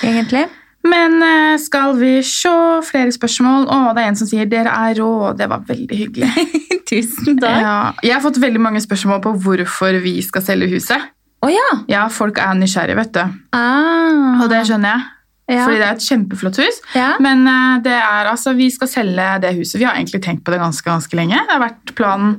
Egentlig. 0.07 0.45
Men 0.87 1.19
eh, 1.27 1.57
skal 1.61 1.97
vi 1.99 2.13
se 2.23 2.53
flere 2.87 3.11
spørsmål? 3.13 3.67
Å, 3.67 3.79
det 3.97 4.05
er 4.05 4.13
en 4.13 4.19
som 4.21 4.31
sier 4.31 4.47
'dere 4.47 4.71
er 4.71 5.01
rå'. 5.01 5.35
Det 5.37 5.49
var 5.51 5.67
veldig 5.67 5.99
hyggelig. 5.99 6.47
Tusen 6.91 7.41
takk. 7.43 7.61
Ja, 7.65 7.77
jeg 8.07 8.15
har 8.15 8.23
fått 8.25 8.41
veldig 8.41 8.63
mange 8.63 8.81
spørsmål 8.81 9.21
på 9.27 9.35
hvorfor 9.45 9.99
vi 10.05 10.21
skal 10.25 10.45
selge 10.47 10.71
huset. 10.73 11.11
Oh, 11.45 11.51
ja! 11.53 11.67
Ja, 11.91 12.07
folk 12.11 12.39
er 12.43 12.57
nysgjerrige, 12.59 12.99
vet 12.99 13.13
du. 13.15 13.37
Ah. 13.55 14.41
Og 14.43 14.49
det 14.51 14.65
skjønner 14.67 14.95
jeg. 14.95 15.05
Ja. 15.49 15.63
Fordi 15.65 15.79
det 15.81 15.87
er 15.87 15.95
et 15.97 16.05
kjempeflott 16.05 16.59
hus. 16.61 16.79
Ja. 16.93 17.15
Men 17.25 17.47
eh, 17.49 17.79
det 17.87 17.95
er, 17.97 18.27
altså, 18.29 18.53
vi 18.59 18.67
skal 18.75 18.91
selge 18.93 19.29
det 19.41 19.55
huset. 19.57 19.79
Vi 19.81 19.87
har 19.89 19.95
egentlig 19.97 20.21
tenkt 20.27 20.43
på 20.45 20.53
det 20.53 20.59
ganske 20.61 20.85
ganske 20.85 21.17
lenge. 21.17 21.39
Det 21.41 21.55
har 21.55 21.63
vært 21.63 21.95
planen 21.97 22.35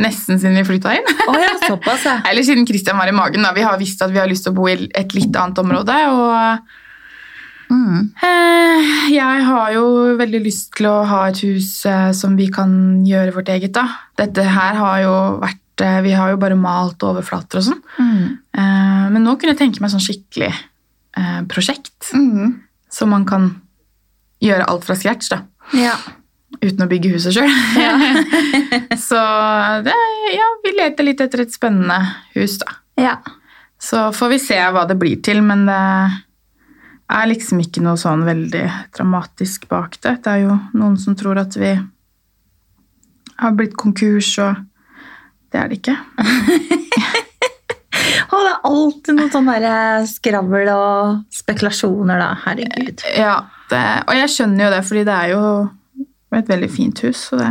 nesten 0.00 0.40
siden 0.40 0.56
vi 0.56 0.64
flytta 0.70 0.94
inn. 0.96 1.10
Å 1.28 1.34
ja, 1.42 1.50
såpass, 1.66 2.06
ja. 2.08 2.14
Eller 2.30 2.46
siden 2.46 2.64
Christian 2.68 2.96
var 2.96 3.10
i 3.12 3.16
magen. 3.16 3.44
Da. 3.44 3.52
Vi 3.52 3.66
har 3.66 3.76
visst 3.80 4.00
at 4.06 4.14
vi 4.14 4.22
har 4.22 4.30
lyst 4.32 4.46
til 4.48 4.54
å 4.54 4.58
bo 4.62 4.70
i 4.72 4.78
et 4.96 5.12
litt 5.18 5.36
annet 5.36 5.60
område. 5.64 5.98
Og 6.14 6.80
Mm. 7.74 8.10
eh, 8.22 8.88
jeg 9.10 9.44
har 9.48 9.70
jo 9.72 9.84
veldig 10.20 10.40
lyst 10.44 10.74
til 10.76 10.86
å 10.86 10.98
ha 11.08 11.22
et 11.30 11.38
hus 11.46 11.70
eh, 11.88 12.10
som 12.14 12.34
vi 12.36 12.46
kan 12.52 12.70
gjøre 13.08 13.32
vårt 13.34 13.48
eget. 13.54 13.72
da. 13.72 13.86
Dette 14.20 14.44
her 14.44 14.76
har 14.78 14.98
jo 15.02 15.14
vært 15.40 15.60
Vi 16.04 16.12
har 16.14 16.30
jo 16.30 16.36
bare 16.38 16.54
malt 16.54 17.02
overflater 17.02 17.58
og 17.58 17.64
sånn. 17.66 17.80
Mm. 17.98 18.36
Men 19.10 19.24
nå 19.26 19.32
kunne 19.40 19.56
jeg 19.56 19.58
tenke 19.58 19.80
meg 19.82 19.90
sånn 19.90 20.04
skikkelig 20.04 20.52
eh, 21.16 21.40
prosjekt. 21.50 22.12
Mm. 22.12 22.60
Så 22.90 23.06
man 23.10 23.24
kan 23.28 23.50
gjøre 24.44 24.66
alt 24.70 24.84
fra 24.86 24.96
scratch, 24.98 25.30
da. 25.32 25.42
Ja. 25.76 25.96
Uten 26.60 26.84
å 26.84 26.90
bygge 26.90 27.14
huset 27.14 27.34
sjøl. 27.34 27.50
så 29.08 29.22
det, 29.86 29.94
ja, 30.34 30.50
vi 30.64 30.74
leter 30.76 31.08
litt 31.08 31.22
etter 31.24 31.44
et 31.44 31.54
spennende 31.54 31.98
hus, 32.36 32.58
da. 32.62 32.78
ja. 33.00 33.16
Så 33.84 34.06
får 34.16 34.30
vi 34.32 34.38
se 34.40 34.56
hva 34.72 34.86
det 34.88 34.94
blir 34.96 35.18
til, 35.20 35.42
men 35.44 35.66
det 35.68 35.80
er 37.12 37.26
liksom 37.28 37.58
ikke 37.60 37.82
noe 37.84 37.98
sånn 38.00 38.22
veldig 38.24 38.62
dramatisk 38.96 39.66
bak 39.68 39.98
det. 40.00 40.14
Det 40.24 40.30
er 40.30 40.44
jo 40.46 40.54
noen 40.78 40.96
som 41.00 41.16
tror 41.18 41.42
at 41.42 41.58
vi 41.58 41.74
har 43.42 43.58
blitt 43.58 43.76
konkurs, 43.76 44.30
og 44.40 44.62
det 45.52 45.60
er 45.60 45.70
det 45.70 45.82
ikke. 45.82 45.98
Å, 48.30 48.40
det 48.40 48.50
er 48.50 48.68
alltid 48.70 49.18
noe 49.18 49.32
sånn 49.32 49.50
skravl 50.10 50.70
og 50.74 51.22
spekulasjoner, 51.34 52.20
da. 52.20 52.30
Herregud. 52.44 53.04
Ja, 53.16 53.38
det, 53.70 53.86
og 54.08 54.18
jeg 54.18 54.32
skjønner 54.34 54.66
jo 54.66 54.74
det, 54.74 54.82
fordi 54.88 55.06
det 55.08 55.16
er 55.16 55.32
jo 55.34 55.42
et 56.38 56.50
veldig 56.50 56.70
fint 56.72 57.04
hus. 57.06 57.26
Og 57.34 57.40
det. 57.42 57.50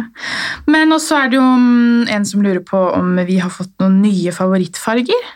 Men 0.72 0.96
også 0.96 1.18
er 1.20 1.32
det 1.32 1.40
jo 1.40 1.46
mm, 1.46 2.12
en 2.14 2.28
som 2.28 2.44
lurer 2.44 2.64
på 2.66 2.80
om 2.98 3.16
vi 3.28 3.40
har 3.42 3.54
fått 3.54 3.74
noen 3.82 4.02
nye 4.04 4.34
favorittfarger. 4.36 5.30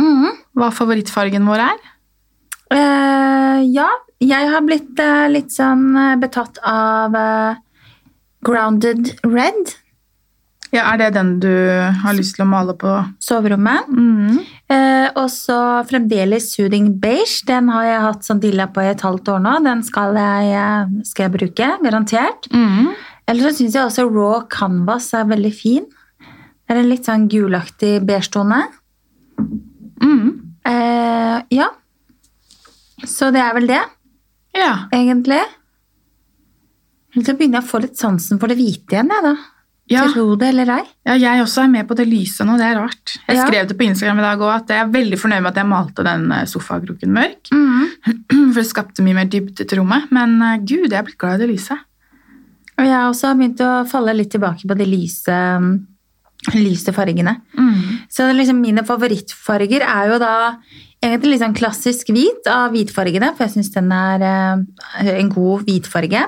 Mm. 0.00 0.30
Hva 0.58 0.70
favorittfargen 0.74 1.46
vår 1.48 1.66
er. 1.66 1.82
Uh, 2.72 3.60
ja, 3.68 3.88
jeg 4.22 4.48
har 4.48 4.64
blitt 4.64 4.96
uh, 5.02 5.28
litt 5.28 5.52
sånn 5.52 5.90
eh, 5.98 6.14
betatt 6.20 6.56
av 6.64 7.12
uh, 7.12 7.60
grounded 8.46 9.12
red. 9.26 9.74
Ja, 10.72 10.86
Er 10.94 10.96
det 11.02 11.10
den 11.14 11.34
du 11.42 11.50
har 12.00 12.14
lyst 12.16 12.36
til 12.38 12.46
å 12.46 12.48
male 12.48 12.72
på? 12.80 12.90
Soverommet. 13.20 13.90
Mm. 13.92 14.38
Eh, 14.72 15.08
og 15.20 15.26
så 15.28 15.56
fremdeles 15.84 16.46
Soothing 16.54 16.94
Beige. 17.02 17.42
Den 17.46 17.68
har 17.68 17.84
jeg 17.84 18.00
hatt 18.06 18.24
sånn 18.24 18.40
dilla 18.40 18.66
på 18.72 18.80
i 18.80 18.88
et 18.94 19.04
halvt 19.04 19.28
år 19.34 19.42
nå. 19.44 19.52
Den 19.66 19.82
skal 19.84 20.16
jeg, 20.16 20.54
eh, 20.56 20.94
skal 21.04 21.28
jeg 21.28 21.34
bruke, 21.36 21.68
garantert. 21.84 22.48
Mm. 22.54 22.94
Eller 23.28 23.50
så 23.50 23.52
syns 23.58 23.74
jeg 23.76 23.84
også 23.84 24.06
Raw 24.08 24.46
Canvas 24.48 25.12
er 25.14 25.28
veldig 25.28 25.52
fin. 25.54 25.84
Det 26.66 26.70
er 26.78 26.80
en 26.80 26.88
litt 26.88 27.04
sånn 27.04 27.28
gulaktig 27.28 27.98
beige 28.08 28.30
tone. 28.32 28.62
Mm. 30.00 30.54
Eh, 30.64 31.42
ja. 31.52 31.68
Så 33.04 33.28
det 33.34 33.42
er 33.44 33.52
vel 33.54 33.66
det, 33.66 33.82
Ja. 34.56 34.86
egentlig. 34.92 35.42
Eller 37.14 37.24
Så 37.26 37.36
begynner 37.36 37.60
jeg 37.60 37.64
å 37.66 37.70
få 37.72 37.80
litt 37.82 37.98
sansen 37.98 38.40
for 38.40 38.48
det 38.48 38.56
hvite 38.56 38.96
igjen, 38.96 39.10
jeg, 39.12 39.22
da. 39.22 39.36
Ja. 39.92 40.06
Tro 40.12 40.34
det 40.40 40.48
eller 40.54 40.70
ei. 40.78 40.82
ja, 41.06 41.14
jeg 41.20 41.42
også 41.44 41.62
er 41.64 41.70
med 41.72 41.86
på 41.88 41.96
det 41.98 42.06
lyse 42.08 42.44
nå. 42.48 42.56
Det 42.58 42.66
er 42.70 42.78
rart. 42.80 43.14
Jeg 43.28 43.36
Ja. 43.36 43.46
skrev 43.46 43.68
det 43.68 43.76
på 43.78 43.84
Instagram 43.86 44.18
i 44.18 44.26
dag 44.26 44.38
òg, 44.46 44.52
at 44.56 44.68
jeg 44.74 44.80
er 44.86 44.90
veldig 44.98 45.18
fornøyd 45.20 45.42
med 45.42 45.50
at 45.52 45.60
jeg 45.62 45.66
malte 45.70 46.04
den 46.08 46.26
eh, 46.32 46.44
sofakroken 46.48 47.12
mørk. 47.12 47.52
Mm. 47.52 47.88
For 48.54 48.60
det 48.62 48.66
skapte 48.70 49.02
mye 49.06 49.14
mer 49.20 49.30
dybde 49.30 49.66
til 49.68 49.78
rommet. 49.82 50.10
Men 50.10 50.36
eh, 50.42 50.58
gud, 50.64 50.88
jeg 50.90 50.98
er 51.00 51.06
blitt 51.08 51.18
glad 51.20 51.40
i 51.40 51.46
det 51.46 51.50
lyset. 51.54 51.78
Og 52.78 52.86
jeg 52.88 52.94
har 52.96 53.08
også 53.12 53.34
begynt 53.36 53.60
å 53.60 53.72
falle 53.86 54.14
litt 54.16 54.30
tilbake 54.32 54.66
på 54.66 54.74
de 54.78 54.86
lyse, 54.88 55.38
lyse 56.56 56.92
fargene. 56.96 57.36
Mm. 57.58 57.98
Så 58.10 58.26
liksom 58.34 58.58
mine 58.62 58.82
favorittfarger 58.86 59.84
er 59.86 60.08
jo 60.10 60.18
da 60.22 60.32
egentlig 61.02 61.38
sånn 61.42 61.54
klassisk 61.54 62.10
hvit 62.14 62.46
av 62.50 62.72
hvitfargene, 62.74 63.32
for 63.36 63.46
jeg 63.46 63.56
syns 63.56 63.72
den 63.74 63.92
er 63.94 64.24
eh, 64.26 65.12
en 65.18 65.30
god 65.32 65.64
hvitfarge. 65.68 66.24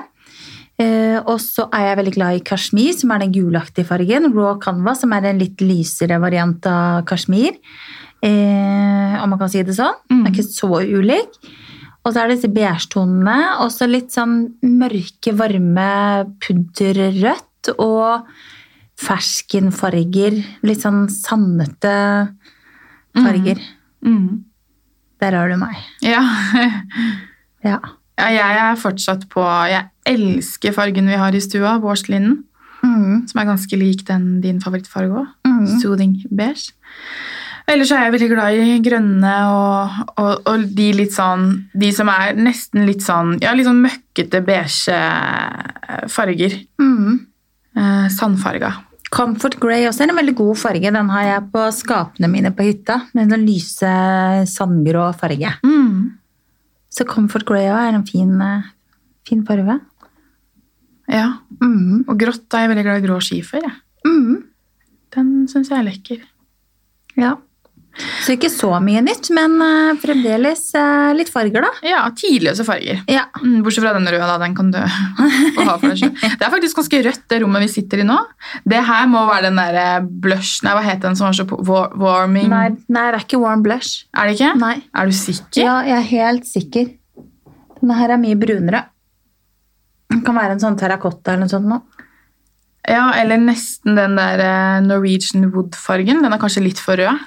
Eh, 0.81 1.19
og 1.23 1.37
så 1.39 1.69
er 1.71 1.89
jeg 1.89 1.99
veldig 2.01 2.13
glad 2.17 2.37
i 2.37 2.45
kashmir, 2.45 2.95
som 2.97 3.13
er 3.15 3.23
den 3.23 3.35
gulaktige 3.35 3.87
fargen. 3.87 4.27
Raw 4.35 4.57
canvas, 4.63 5.03
som 5.03 5.13
er 5.15 5.29
en 5.29 5.39
litt 5.39 5.61
lysere 5.63 6.19
variant 6.19 6.65
av 6.67 7.05
kashmir. 7.07 7.55
Eh, 8.25 9.15
om 9.21 9.31
man 9.31 9.39
kan 9.39 9.51
si 9.51 9.63
det 9.63 9.77
sånn. 9.77 10.01
Den 10.11 10.25
er 10.27 10.33
ikke 10.33 10.47
så 10.49 10.81
ulik. 10.81 11.39
Og 12.05 12.11
så 12.13 12.21
er 12.21 12.27
det 12.27 12.37
disse 12.37 12.51
beige-tonene. 12.53 13.37
Og 13.63 13.71
så 13.73 13.87
litt 13.89 14.11
sånn 14.13 14.35
mørke, 14.61 15.33
varme 15.37 15.89
pudderrødt. 16.43 17.71
Og 17.81 18.27
ferskenfarger. 19.01 20.37
Litt 20.67 20.83
sånn 20.83 21.07
sandete 21.11 21.95
farger. 23.15 23.63
Mm. 24.05 24.43
Der 25.23 25.39
har 25.39 25.49
du 25.49 25.57
meg. 25.61 25.79
Ja. 26.05 26.25
Ja. 27.65 27.79
Ja, 28.17 28.29
jeg 28.31 28.59
er 28.63 28.75
fortsatt 28.79 29.25
på 29.29 29.43
Jeg 29.69 29.89
elsker 30.07 30.71
fargen 30.75 31.07
vi 31.11 31.17
har 31.19 31.35
i 31.35 31.41
stua, 31.43 31.77
vårslinen, 31.83 32.43
Mm. 32.85 33.27
som 33.27 33.39
er 33.41 33.45
ganske 33.49 33.77
lik 33.79 34.03
den 34.05 34.41
din 34.41 34.59
favorittfarge 34.61 35.09
òg. 35.09 35.27
Mm. 35.47 35.79
Soothing 35.81 36.11
beige. 36.29 36.71
Ellers 37.67 37.89
er 37.91 38.03
jeg 38.03 38.13
veldig 38.13 38.27
glad 38.29 38.53
i 38.61 38.75
grønne 38.85 39.31
og, 39.49 39.89
og, 40.21 40.41
og 40.45 40.67
de 40.77 40.91
litt 40.93 41.15
sånn 41.15 41.63
De 41.73 41.89
som 41.91 42.07
er 42.13 42.35
nesten 42.37 42.85
litt 42.85 43.01
sånn 43.01 43.39
Ja, 43.41 43.55
litt 43.57 43.65
sånn 43.65 43.81
møkkete 43.81 44.43
beige 44.45 44.93
farger. 46.13 46.59
Mm. 46.79 47.19
Eh, 47.75 48.05
sandfarga. 48.13 48.69
Comfort 49.15 49.57
Grey 49.61 49.85
også 49.87 50.03
er 50.05 50.11
en 50.13 50.19
veldig 50.19 50.35
god 50.37 50.57
farge. 50.59 50.91
Den 50.93 51.09
har 51.09 51.23
jeg 51.23 51.49
på 51.53 51.65
skapene 51.73 52.29
mine 52.29 52.51
på 52.55 52.65
hytta. 52.67 52.99
Med 53.15 53.31
en 53.33 53.45
lyse 53.47 53.91
sandgrå 54.51 55.09
farge. 55.17 55.55
Mm. 55.65 56.13
Så 56.95 57.03
Comfort 57.09 57.45
Grey 57.47 57.67
er 57.67 57.93
en 57.93 58.05
fin, 58.07 58.31
eh, 58.41 58.69
fin 59.27 59.43
farge. 59.45 59.79
Ja. 61.11 61.39
Mm. 61.61 62.05
Og 62.07 62.17
grått 62.19 62.53
er 62.55 62.65
jeg 62.65 62.71
veldig 62.71 62.85
glad 62.87 63.01
i 63.01 63.07
grå 63.07 63.19
skifer. 63.21 63.61
jeg. 63.61 63.75
Mm. 64.07 64.43
Den 65.15 65.47
syns 65.51 65.69
jeg 65.69 65.79
er 65.79 65.89
lekker. 65.89 66.23
Ja. 67.19 67.35
Så 68.25 68.35
ikke 68.35 68.49
så 68.51 68.69
mye 68.83 69.01
nytt, 69.05 69.29
men 69.35 69.55
uh, 69.61 69.93
fremdeles 70.01 70.63
uh, 70.75 71.13
litt 71.15 71.29
farger, 71.31 71.63
da. 71.63 71.71
Ja, 71.85 72.01
tidløse 72.17 72.65
farger. 72.67 72.99
Ja. 73.11 73.25
Mm, 73.39 73.61
bortsett 73.63 73.85
fra 73.85 73.93
den 73.95 74.09
røde, 74.09 74.25
da. 74.27 74.35
Den 74.41 74.55
kan 74.57 74.71
du 74.73 74.79
få 75.55 75.67
ha 75.67 75.77
for 75.79 75.93
deg 75.93 76.01
selv. 76.01 76.25
Det 76.39 76.47
er 76.47 76.51
faktisk 76.51 76.81
ganske 76.81 77.01
rødt, 77.07 77.23
det 77.31 77.39
rommet 77.43 77.63
vi 77.63 77.69
sitter 77.71 78.03
i 78.03 78.07
nå. 78.07 78.17
Det 78.67 78.81
her 78.89 79.07
må 79.11 79.23
være 79.29 79.47
den 79.47 79.59
derre 79.59 79.85
blush 80.03 80.65
Nei, 80.65 80.73
hva 80.75 80.83
het 80.83 81.03
den 81.03 81.15
som 81.17 81.29
var 81.29 81.37
så 81.37 81.45
war, 81.47 81.93
warming 81.99 82.49
Nei, 82.51 82.67
nei, 82.91 83.05
det 83.13 83.21
er 83.21 83.25
ikke 83.25 83.39
warm 83.41 83.63
blush. 83.65 84.05
Er 84.15 84.27
det 84.27 84.37
ikke? 84.37 84.51
Nei. 84.59 84.75
Er 84.95 85.09
du 85.09 85.15
sikker? 85.15 85.61
Ja, 85.61 85.77
jeg 85.87 85.97
er 86.01 86.09
helt 86.11 86.49
sikker. 86.49 86.91
Denne 87.79 87.99
her 87.99 88.15
er 88.15 88.21
mye 88.21 88.39
brunere. 88.39 88.85
Den 90.11 90.23
kan 90.25 90.37
være 90.37 90.55
en 90.55 90.63
sånn 90.63 90.77
terrakotta 90.79 91.33
eller 91.33 91.45
noe 91.45 91.53
sånt 91.53 91.69
nå. 91.69 91.79
Ja, 92.85 93.07
eller 93.17 93.39
nesten 93.41 93.97
den 93.97 94.17
der 94.19 94.41
eh, 94.45 94.81
Norwegian 94.85 95.47
Wood-fargen. 95.53 96.21
Den 96.21 96.35
er 96.35 96.41
kanskje 96.41 96.63
litt 96.67 96.81
for 96.81 96.99
rød. 96.99 97.23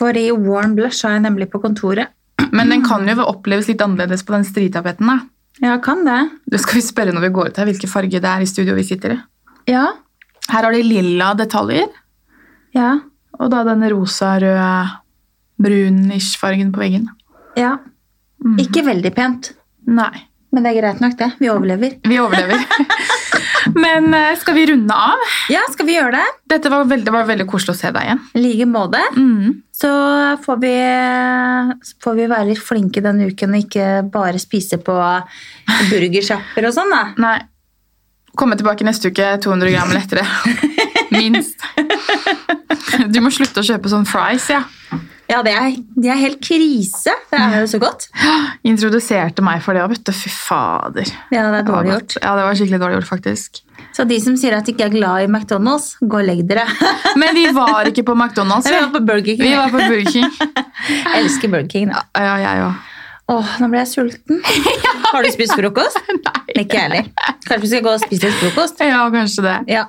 For 0.00 0.16
i 0.16 0.30
warm 0.32 0.72
blush 0.78 1.04
har 1.04 1.18
jeg 1.18 1.26
nemlig 1.28 1.50
på 1.52 1.60
kontoret. 1.62 2.08
Men 2.56 2.72
den 2.72 2.80
kan 2.86 3.04
jo 3.06 3.20
oppleves 3.28 3.68
litt 3.68 3.82
annerledes 3.84 4.24
på 4.24 4.32
den 4.32 4.46
stritapeten. 4.48 5.06
da. 5.06 5.18
Ja, 5.60 5.74
kan 5.84 6.06
det. 6.06 6.30
Du 6.48 6.56
skal 6.58 6.78
vi 6.80 6.84
spørre 6.86 7.12
når 7.12 7.26
vi 7.26 7.32
går 7.36 7.50
ut 7.50 7.58
her, 7.60 7.68
hvilken 7.68 7.90
farge 7.92 8.16
det 8.16 8.24
er 8.30 8.40
i 8.40 8.48
studio 8.48 8.74
vi 8.78 8.84
sitter 8.88 9.12
i. 9.12 9.18
Ja. 9.68 9.90
Her 10.48 10.64
har 10.64 10.72
de 10.72 10.80
lilla 10.82 11.34
detaljer, 11.36 11.86
Ja. 12.74 12.94
og 13.38 13.50
da 13.52 13.60
den 13.68 13.84
rosa-røde 13.92 14.88
brunish-fargen 15.60 16.72
på 16.72 16.80
veggen. 16.80 17.08
Ja. 17.58 17.76
Mm. 18.44 18.56
Ikke 18.64 18.82
veldig 18.86 19.14
pent, 19.14 19.52
Nei, 19.90 20.12
men 20.52 20.62
det 20.64 20.70
er 20.76 20.80
greit 20.80 21.00
nok, 21.02 21.16
det. 21.18 21.32
Vi 21.40 21.48
overlever. 21.50 21.98
vi 22.04 22.18
overlever. 22.20 22.60
Men 23.74 24.14
eh, 24.14 24.36
skal 24.40 24.56
vi 24.56 24.66
runde 24.70 24.94
av? 24.94 25.24
Ja, 25.52 25.62
skal 25.72 25.88
vi 25.88 25.96
gjøre 25.96 26.18
det? 26.18 26.26
Dette 26.54 26.72
var 26.72 26.88
veldig, 26.90 27.12
var 27.14 27.28
veldig 27.28 27.46
koselig 27.50 27.76
å 27.76 27.80
se 27.80 27.92
deg 27.94 28.08
igjen. 28.08 28.22
I 28.34 28.42
like 28.44 28.68
måte. 28.70 29.02
Mm. 29.16 29.60
Så 29.80 29.90
får 30.44 30.58
vi, 30.64 30.74
får 32.04 32.18
vi 32.18 32.26
være 32.30 32.48
litt 32.50 32.62
flinke 32.62 33.02
denne 33.04 33.30
uken 33.30 33.54
og 33.56 33.64
ikke 33.64 33.86
bare 34.12 34.42
spise 34.42 34.80
på 34.84 34.96
burgersjapper 35.92 36.68
og 36.68 36.76
sånn, 36.76 36.92
da. 36.94 37.04
Nei. 37.26 37.38
Komme 38.38 38.54
tilbake 38.56 38.86
neste 38.86 39.10
uke 39.10 39.32
200 39.42 39.72
gram 39.74 39.90
lettere. 39.94 40.26
Minst. 41.14 41.64
Du 43.10 43.18
må 43.24 43.32
slutte 43.34 43.62
å 43.62 43.66
kjøpe 43.66 43.90
sånn 43.90 44.06
fries, 44.06 44.46
ja. 44.52 44.62
Ja, 45.30 45.40
det 45.46 45.52
er, 45.54 45.74
det 45.94 46.10
er 46.10 46.18
helt 46.18 46.40
krise. 46.42 47.14
Det 47.30 47.38
er 47.38 47.60
jo 47.62 47.68
så 47.70 47.78
godt. 47.82 48.08
Introduserte 48.70 49.44
meg 49.46 49.62
for 49.64 49.78
det, 49.78 49.84
vet 49.94 50.04
du. 50.08 50.12
Fy 50.16 50.30
fader. 50.34 51.10
Ja, 51.30 51.46
det 51.54 51.62
er 51.62 51.66
dårlig 51.68 51.92
gjort. 51.94 52.16
Ja, 52.18 52.34
det 52.38 52.46
var 52.48 52.58
skikkelig 52.58 52.80
dårlig 52.82 52.98
gjort, 52.98 53.10
faktisk. 53.14 53.62
Så 53.96 54.04
de 54.08 54.18
som 54.22 54.36
sier 54.38 54.54
at 54.58 54.66
de 54.66 54.74
ikke 54.74 54.86
er 54.88 54.94
glad 54.94 55.24
i 55.24 55.28
McDonald's, 55.30 55.94
gå 56.02 56.20
og 56.20 56.26
legg 56.26 56.42
dere. 56.50 56.66
Men 57.20 57.34
vi 57.36 57.46
var 57.54 57.88
ikke 57.90 58.04
på 58.10 58.16
McDonald's. 58.18 58.68
Vi 58.68 58.76
var 58.76 58.90
på 58.94 59.02
Burger 59.06 59.36
King. 59.36 59.42
Vi 59.46 59.56
var 59.56 59.72
på 59.72 59.80
Burger 59.82 60.10
King. 60.10 60.30
Jeg 61.06 61.24
elsker 61.24 61.52
Burger 61.52 61.70
King. 61.70 61.92
Da. 61.94 62.04
Ja, 62.18 62.36
jeg 62.40 62.64
òg. 62.66 62.89
Åh, 63.30 63.50
nå 63.62 63.68
ble 63.70 63.78
jeg 63.84 63.90
sulten. 63.92 64.40
Har 65.12 65.22
du 65.22 65.30
spist 65.30 65.54
frokost? 65.58 65.98
Nei. 66.24 66.36
Ikke 66.64 66.76
jeg 66.80 66.86
heller. 66.88 67.10
Kanskje 67.46 67.60
vi 67.62 67.70
skal 67.72 67.84
gå 67.86 67.92
og 67.94 68.02
spise 68.02 68.26
litt 68.30 68.38
frokost? 68.40 68.82
Ja, 68.82 69.04
kanskje 69.14 69.44
det. 69.46 69.56
Ja. 69.70 69.84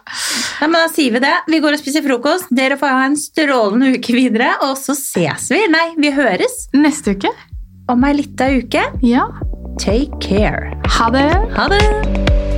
Nei, 0.61 0.67
men 0.69 0.77
Da 0.77 0.83
sier 0.93 1.15
vi 1.15 1.21
det. 1.23 1.33
Vi 1.49 1.61
går 1.63 1.77
og 1.77 1.81
spiser 1.81 2.05
frokost. 2.05 2.51
Dere 2.53 2.77
får 2.81 2.93
ha 2.97 3.05
en 3.09 3.17
strålende 3.19 3.95
uke 3.97 4.13
videre, 4.17 4.51
og 4.67 4.75
så 4.79 4.93
ses 4.97 5.49
vi. 5.53 5.63
Nei, 5.73 5.87
vi 6.01 6.13
høres 6.15 6.67
Neste 6.77 7.17
uke? 7.17 7.33
om 7.91 8.05
ei 8.07 8.13
lita 8.21 8.45
uke. 8.53 8.85
Ja. 9.03 9.25
Take 9.81 10.21
care. 10.23 10.71
Ha 10.99 11.09
det. 11.11 11.27
Ha 11.57 11.65
det! 11.73 12.50